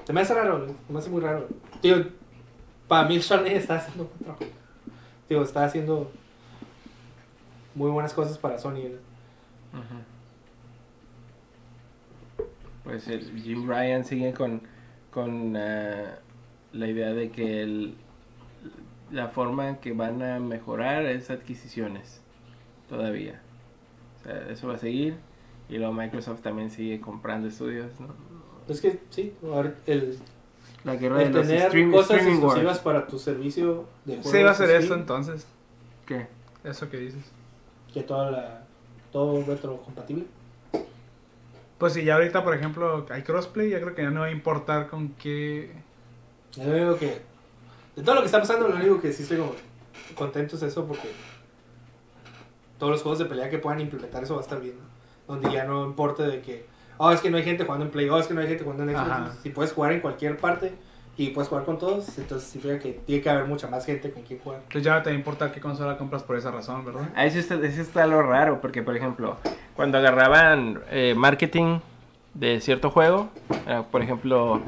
[0.04, 1.46] Se me hace raro, se me hace muy raro.
[1.80, 2.08] Tío,
[2.88, 4.44] para mí Layden está haciendo buen trabajo.
[5.28, 6.10] Tío, está haciendo
[7.76, 8.98] muy buenas cosas para Sony.
[12.82, 14.60] Pues el Jim Ryan sigue con,
[15.12, 16.18] con ah,
[16.72, 17.94] la idea de que el-
[19.10, 22.20] la forma en que van a mejorar es adquisiciones.
[22.88, 23.40] Todavía.
[24.20, 25.16] O sea, eso va a seguir.
[25.68, 28.08] Y luego Microsoft también sigue comprando estudios, ¿no?
[28.68, 29.32] Es que sí,
[29.86, 30.18] el,
[30.84, 32.26] La guerra de el los tener stream- cosas wars.
[32.28, 34.30] exclusivas para tu servicio de juegos.
[34.32, 35.46] Sí, va a ser eso entonces.
[36.06, 36.26] ¿Qué?
[36.64, 37.24] Eso que dices.
[37.92, 38.64] Que toda la,
[39.12, 40.24] todo retrocompatible.
[41.78, 44.30] Pues si ya ahorita, por ejemplo, hay crossplay, ya creo que ya no va a
[44.30, 45.72] importar con qué.
[46.56, 47.22] Yo digo que
[47.96, 49.54] de todo lo que está pasando, lo único que sí estoy como
[50.14, 51.08] contento es eso porque
[52.78, 54.76] todos los juegos de pelea que puedan implementar eso va a estar bien.
[54.76, 55.34] ¿no?
[55.34, 56.66] Donde ya no importa de que,
[56.98, 58.64] oh, es que no hay gente jugando en Play, oh, es que no hay gente
[58.64, 59.10] jugando en Xbox.
[59.10, 59.32] Ajá.
[59.42, 60.72] Si puedes jugar en cualquier parte
[61.16, 64.22] y puedes jugar con todos, entonces significa que tiene que haber mucha más gente con
[64.22, 64.60] quien jugar.
[64.62, 67.08] Entonces ya no te va a importar qué consola compras por esa razón, ¿verdad?
[67.14, 69.36] Ah, eso está, eso está lo raro, porque por ejemplo,
[69.76, 71.78] cuando agarraban eh, marketing
[72.34, 73.28] de cierto juego,
[73.66, 74.60] eh, por ejemplo,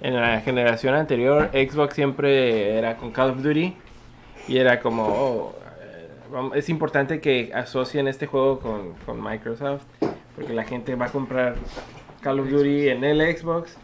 [0.00, 3.74] en la generación anterior, Xbox siempre era con Call of Duty
[4.48, 6.08] y era como, oh, eh,
[6.54, 9.82] es importante que asocien este juego con, con Microsoft,
[10.34, 11.54] porque la gente va a comprar
[12.22, 13.76] Call of Duty en el Xbox.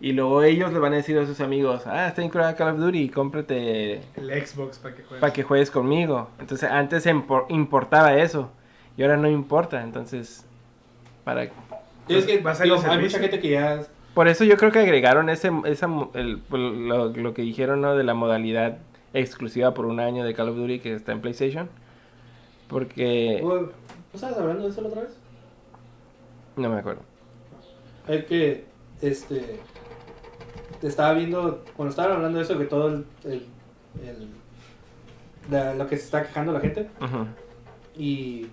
[0.00, 2.78] Y luego ellos le van a decir a sus amigos, ah, está increíble Call of
[2.78, 5.20] Duty, cómprate El Xbox para que juegues.
[5.20, 6.28] para que juegues conmigo.
[6.38, 8.48] Entonces antes impor- importaba eso
[8.96, 9.82] y ahora no importa.
[9.82, 10.46] Entonces,
[11.24, 11.50] para Y
[12.14, 13.80] es que Va a ser digo, hay mucha gente que ya
[14.18, 17.94] por eso yo creo que agregaron ese esa el- pues, lo, lo que dijeron ¿no?
[17.94, 18.78] de la modalidad
[19.14, 21.68] exclusiva por un año de Call of Duty que está en PlayStation.
[22.66, 23.70] Porque Uy, ¿No
[24.12, 25.16] estabas hablando de eso la otra vez?
[26.56, 27.02] no me acuerdo.
[28.08, 28.64] Es que,
[29.02, 29.60] este,
[30.82, 33.46] estaba viendo, cuando estaban hablando de eso, que todo el, el,
[34.04, 34.28] el-
[35.48, 37.24] la- lo que se está quejando la gente, Ujú.
[37.96, 38.48] y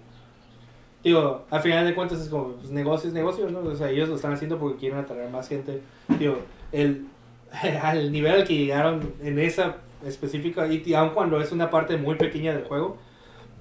[1.06, 3.60] digo, al final de cuentas es como, pues negocio es negocio, ¿no?
[3.60, 5.82] O sea, ellos lo están haciendo porque quieren atraer más gente.
[6.20, 6.40] Digo,
[6.72, 7.06] el,
[7.82, 12.16] al nivel al que llegaron en esa específica, y aun cuando es una parte muy
[12.16, 12.98] pequeña del juego,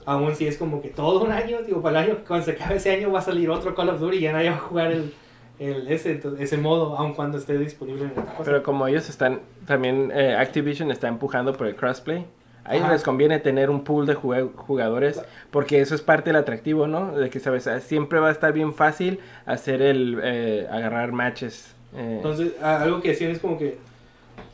[0.07, 2.77] aún si es como que todo un año, digo, para el año, cuando se acabe
[2.77, 4.91] ese año va a salir otro Call of Duty y ya nadie va a jugar
[4.91, 5.15] el,
[5.59, 8.43] el, ese, ese modo, aun cuando esté disponible en cosa.
[8.43, 12.25] Pero como ellos están, también eh, Activision está empujando por el crossplay.
[12.65, 12.93] A ellos Ajá.
[12.95, 15.21] les conviene tener un pool de jugadores
[15.51, 17.13] porque eso es parte del atractivo, ¿no?
[17.17, 17.67] De que, ¿sabes?
[17.67, 21.75] Ah, Siempre va a estar bien fácil hacer el, eh, agarrar matches.
[21.95, 23.77] eh, Entonces, algo que decían es como que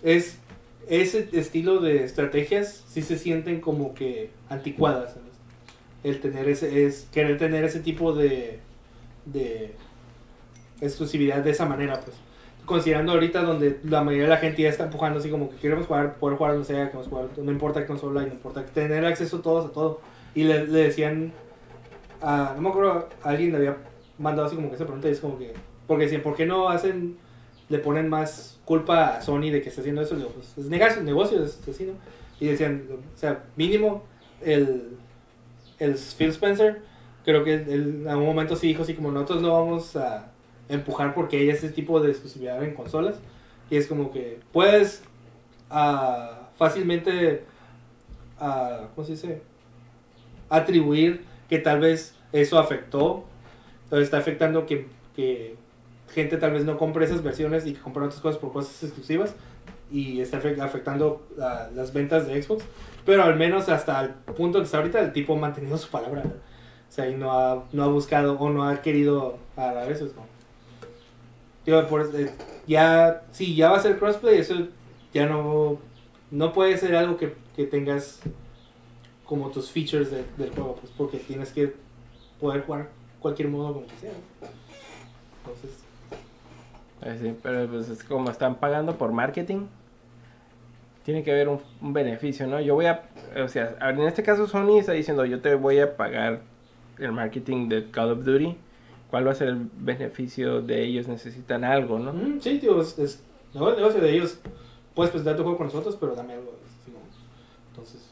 [0.02, 0.38] es
[0.88, 5.12] ese estilo de estrategias sí se sienten como que anticuadas.
[5.12, 5.28] ¿sabes?
[6.02, 8.58] El tener ese es querer tener ese tipo de
[9.26, 9.72] de
[10.80, 12.16] exclusividad de esa manera, pues.
[12.70, 15.86] Considerando ahorita donde la mayoría de la gente ya está empujando así como que queremos
[15.86, 19.40] jugar, poder jugar donde sea, queremos jugar, no importa qué consola, no importa tener acceso
[19.40, 20.00] todos a todo.
[20.34, 21.32] Y le, decían
[22.22, 23.76] a, no me acuerdo, alguien le había
[24.18, 25.52] mandado así como que esa pregunta y es como que,
[25.86, 27.16] porque decían, ¿por qué no hacen
[27.70, 30.16] le ponen más culpa a Sony de que está haciendo eso.
[30.16, 31.94] Digo, pues, es su negocio, es así, ¿no?
[32.38, 34.02] Y decían, o sea, mínimo
[34.42, 34.96] el,
[35.78, 36.82] el Phil Spencer,
[37.24, 40.29] creo que él en algún momento sí dijo así como nosotros no vamos a
[40.70, 43.16] empujar porque hay ese tipo de exclusividad en consolas.
[43.70, 45.02] Y es como que puedes
[45.70, 47.44] ah, fácilmente,
[48.38, 49.42] ah, ¿cómo se dice?
[50.48, 53.24] Atribuir que tal vez eso afectó,
[53.90, 55.56] o está afectando que, que
[56.12, 59.34] gente tal vez no compre esas versiones y que otras cosas por cosas exclusivas
[59.92, 62.64] y está afe- afectando ah, las ventas de Xbox.
[63.04, 66.22] Pero al menos hasta el punto que está ahorita, el tipo ha mantenido su palabra.
[66.24, 70.06] O sea, y no ha, no ha buscado o no ha querido agarrar eso.
[70.06, 70.12] es
[71.64, 72.30] por- eh,
[72.66, 74.54] ya, sí, ya va a ser crossplay, eso
[75.12, 75.78] ya no,
[76.30, 78.20] no puede ser algo que, que tengas
[79.24, 81.74] como tus features de- del juego, pues porque tienes que
[82.40, 82.88] poder jugar
[83.20, 83.86] cualquier modo como.
[83.86, 84.48] ¿no?
[85.44, 85.84] Entonces,
[87.02, 89.66] Eh, sí, pero pues es como están pagando por marketing.
[91.04, 92.60] Tiene que haber un, un beneficio, ¿no?
[92.60, 93.04] Yo voy a,
[93.42, 96.42] o sea, en este caso Sony está diciendo, yo te voy a pagar
[96.98, 98.54] el marketing de Call of Duty.
[99.10, 101.08] ¿Cuál va a ser el beneficio de ellos?
[101.08, 102.12] Necesitan algo, ¿no?
[102.12, 103.22] Mm, sí, tío, es, es
[103.54, 104.38] negocio, negocio de ellos.
[104.94, 106.52] Puedes presentar tu juego con nosotros, pero dame algo.
[107.70, 108.06] Entonces,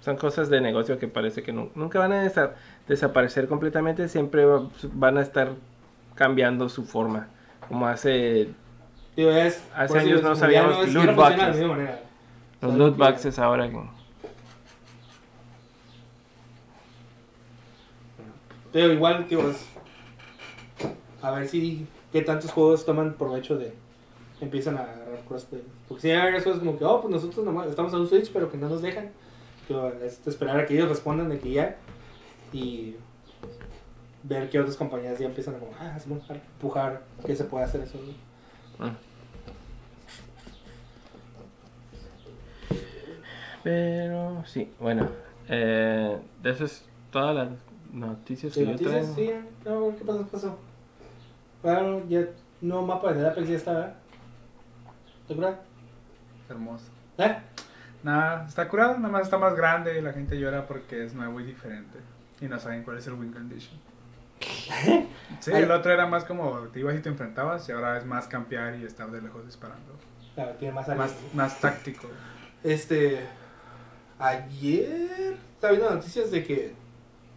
[0.00, 2.52] Son cosas de negocio que parece que nu- nunca van a desa-
[2.86, 5.50] desaparecer completamente, siempre va- van a estar
[6.14, 7.28] cambiando su forma.
[7.68, 8.48] Como hace
[9.16, 9.62] tío, es.
[9.74, 11.58] Hace años no sabíamos es- loot boxes.
[12.62, 13.68] los loot que- boxes ahora.
[13.68, 13.97] que-
[18.72, 19.64] Pero igual, tío, es.
[21.22, 21.86] A ver si.
[22.12, 23.72] ¿Qué tantos juegos toman provecho de.
[24.40, 25.62] Empiezan a agarrar crossplay?
[25.88, 28.50] Porque si hay cosas como que, oh, pues nosotros nomás estamos en un Switch, pero
[28.50, 29.10] que no nos dejan.
[30.26, 31.76] Esperar a que ellos respondan de que ya.
[32.52, 32.96] Y.
[34.22, 37.82] Ver que otras compañías ya empiezan a como, ah, a empujar que se puede hacer
[37.82, 37.98] eso.
[38.78, 39.08] Mm.
[43.62, 45.08] Pero sí, bueno,
[45.48, 47.48] eh, eso es todas las
[47.92, 49.40] noticias que yo noticias, traigo.
[49.42, 50.24] sí, no, ¿qué pasó?
[50.24, 50.58] ¿Qué pasó?
[51.62, 52.26] Claro, ya
[52.60, 53.94] no mapa de Apex ya está, ¿verdad?
[55.26, 55.58] ¿Te acuerdas?
[56.48, 56.86] Hermoso.
[57.18, 57.36] ¿Eh?
[58.02, 61.40] Nada, está curado, nada más está más grande y la gente llora porque es nuevo
[61.40, 61.98] y diferente.
[62.40, 63.78] Y no saben cuál es el win condition.
[65.40, 65.64] Sí, Ay.
[65.64, 68.76] el otro era más como te ibas y te enfrentabas y ahora es más campear
[68.76, 69.92] y estar de lejos disparando.
[70.36, 72.06] Claro, tiene más Más, más táctico.
[72.62, 73.18] Este.
[74.20, 76.74] Ayer estaba viendo noticias de que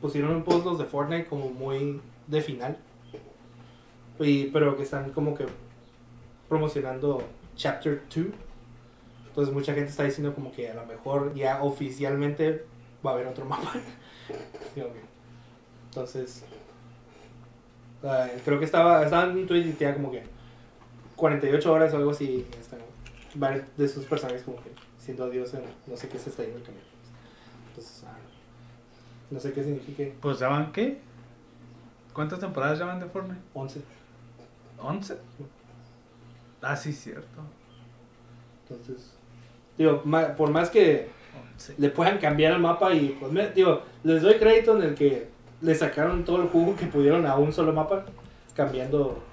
[0.02, 2.78] pusieron un post los de Fortnite como muy de final.
[4.20, 5.46] Y, pero que están como que
[6.50, 7.24] promocionando
[7.56, 8.26] Chapter 2.
[9.28, 12.66] Entonces mucha gente está diciendo como que a lo mejor ya oficialmente
[13.06, 13.74] va a haber otro mapa.
[15.86, 16.44] Entonces,
[18.04, 20.24] ah, creo que estaba, estaba en un tweet y tenía como que
[21.16, 22.46] 48 horas o algo así.
[23.36, 26.60] varios de sus personajes como que siendo adiós en no sé qué se está yendo
[26.60, 26.84] el camino.
[27.70, 28.18] Entonces, ah,
[29.32, 31.00] no sé qué signifique Pues ya van, ¿qué?
[32.14, 33.42] ¿Cuántas temporadas llevan de Fortnite?
[33.54, 33.82] 11.
[34.80, 35.16] ¿11?
[36.62, 37.42] Ah, sí, cierto.
[38.70, 39.14] Entonces,
[39.78, 40.04] digo,
[40.38, 41.10] por más que
[41.56, 41.76] 11.
[41.78, 45.30] le puedan cambiar el mapa y pues me- digo, les doy crédito en el que
[45.62, 48.06] le sacaron todo el jugo que pudieron a un solo mapa,
[48.56, 49.24] cambiando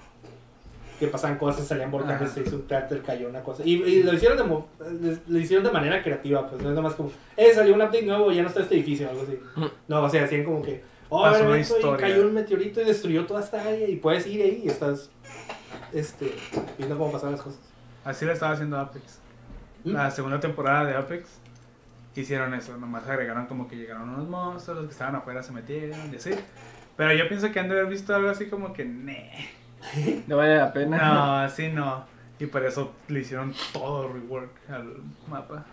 [0.98, 3.62] que pasaban cosas, salían volcanes, se hizo un cráter, cayó una cosa.
[3.64, 7.10] Y, y lo hicieron de lo hicieron de manera creativa, pues no es nomás como,
[7.36, 9.38] eh, salió un update nuevo, ya no está este edificio o algo así.
[9.86, 13.26] No, o sea, hacían como que, oh, a ver, y cayó un meteorito y destruyó
[13.26, 15.10] toda esta área y puedes ir ahí y estás
[15.92, 16.34] este,
[16.76, 17.60] viendo cómo pasan las cosas.
[18.04, 19.20] Así lo estaba haciendo Apex.
[19.84, 19.92] ¿Mm?
[19.92, 21.28] La segunda temporada de Apex
[22.20, 26.12] hicieron eso, nomás agregaron como que llegaron unos monstruos, los que estaban afuera se metieron
[26.12, 26.30] y así.
[26.96, 29.48] Pero yo pienso que han de haber visto algo así como que, "Neh".
[30.26, 30.96] No vale la pena.
[30.98, 32.04] no, así no.
[32.38, 34.96] Y por eso le hicieron todo rework al
[35.28, 35.64] mapa.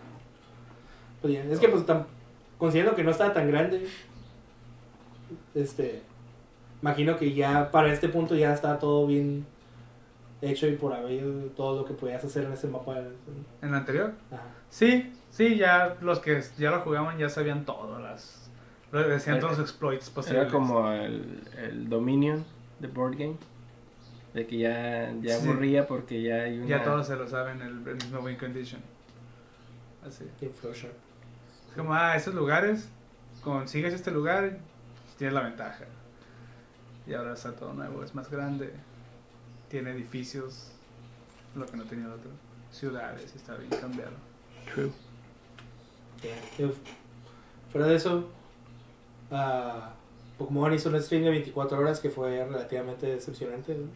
[1.21, 2.05] Pues bien, es que pues tan,
[2.57, 3.87] considerando que no estaba tan grande,
[5.53, 6.01] este,
[6.81, 9.45] imagino que ya para este punto ya está todo bien
[10.41, 11.23] hecho y por haber
[11.55, 12.97] todo lo que podías hacer en ese mapa.
[13.61, 14.13] ¿En la anterior?
[14.31, 14.43] Ajá.
[14.69, 18.49] Sí, sí, ya los que ya lo jugaban ya sabían todo, las...
[18.91, 20.41] lo Decían Era- todos los exploits posibles.
[20.43, 22.43] Era como el, el Dominion
[22.79, 23.37] de Board Game.
[24.35, 25.47] De que ya, ya Sí.
[25.47, 26.67] aburría porque ya hay una...
[26.67, 28.81] Ya todos se lo saben, el, el mismo win condition.
[30.05, 30.25] Así.
[30.41, 32.87] Es como, ah, esos lugares,
[33.41, 34.57] consigues este lugar,
[35.17, 35.85] tienes la ventaja.
[37.07, 38.71] Y ahora está todo nuevo, es más grande,
[39.69, 40.71] tiene edificios,
[41.55, 42.29] lo que no tenía el otro,
[42.71, 44.11] ciudades, está bien cambiado.
[44.73, 44.91] True.
[46.21, 46.69] Bien.
[46.69, 48.29] Y Fuera de eso,
[49.31, 49.93] ah,
[50.37, 53.75] Pokémon hizo un stream de 24 horas que fue relativamente decepcionante.
[53.75, 53.87] ¿no?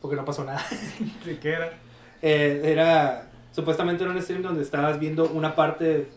[0.00, 0.64] Porque no pasó nada.
[1.24, 1.72] ¿De qué era?
[2.22, 6.08] Eh, era, supuestamente era un stream donde estabas viendo una parte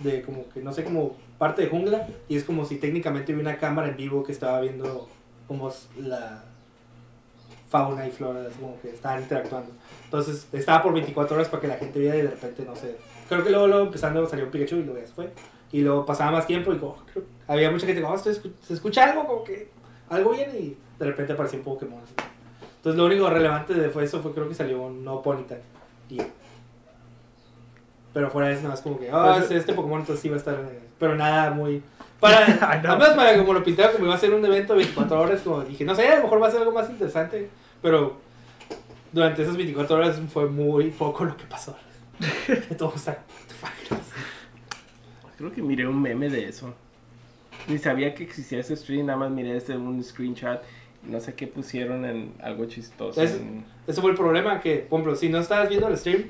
[0.00, 3.50] de como que, no sé, como parte de jungla, y es como si técnicamente hubiera
[3.50, 5.08] una cámara en vivo que estaba viendo
[5.46, 6.42] como la
[7.68, 9.72] fauna y flora, como que estaban interactuando.
[10.04, 12.96] Entonces estaba por 24 horas para que la gente viera y de repente, no sé,
[13.28, 15.30] creo que luego, luego empezando salió un Pikachu y luego ya se fue.
[15.72, 18.30] Y luego pasaba más tiempo y como, creo- había mucha gente como, "Oh, se
[18.72, 19.68] escucha algo, como que
[20.08, 22.00] algo viene y de repente apareció un Pokémon.
[22.02, 22.14] así.
[22.86, 25.58] Entonces lo único relevante de fue eso fue creo que salió un no Ponyta.
[26.08, 26.18] Y
[28.12, 30.36] pero fuera de eso nada más como que, ah, Pues, este Pokémon entonces sí va
[30.36, 31.82] a estar, eh, pero nada muy
[32.20, 35.40] para además para como lo pintaron como iba a ser un evento de 24 horas,
[35.40, 37.50] como dije, no sé, a lo mejor va a ser algo más interesante,
[37.82, 38.18] pero
[39.10, 41.76] durante esas 24 horas fue muy poco lo que pasó.
[42.78, 43.54] Todo está what the
[43.96, 43.98] fuck.
[45.38, 46.72] Creo que miré un meme de eso.
[47.66, 50.62] Ni sabía que existía ese stream, nada más miré ese un screenshot.
[51.08, 53.20] No sé qué pusieron en algo chistoso.
[53.22, 56.24] Es- en Ese fue el problema que, por ejemplo, si no estabas viendo el stream,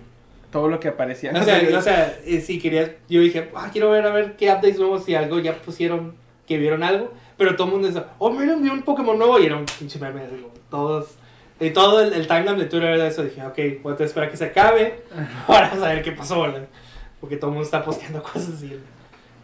[0.51, 1.33] todo lo que aparecía.
[1.33, 4.79] o sea, o sea, si querías, yo dije, ah, quiero ver a ver qué updates
[4.79, 6.15] nuevos, si algo ya pusieron,
[6.47, 9.47] que vieron algo, pero todo el mundo decía, oh, miren, vi un Pokémon nuevo, y
[9.47, 10.23] era un pinche meme,
[10.71, 11.17] todos,
[11.59, 14.37] y todo el, el timeline de Twitter era eso, dije, ok, voy a esperar que
[14.37, 15.03] se acabe,
[15.47, 16.67] para saber qué pasó, ¿verdad?
[17.21, 18.67] Porque todo el mundo está posteando cosas así.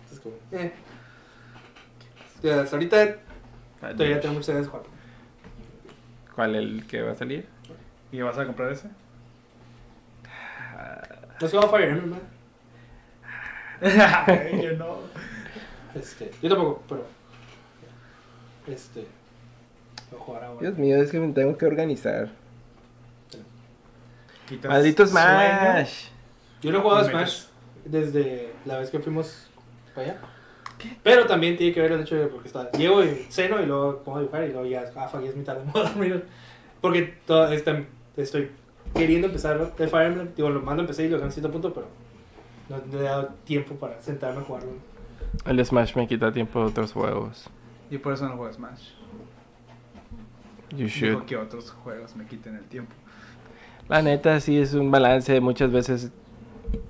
[0.02, 0.72] Entonces, como, eh.
[2.42, 3.16] Ya, hasta ahorita
[3.80, 4.86] todavía tengo muchas ganas de jugar.
[6.34, 7.46] ¿Cuál el que va a salir?
[8.10, 8.88] ¿Y vas a comprar ese?
[11.40, 12.32] No se va a Fire Emblem, ¿no?
[14.62, 14.98] yo no.
[15.94, 17.06] Este, yo tampoco, pero.
[18.66, 19.06] Este.
[20.10, 20.60] Voy a jugar ahora.
[20.62, 22.30] Dios mío, es que me tengo que organizar.
[24.48, 25.26] Quitas Maldito sueño.
[25.26, 26.06] Smash.
[26.62, 27.44] Yo no he jugado a Smash
[27.84, 29.50] desde la vez que fuimos
[29.94, 30.20] para allá.
[31.02, 33.98] Pero también tiene que ver el hecho de porque está, llego y ceno y luego
[33.98, 36.24] pongo a dibujar y luego ya, ah, fuck, ya es mitad de modo dormir.
[36.80, 37.86] Porque todo este,
[38.16, 38.50] estoy
[38.92, 40.34] queriendo empezar el Fire Emblem.
[40.34, 41.86] Digo, lo mando empecé y lo gané a cierto punto, pero
[42.68, 44.72] no he dado tiempo para sentarme a jugarlo.
[45.46, 47.48] El Smash me quita tiempo de otros juegos.
[47.88, 48.88] Y por eso no juego Smash.
[50.76, 51.24] You should.
[51.26, 52.92] que otros juegos me quiten el tiempo.
[53.88, 55.40] La neta, sí es un balance.
[55.40, 56.10] Muchas veces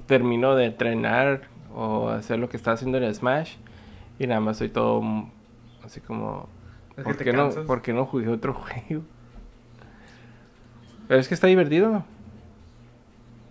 [0.06, 3.56] termino de entrenar o hacer lo que está haciendo en el Smash
[4.22, 5.02] y nada más soy todo
[5.84, 6.48] así como.
[6.96, 7.50] Es ¿Por qué, no.
[7.50, 8.54] ¿Por qué no jugué otro
[8.88, 9.02] juego?
[11.08, 12.04] Pero es que está divertido.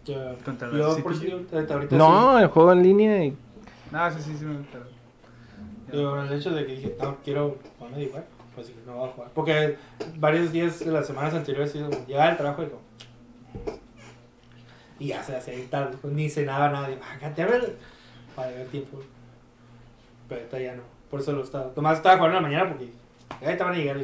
[0.08, 0.36] La
[0.78, 1.40] yo por si Gear.
[1.70, 3.38] ahorita, No, el juego en línea y
[3.92, 4.46] No, sí, sí, sí.
[4.46, 4.92] me- pero- sí.
[5.92, 8.26] Digo, el hecho de que dije, no, quiero ponerme a dibujar,
[8.56, 9.32] pues sí, no voy a jugar.
[9.36, 9.78] Porque
[10.18, 12.82] varios días de las semanas anteriores, sí, llegaba al trabajo y como...
[15.00, 16.88] Y ya se hacía tarde, pues, ni cenaba nada.
[16.88, 17.18] Digo, ah,
[18.36, 19.00] para ver tiempo.
[20.32, 20.84] Pero ahorita ya no.
[21.10, 21.66] Por eso lo estaba.
[21.74, 22.90] Tomás estaba jugando en la mañana porque
[23.46, 24.02] ahorita van a llegar y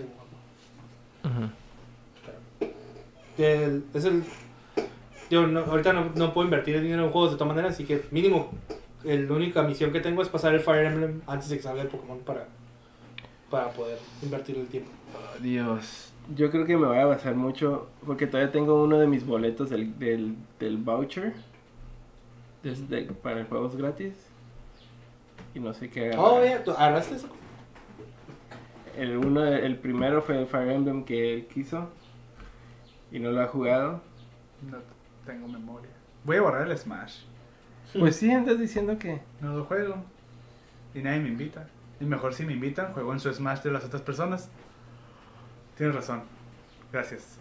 [1.25, 1.49] Ujú.
[3.37, 4.23] el- es el.
[5.29, 8.03] Yo no, ahorita no, no puedo invertir dinero en juegos de todas maneras, así que
[8.11, 8.51] mínimo,
[9.05, 11.81] el- la única misión que tengo es pasar el Fire Emblem antes de que salga
[11.81, 12.47] el Pokémon para,
[13.49, 14.91] para poder invertir el tiempo.
[15.15, 19.07] Oh, Dios, yo creo que me voy a basar mucho porque todavía tengo uno de
[19.07, 21.33] mis boletos del, del, del voucher
[22.63, 24.26] desde, para juegos gratis
[25.57, 26.11] y no sé qué.
[26.15, 27.27] Oh, ya, ¿tú agarraste eso?
[28.95, 31.89] El, uno, el primero fue el Fire Emblem que él quiso
[33.11, 34.01] y no lo ha jugado.
[34.69, 34.77] No
[35.25, 35.89] tengo memoria.
[36.23, 37.21] Voy a borrar el Smash.
[37.97, 39.21] Pues sí, andas diciendo que...
[39.41, 39.95] No lo juego.
[40.93, 41.67] Y nadie me invita.
[41.99, 44.49] Y mejor si me invitan, juego en su Smash de las otras personas.
[45.75, 46.21] Tienes razón.
[46.91, 47.39] Gracias.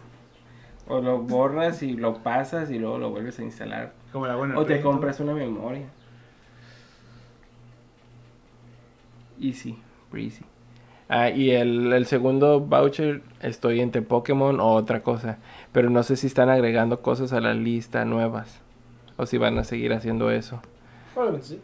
[0.87, 3.93] O lo borras y lo pasas y luego lo vuelves a instalar.
[4.11, 5.87] Como la buena O te compras una memoria.
[9.39, 9.77] Easy,
[10.11, 10.43] breezy.
[11.09, 15.37] Ah, y el, el segundo voucher estoy entre Pokémon o otra cosa.
[15.71, 18.59] Pero no sé si están agregando cosas a la lista nuevas.
[19.15, 20.61] O si van a seguir haciendo eso.
[21.13, 21.61] Probablemente sí.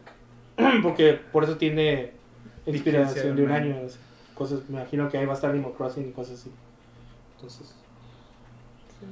[0.82, 2.12] Porque por eso tiene
[2.66, 3.76] inspiración de un año.
[4.34, 6.50] Cosas, me imagino que ahí va a estar Animal Crossing y cosas así.
[7.36, 7.74] Entonces,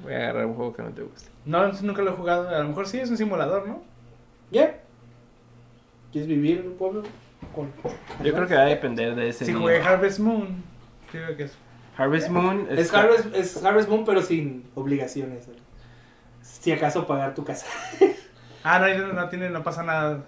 [0.02, 1.28] Voy a agarrar un juego que no te guste.
[1.44, 2.48] No, nunca lo he jugado.
[2.48, 3.82] A lo mejor sí es un simulador, ¿no?
[4.50, 4.78] ya.
[6.10, 7.02] ¿Quieres vivir en un pueblo?
[8.24, 9.60] Yo creo que va a depender de ese Si día.
[9.60, 10.62] jugué Harvest Moon.
[11.10, 11.56] Creo que es.
[11.96, 15.48] Harvest Moon Es está- Harvest, es Harvest Moon, pero sin obligaciones.
[15.48, 15.52] ¿eh?
[16.40, 17.66] Si acaso pagar tu casa.
[18.64, 20.22] Ah, no, no, no tiene, no pasa nada.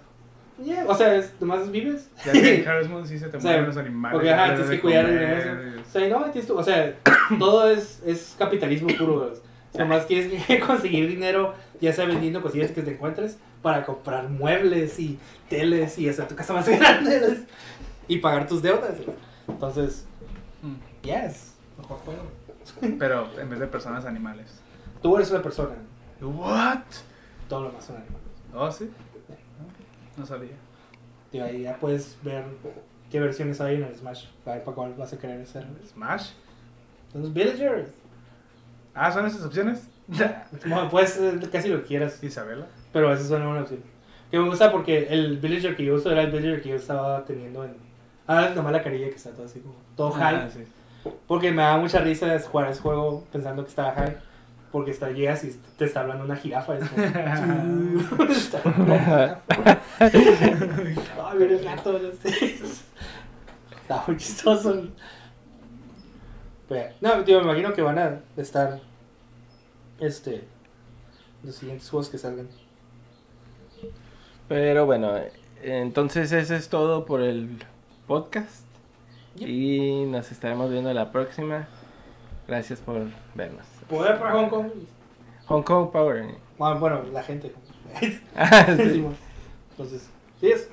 [0.61, 2.09] Ya, O sea, es, nomás vives.
[2.25, 4.29] Ya que en Harvest Moon sí se te O sea, mueren los animales.
[4.29, 5.79] Ajá, tienes que cuidar el.
[5.79, 6.93] O sea, no, tienes tu- o sea,
[7.39, 9.31] todo es, es capitalismo puro.
[9.31, 9.35] O
[9.73, 14.29] sea, Nomás tienes que conseguir dinero, ya sea vendiendo cosillas que te encuentres, para comprar
[14.29, 15.17] muebles y
[15.49, 17.45] teles y hacer tu casa más grande.
[18.07, 18.91] Y pagar tus deudas.
[19.47, 20.05] Entonces,
[20.61, 20.75] Mm.
[21.01, 22.21] ya es mejor juego.
[22.99, 24.61] Pero en vez de personas, animales.
[25.01, 25.73] Tú eres una persona.
[26.21, 26.81] ¿What?
[27.49, 28.21] Todo lo demás son animales.
[28.53, 28.91] Oh, sí.
[30.15, 30.53] No sabía.
[31.31, 32.45] Y ahí ya puedes ver
[33.09, 34.25] qué versiones hay en el Smash.
[34.45, 35.65] A ver para cuál vas a querer hacer.
[35.91, 36.29] Smash.
[37.11, 37.89] Son los villagers.
[38.93, 39.87] Ah, ¿son esas opciones?
[40.19, 42.23] Eh, casi lo quieras.
[42.23, 42.67] Isabela.
[42.95, 43.81] Pero esa es una buena opción.
[44.31, 47.25] Que me gusta porque el villager que yo uso era el villager que yo estaba
[47.25, 47.75] teniendo en.
[48.25, 49.75] Ah, nomás la carilla que está todo así como.
[49.97, 50.35] Todo high.
[50.35, 50.63] Ah, sí.
[51.27, 54.15] Porque me da mucha risa jugar ese juego pensando que estaba high.
[54.71, 56.77] Porque está, llegas y te está hablando una jirafa.
[56.77, 57.03] Es como,
[58.31, 58.61] Está-
[59.99, 61.99] Ay, el gato.
[61.99, 62.59] no sé.
[63.81, 64.87] Está muy chistoso.
[66.69, 68.79] Pero, no, tío, me imagino que van a estar.
[69.99, 70.45] Este.
[71.43, 72.47] Los siguientes juegos que salgan.
[74.47, 75.13] Pero bueno,
[75.63, 77.63] entonces eso es todo por el
[78.07, 78.65] podcast.
[79.35, 79.49] Yep.
[79.49, 81.67] Y nos estaremos viendo la próxima.
[82.47, 83.65] Gracias por vernos.
[83.89, 84.67] Poder para Hong Kong.
[85.47, 86.25] Hong Kong Power.
[86.57, 87.53] Bueno, bueno, la gente.
[88.35, 89.05] Ah, sí.
[89.71, 90.09] Entonces,
[90.39, 90.69] sí es.